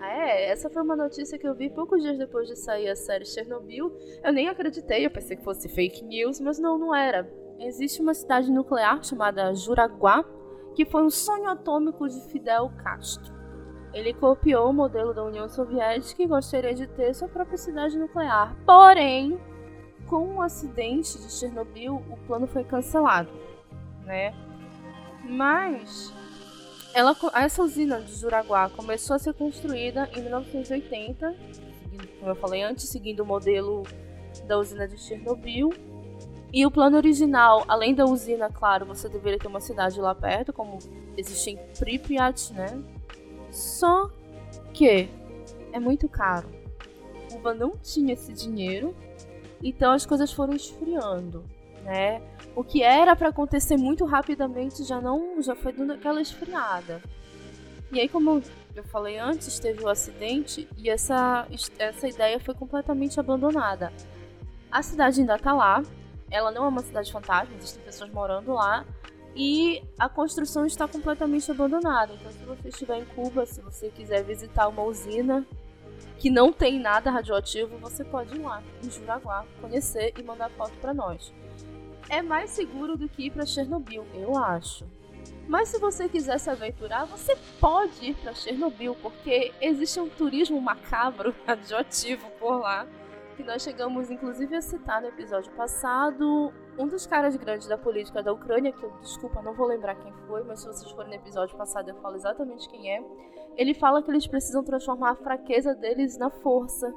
[0.00, 0.50] Ah, é?
[0.50, 3.96] Essa foi uma notícia que eu vi poucos dias depois de sair a série Chernobyl.
[4.22, 7.30] Eu nem acreditei, eu pensei que fosse fake news, mas não, não era.
[7.58, 10.24] Existe uma cidade nuclear chamada Juraguá,
[10.74, 13.32] que foi um sonho atômico de Fidel Castro.
[13.92, 18.56] Ele copiou o modelo da União Soviética e gostaria de ter sua própria cidade nuclear.
[18.66, 19.38] Porém,
[20.08, 23.30] com o acidente de Chernobyl, o plano foi cancelado,
[24.04, 24.34] né?
[25.24, 26.12] Mas
[26.94, 31.34] ela, essa usina de Juraguá começou a ser construída em 1980,
[32.18, 33.82] como eu falei antes, seguindo o modelo
[34.46, 35.72] da usina de Chernobyl.
[36.52, 40.52] E o plano original, além da usina, claro, você deveria ter uma cidade lá perto,
[40.52, 40.78] como
[41.16, 42.80] existe em Pripyat, né?
[43.50, 44.08] Só
[44.72, 45.08] que
[45.72, 46.48] é muito caro.
[47.32, 48.94] Cuba não tinha esse dinheiro,
[49.62, 51.44] então as coisas foram esfriando,
[51.82, 52.20] né?
[52.54, 57.02] O que era para acontecer muito rapidamente já não, já foi dando aquela esfriada.
[57.92, 58.42] E aí, como
[58.74, 61.46] eu falei antes, teve o acidente e essa,
[61.78, 63.92] essa ideia foi completamente abandonada.
[64.70, 65.82] A cidade ainda tá lá,
[66.30, 68.84] ela não é uma cidade fantasma, existem pessoas morando lá
[69.36, 72.12] e a construção está completamente abandonada.
[72.14, 75.46] Então, se você estiver em Cuba, se você quiser visitar uma usina
[76.18, 80.72] que não tem nada radioativo, você pode ir lá em Juraguá, conhecer e mandar foto
[80.80, 81.32] para nós
[82.08, 84.86] é mais seguro do que ir para Chernobyl, eu acho.
[85.48, 90.60] Mas se você quiser se aventurar, você pode ir para Chernobyl, porque existe um turismo
[90.60, 92.86] macabro radioativo por lá,
[93.36, 96.52] que nós chegamos inclusive a citar no episódio passado.
[96.78, 100.12] Um dos caras grandes da política da Ucrânia, que eu, desculpa, não vou lembrar quem
[100.26, 103.02] foi, mas se vocês forem no episódio passado eu falo exatamente quem é.
[103.56, 106.92] Ele fala que eles precisam transformar a fraqueza deles na força.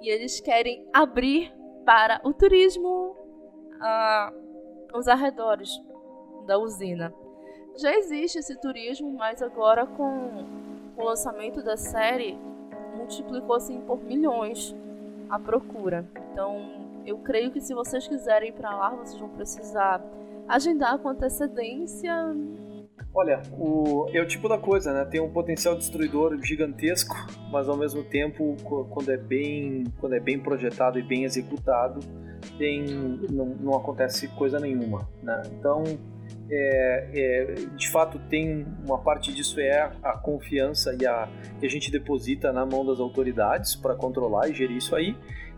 [0.00, 1.52] E eles querem abrir
[1.84, 3.16] para o turismo
[3.74, 5.70] uh, os arredores
[6.46, 7.12] da usina.
[7.76, 10.44] Já existe esse turismo, mas agora com
[10.96, 12.38] o lançamento da série
[12.96, 14.74] multiplicou assim por milhões
[15.30, 16.04] a procura.
[16.32, 20.02] Então, eu creio que se vocês quiserem ir para lá, vocês vão precisar
[20.46, 22.12] agendar com antecedência.
[23.18, 25.04] Olha, o, é o tipo da coisa, né?
[25.04, 27.16] Tem um potencial destruidor gigantesco,
[27.50, 31.98] mas ao mesmo tempo, quando é bem, quando é bem projetado e bem executado,
[32.56, 32.86] tem,
[33.28, 35.08] não, não acontece coisa nenhuma.
[35.20, 35.42] Né?
[35.58, 35.82] Então,
[36.48, 41.28] é, é, de fato, tem uma parte disso é a confiança e a,
[41.58, 45.16] que a gente deposita na mão das autoridades para controlar e gerir isso aí.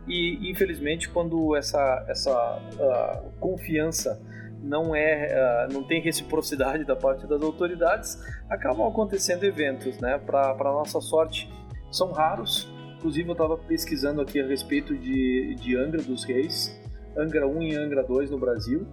[0.08, 4.18] E, infelizmente, quando essa, essa uh, confiança
[4.62, 8.18] não é uh, não tem reciprocidade da parte das autoridades,
[8.48, 10.18] acabam acontecendo eventos, né?
[10.18, 11.50] Para nossa sorte,
[11.90, 12.68] são raros.
[12.96, 16.78] Inclusive, eu estava pesquisando aqui a respeito de, de Angra dos Reis,
[17.16, 18.86] Angra 1 e Angra 2 no Brasil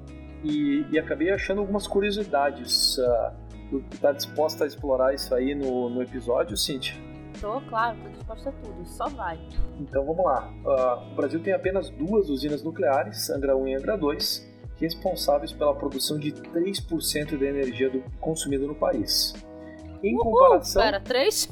[0.44, 2.98] e, e acabei achando algumas curiosidades.
[2.98, 3.48] Uh,
[4.00, 6.96] tá disposta a explorar isso aí no, no episódio, Cintia?
[7.42, 9.38] Tô, claro, tô disposta a tudo, só vai.
[9.80, 10.50] Então vamos lá.
[10.64, 15.76] Uh, o Brasil tem apenas duas usinas nucleares, Angra 1 e Angra 2, responsáveis pela
[15.76, 19.34] produção de 3% da energia do, consumida no país.
[20.04, 20.82] Em Uhul, comparação.
[20.82, 21.50] Pera, 3?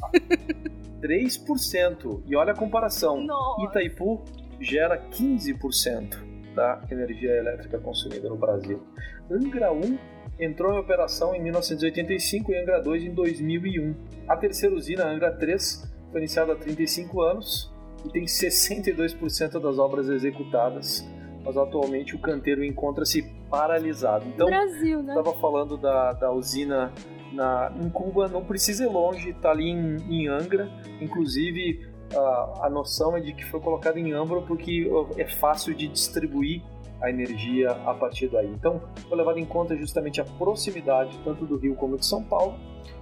[1.02, 2.22] 3%.
[2.28, 3.22] E olha a comparação.
[3.22, 3.66] Nossa.
[3.66, 4.24] Itaipu
[4.60, 8.82] gera 15% da energia elétrica consumida no Brasil.
[9.30, 9.98] Angra 1
[10.40, 13.96] entrou em operação em 1985 e Angra 2 em 2001.
[14.28, 17.72] A terceira usina, Angra 3, foi iniciada há 35 anos
[18.06, 21.06] e tem 62% das obras executadas,
[21.46, 24.26] mas atualmente o canteiro encontra-se paralisado.
[24.28, 25.16] Então, Brasil, né?
[25.16, 26.92] Estava falando da, da usina
[27.32, 30.70] na, em Cuba, não precisa ir longe, está ali em, em Angra,
[31.00, 35.88] inclusive a, a noção é de que foi colocado em Ambro porque é fácil de
[35.88, 36.64] distribuir
[37.02, 38.48] a energia a partir daí.
[38.48, 42.56] Então, foi levado em conta justamente a proximidade tanto do Rio como de São Paulo,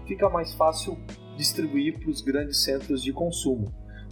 [0.06, 0.98] fica mais fácil
[1.38, 3.72] distribuir para os grandes centros de consumo.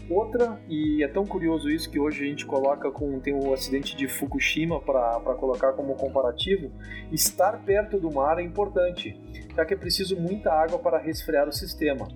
[0.09, 3.95] Outra, e é tão curioso isso que hoje a gente coloca com tem o acidente
[3.95, 6.69] de Fukushima para colocar como comparativo,
[7.11, 9.17] estar perto do mar é importante,
[9.55, 12.07] já que é preciso muita água para resfriar o sistema.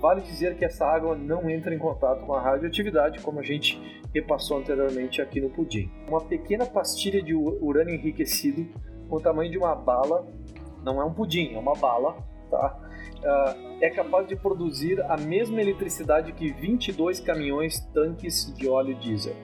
[0.00, 3.80] Vale dizer que essa água não entra em contato com a radioatividade, como a gente
[4.12, 5.90] repassou anteriormente aqui no pudim.
[6.08, 8.66] Uma pequena pastilha de urânio enriquecido
[9.08, 10.26] com o tamanho de uma bala,
[10.82, 12.16] não é um pudim, é uma bala,
[12.50, 12.85] tá?
[13.26, 19.34] Uh, é capaz de produzir a mesma eletricidade que 22 caminhões tanques de óleo diesel.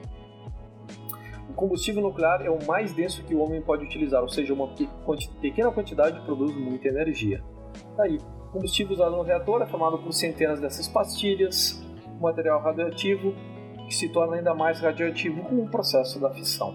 [1.49, 4.69] O combustível nuclear é o mais denso que o homem pode utilizar, ou seja, uma
[5.41, 7.43] pequena quantidade produz muita energia.
[7.97, 8.17] Tá aí,
[8.53, 11.83] combustível usado no reator é formado por centenas dessas pastilhas,
[12.21, 13.33] material radioativo
[13.85, 16.73] que se torna ainda mais radioativo com o processo da fissão.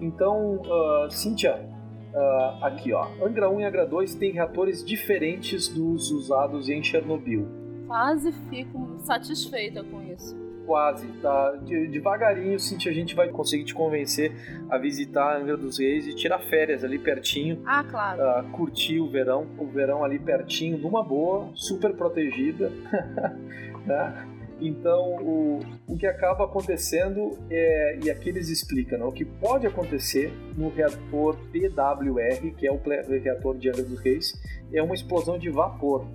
[0.00, 1.73] Então, uh, Cíntia,
[2.14, 7.46] uh, aqui ó, Angra 1 e Angra 2 têm reatores diferentes dos usados em Chernobyl.
[7.86, 11.52] Quase fico satisfeita com isso quase, tá?
[11.90, 14.32] devagarinho, Cintia, a gente vai conseguir te convencer
[14.68, 17.62] a visitar a Angra dos Reis e tirar férias ali pertinho.
[17.66, 18.20] Ah, claro.
[18.20, 22.72] Uh, curtir o verão, o verão ali pertinho, numa boa, super protegida,
[23.86, 24.28] né?
[24.66, 29.04] Então, o, o que acaba acontecendo é, e aqui eles explicam, né?
[29.04, 32.80] o que pode acontecer no reator PWR, que é o
[33.22, 34.32] reator de Angra dos Reis,
[34.72, 36.06] é uma explosão de vapor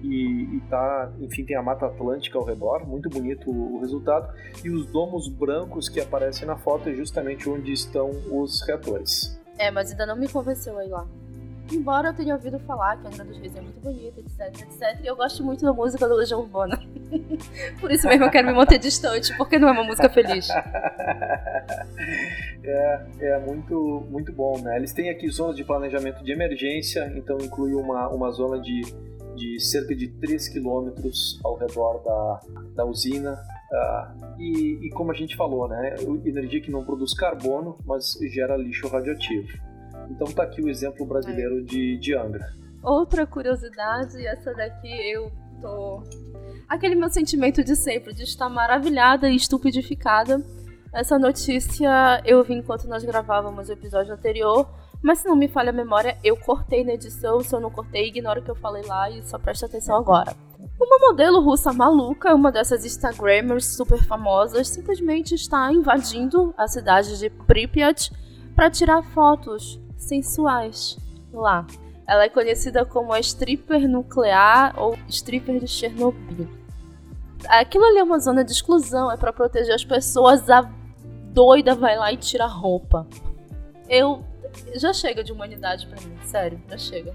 [0.01, 4.33] e, e tá, enfim, tem a Mata Atlântica ao redor, muito bonito o resultado,
[4.63, 9.37] e os domos brancos que aparecem na foto é justamente onde estão os reatores.
[9.57, 11.05] É, mas ainda não me convenceu aí lá.
[11.71, 14.99] Embora eu tenha ouvido falar que a Angra dos Reis é muito bonita, etc, etc,
[15.03, 16.79] eu gosto muito da música da Legião Urbana.
[17.79, 20.49] Por isso mesmo eu quero me manter distante, porque não é uma música feliz.
[22.63, 24.77] é, é muito, muito bom, né?
[24.77, 28.81] Eles têm aqui zonas de planejamento de emergência, então inclui uma, uma zona de
[29.39, 32.39] de cerca de 3 quilômetros ao redor da,
[32.75, 33.41] da usina.
[33.71, 38.57] Uh, e, e, como a gente falou, né, energia que não produz carbono, mas gera
[38.57, 39.47] lixo radioativo.
[40.09, 41.61] Então tá aqui o exemplo brasileiro é.
[41.61, 42.53] de, de Angra.
[42.81, 45.31] Outra curiosidade, essa daqui eu
[45.61, 46.03] tô.
[46.67, 50.43] Aquele meu sentimento de sempre, de estar maravilhada e estupidificada.
[50.93, 54.67] Essa notícia eu vi enquanto nós gravávamos o episódio anterior
[55.01, 57.39] mas se não me falha a memória, eu cortei na edição.
[57.41, 60.35] Se eu não cortei, ignora o que eu falei lá e só preste atenção agora.
[60.79, 67.29] Uma modelo russa maluca, uma dessas Instagrammers super famosas, simplesmente está invadindo a cidade de
[67.29, 68.11] Pripyat
[68.55, 70.97] para tirar fotos sensuais
[71.31, 71.67] lá.
[72.07, 76.47] Ela é conhecida como a stripper nuclear ou stripper de Chernobyl.
[77.47, 80.49] Aquilo ali é uma zona de exclusão, é para proteger as pessoas.
[80.49, 80.61] A
[81.31, 83.07] doida vai lá e tira a roupa.
[83.87, 84.23] Eu
[84.75, 87.13] já chega de humanidade pra mim, sério, já chega.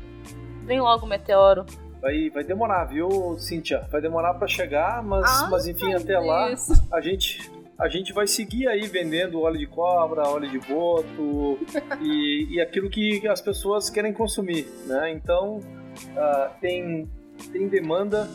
[0.64, 1.66] Vem logo meteoro.
[2.00, 3.86] Vai, vai demorar, viu, Cíntia?
[3.90, 6.54] Vai demorar para chegar, mas, ah, mas enfim, até lá
[6.92, 11.58] a gente, a gente vai seguir aí vendendo óleo de cobra, óleo de boto
[12.00, 15.10] e, e aquilo que as pessoas querem consumir, né?
[15.10, 17.08] Então, uh, tem,
[17.52, 18.28] tem demanda,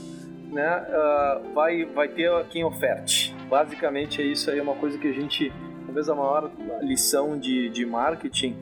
[0.51, 0.85] né?
[0.89, 3.33] Uh, vai, vai ter quem oferte.
[3.49, 5.51] Basicamente é isso aí, é uma coisa que a gente,
[5.85, 6.51] talvez a maior
[6.81, 8.55] lição de, de marketing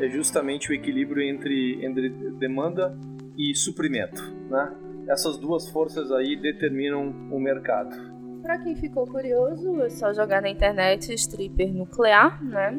[0.00, 2.96] é justamente o equilíbrio entre, entre demanda
[3.36, 4.74] e suprimento, né?
[5.08, 8.11] Essas duas forças aí determinam o mercado.
[8.42, 12.76] Para quem ficou curioso, é só jogar na internet stripper nuclear, né?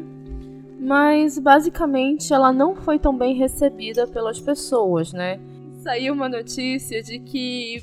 [0.78, 5.40] Mas basicamente ela não foi tão bem recebida pelas pessoas, né?
[5.82, 7.82] Saiu uma notícia de que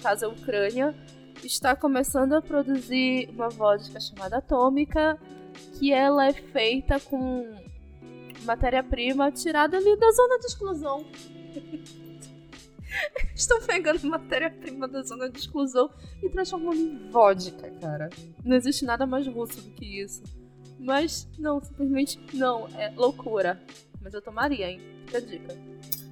[0.00, 0.94] caso a Ucrânia
[1.42, 5.18] está começando a produzir uma vodka chamada atômica,
[5.76, 7.52] que ela é feita com
[8.44, 11.04] matéria-prima tirada ali da zona de exclusão.
[13.34, 15.90] Estão pegando matéria-prima da zona de exclusão
[16.22, 18.08] e transformando em vodka, cara.
[18.44, 20.22] Não existe nada mais russo do que isso.
[20.78, 22.68] Mas, não, simplesmente não.
[22.76, 23.60] É loucura.
[24.00, 24.80] Mas eu tomaria, hein?
[25.06, 25.56] Fica a dica.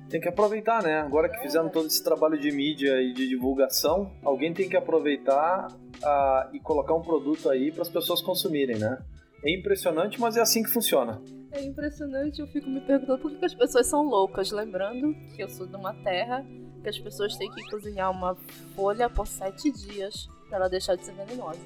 [0.09, 1.01] Tem que aproveitar, né?
[1.01, 5.69] Agora que fizeram todo esse trabalho de mídia e de divulgação, alguém tem que aproveitar
[5.73, 8.99] uh, e colocar um produto aí para as pessoas consumirem, né?
[9.45, 11.21] É impressionante, mas é assim que funciona.
[11.51, 14.51] É impressionante, eu fico me perguntando por que as pessoas são loucas.
[14.51, 16.45] Lembrando que eu sou de uma terra
[16.87, 18.37] que as pessoas têm que cozinhar uma
[18.77, 21.59] folha por sete dias para ela deixar de ser venenosa.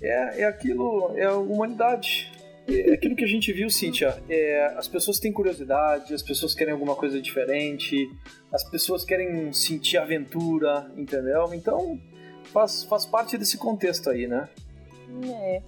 [0.00, 2.30] É, é aquilo, é a humanidade.
[2.68, 4.22] É aquilo que a gente viu, Cíntia.
[4.28, 8.08] É, as pessoas têm curiosidade, as pessoas querem alguma coisa diferente,
[8.52, 11.52] as pessoas querem sentir aventura, entendeu?
[11.52, 12.00] Então
[12.52, 14.48] faz, faz parte desse contexto aí, né?
[15.32, 15.62] É.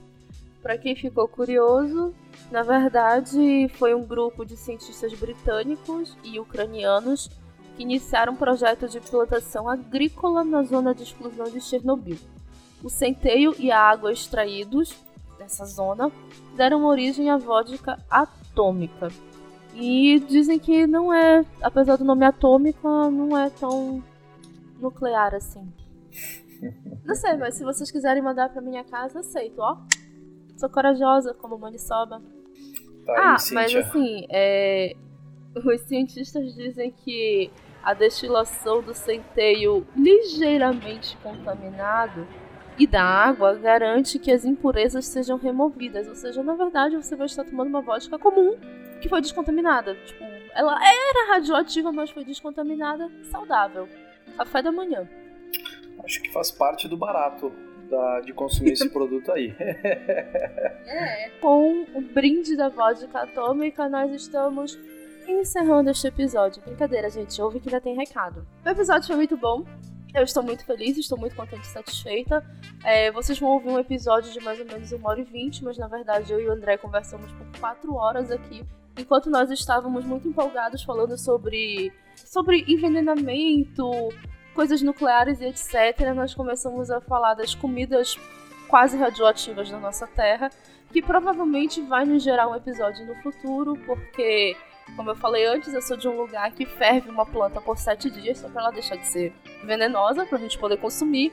[0.62, 2.14] Para quem ficou curioso,
[2.52, 7.28] na verdade foi um grupo de cientistas britânicos e ucranianos
[7.78, 12.18] iniciaram um projeto de plantação agrícola na zona de exclusão de Chernobyl.
[12.82, 14.94] O centeio e a água extraídos
[15.38, 16.10] dessa zona
[16.56, 19.08] deram origem à vodka atômica.
[19.74, 24.02] E dizem que não é, apesar do nome atômica, não é tão
[24.80, 25.72] nuclear assim.
[27.04, 29.76] Não sei, mas se vocês quiserem mandar para minha casa, aceito, ó.
[30.56, 32.20] Sou corajosa como Manisoba.
[33.06, 34.96] Tá ah, aí, mas assim, é...
[35.54, 37.50] os cientistas dizem que
[37.88, 42.28] a destilação do centeio ligeiramente contaminado
[42.78, 46.06] e da água garante que as impurezas sejam removidas.
[46.06, 48.58] Ou seja, na verdade, você vai estar tomando uma vodka comum
[49.00, 49.94] que foi descontaminada.
[50.04, 50.22] Tipo,
[50.54, 53.88] ela era radioativa, mas foi descontaminada, saudável.
[54.36, 55.08] Café da manhã.
[56.04, 57.50] Acho que faz parte do barato
[57.88, 59.54] da, de consumir esse produto aí.
[59.58, 61.30] é.
[61.40, 64.78] Com o brinde da vodka atômica, nós estamos
[65.32, 66.62] encerrando este episódio.
[66.62, 67.40] Brincadeira, gente.
[67.40, 68.46] Ouve que ainda tem recado.
[68.64, 69.64] O episódio foi muito bom.
[70.14, 72.44] Eu estou muito feliz, estou muito contente e satisfeita.
[72.82, 75.76] É, vocês vão ouvir um episódio de mais ou menos uma hora e vinte, mas
[75.76, 78.64] na verdade eu e o André conversamos por quatro horas aqui,
[78.98, 83.90] enquanto nós estávamos muito empolgados falando sobre, sobre envenenamento,
[84.54, 86.14] coisas nucleares e etc.
[86.14, 88.18] Nós começamos a falar das comidas
[88.66, 90.50] quase radioativas da nossa Terra,
[90.90, 94.56] que provavelmente vai nos gerar um episódio no futuro, porque
[94.96, 98.10] como eu falei antes, eu sou de um lugar que ferve uma planta por sete
[98.10, 99.32] dias só para ela deixar de ser
[99.64, 101.32] venenosa, para a gente poder consumir.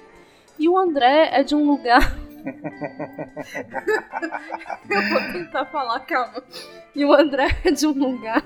[0.58, 2.16] E o André é de um lugar.
[4.90, 6.44] eu vou tentar falar, calma.
[6.96, 8.46] E o André é de um lugar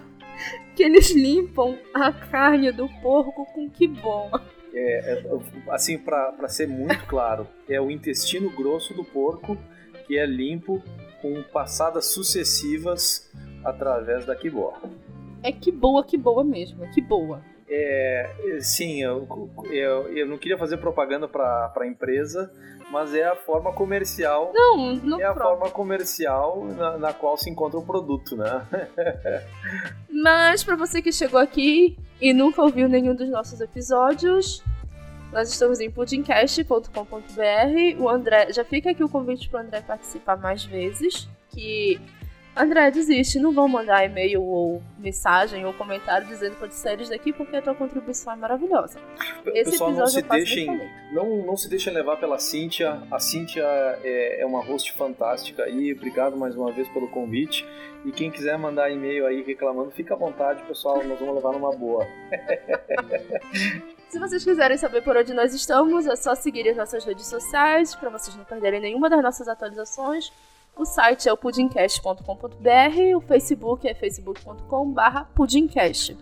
[0.75, 4.31] que eles limpam a carne do porco com que bom.
[4.73, 5.23] É, é,
[5.71, 9.57] assim, para ser muito claro, é o intestino grosso do porco
[10.07, 10.81] que é limpo
[11.21, 13.29] com passadas sucessivas
[13.63, 14.73] através da que boa.
[15.41, 17.41] É que boa, que boa mesmo, que boa.
[17.71, 19.27] É, sim, eu,
[19.69, 22.51] eu, eu não queria fazer propaganda para a empresa,
[22.91, 24.51] mas é a forma comercial.
[24.53, 28.65] Não, não é a forma comercial na, na, qual se encontra o produto, né?
[30.09, 34.63] mas para você que chegou aqui e nunca ouviu nenhum dos nossos episódios,
[35.31, 36.89] nós estamos em pudimcast.com.br.
[37.99, 42.01] O André já fica aqui o convite para o André participar mais vezes, que
[42.55, 47.55] André, desiste, não vão mandar e-mail ou mensagem ou comentário dizendo para séries daqui porque
[47.55, 48.99] a tua contribuição é maravilhosa.
[49.47, 50.67] Esse Pessoal, não se deixem,
[51.11, 53.01] não, não se deixem levar pela Cíntia.
[53.09, 53.63] A Cíntia
[54.03, 55.93] é, é uma host fantástica aí.
[55.93, 57.65] Obrigado mais uma vez pelo convite.
[58.05, 61.03] E quem quiser mandar e-mail aí reclamando, fica à vontade, pessoal.
[61.03, 62.05] Nós vamos levar numa boa.
[64.09, 67.93] Se vocês quiserem saber por onde nós estamos, é só seguir as nossas redes sociais
[67.93, 70.31] para vocês não perderem nenhuma das nossas atualizações.
[70.79, 76.17] O site é o pudimcast.com.br, o Facebook é facebook.com.br pudimcast.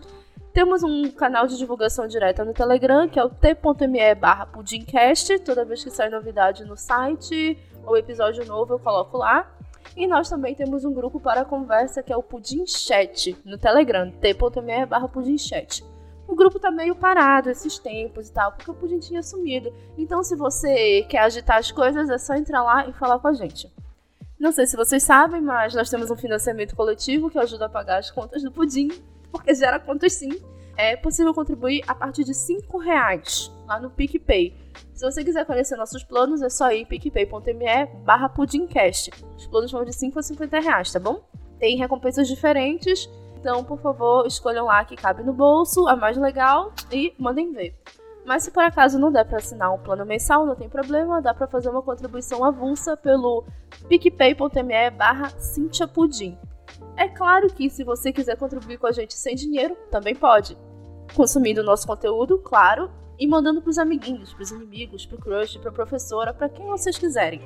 [0.52, 5.38] Temos um canal de divulgação direta no Telegram, que é o t.me barra pudimcast.
[5.44, 7.56] Toda vez que sai novidade no site
[7.86, 9.48] ou episódio novo, eu coloco lá.
[9.96, 14.10] E nós também temos um grupo para conversa, que é o Pudim Chat, no Telegram,
[14.10, 15.84] t.me barra pudimchat.
[16.26, 19.72] O grupo tá meio parado esses tempos e tal, porque o Pudim tinha sumido.
[19.96, 23.32] Então, se você quer agitar as coisas, é só entrar lá e falar com a
[23.32, 23.72] gente.
[24.38, 27.98] Não sei se vocês sabem, mas nós temos um financiamento coletivo que ajuda a pagar
[27.98, 28.88] as contas do pudim,
[29.32, 30.30] porque gera contas sim.
[30.76, 34.54] É possível contribuir a partir de 5 reais lá no PicPay.
[34.94, 39.10] Se você quiser conhecer nossos planos, é só ir picpay.me barra pudimcast.
[39.36, 41.20] Os planos vão de 5 a 50 reais, tá bom?
[41.58, 43.10] Tem recompensas diferentes,
[43.40, 47.76] então, por favor, escolham lá que cabe no bolso, a mais legal, e mandem ver.
[48.28, 51.32] Mas se por acaso não der para assinar um plano mensal, não tem problema, dá
[51.32, 53.42] para fazer uma contribuição avulsa pelo
[53.88, 55.32] picpay.me barra
[55.94, 56.36] Pudim.
[56.94, 60.58] É claro que se você quiser contribuir com a gente sem dinheiro, também pode.
[61.16, 66.34] Consumindo o nosso conteúdo, claro, e mandando pros amiguinhos, pros inimigos, pro crush, pra professora,
[66.34, 67.40] para quem vocês quiserem.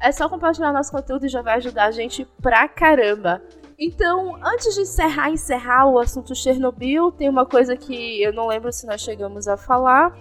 [0.00, 3.42] É só compartilhar nosso conteúdo e já vai ajudar a gente pra caramba.
[3.78, 8.72] Então, antes de encerrar, encerrar o assunto Chernobyl, tem uma coisa que eu não lembro
[8.72, 10.16] se nós chegamos a falar,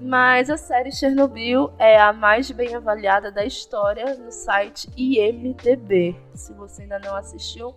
[0.00, 6.16] mas a série Chernobyl é a mais bem avaliada da história no site IMDb.
[6.34, 7.74] Se você ainda não assistiu,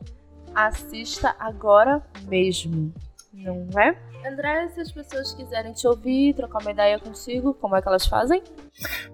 [0.55, 2.91] assista agora mesmo,
[3.31, 4.08] não é?
[4.25, 8.05] André, se as pessoas quiserem te ouvir, trocar uma ideia contigo, como é que elas
[8.05, 8.43] fazem?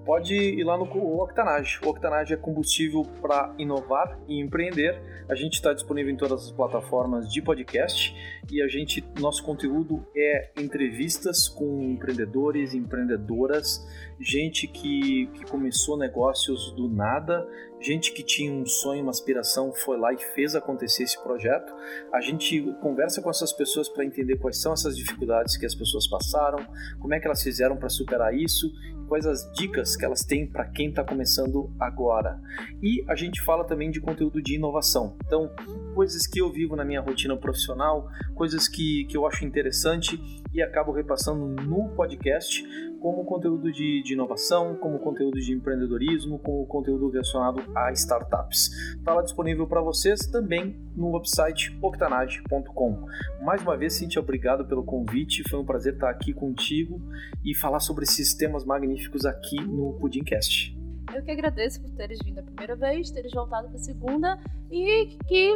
[0.04, 0.86] Pode ir lá no
[1.22, 1.80] Octanage.
[1.84, 5.00] O Octanage é combustível para inovar e empreender.
[5.30, 8.16] A gente está disponível em todas as plataformas de podcast
[8.52, 13.86] e a gente, nosso conteúdo é entrevistas com empreendedores, empreendedoras,
[14.20, 17.48] gente que, que começou negócios do nada,
[17.82, 21.74] gente que tinha um sonho, uma aspiração, foi lá e fez acontecer esse projeto.
[22.14, 26.08] A gente conversa com essas pessoas para entender quais são essas dificuldades que as pessoas
[26.08, 26.66] passaram,
[27.00, 28.72] como é que elas fizeram para superar isso,
[29.08, 32.40] quais as dicas que elas têm para quem está começando agora.
[32.82, 35.16] E a gente fala também de conteúdo de inovação.
[35.26, 35.52] Então,
[35.94, 40.20] coisas que eu vivo na minha rotina profissional, coisas que, que eu acho interessante
[40.54, 42.64] e acabo repassando no podcast
[43.06, 48.72] como conteúdo de, de inovação, como conteúdo de empreendedorismo, como conteúdo relacionado a startups.
[48.98, 53.06] Está lá disponível para vocês também no website octanage.com.
[53.44, 55.48] Mais uma vez, Cintia, obrigado pelo convite.
[55.48, 57.00] Foi um prazer estar aqui contigo
[57.44, 60.76] e falar sobre esses temas magníficos aqui no Pudimcast.
[61.14, 64.40] Eu que agradeço por teres vindo a primeira vez, teres voltado para a segunda
[64.72, 65.56] e que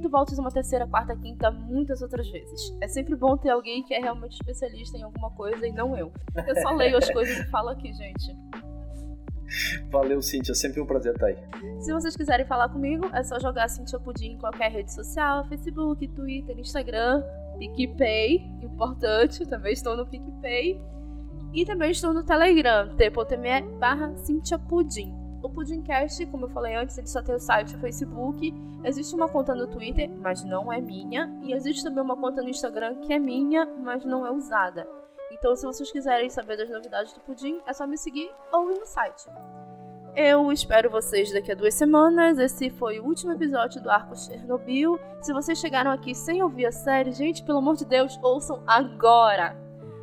[0.00, 2.76] tu voltes uma terceira, quarta, quinta, muitas outras vezes.
[2.80, 6.12] É sempre bom ter alguém que é realmente especialista em alguma coisa e não eu.
[6.46, 8.36] Eu só leio as coisas e falo aqui, gente.
[9.90, 10.54] Valeu, Cintia.
[10.54, 11.36] Sempre um prazer estar aí.
[11.80, 16.06] Se vocês quiserem falar comigo, é só jogar Cintia Pudim em qualquer rede social: Facebook,
[16.08, 17.22] Twitter, Instagram,
[17.58, 18.36] PicPay.
[18.62, 20.80] Importante, também estou no PicPay.
[21.52, 25.19] E também estou no Telegram, t.me barra Cintia Pudim.
[25.42, 28.52] O Pudimcast, como eu falei antes, ele só tem o site o Facebook.
[28.84, 31.34] Existe uma conta no Twitter, mas não é minha.
[31.42, 34.86] E existe também uma conta no Instagram que é minha, mas não é usada.
[35.32, 38.78] Então, se vocês quiserem saber das novidades do Pudim, é só me seguir ou ir
[38.78, 39.28] no site.
[40.14, 42.38] Eu espero vocês daqui a duas semanas.
[42.38, 44.98] Esse foi o último episódio do Arco Chernobyl.
[45.22, 49.56] Se vocês chegaram aqui sem ouvir a série, gente, pelo amor de Deus, ouçam agora!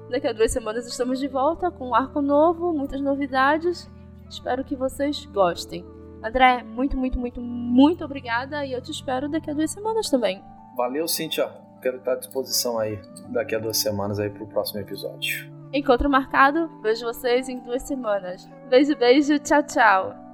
[0.10, 3.90] Daqui a duas semanas estamos de volta com um arco novo, muitas novidades.
[4.30, 5.86] Espero que vocês gostem.
[6.24, 10.44] André, muito, muito, muito, muito obrigada e eu te espero daqui a duas semanas também.
[10.76, 11.50] Valeu, Cíntia.
[11.82, 13.00] Quero estar à disposição aí
[13.30, 15.52] daqui a duas semanas aí para o próximo episódio.
[15.72, 16.70] Encontro marcado.
[16.82, 18.50] Vejo vocês em duas semanas.
[18.70, 19.38] Beijo, beijo.
[19.40, 20.27] Tchau, tchau.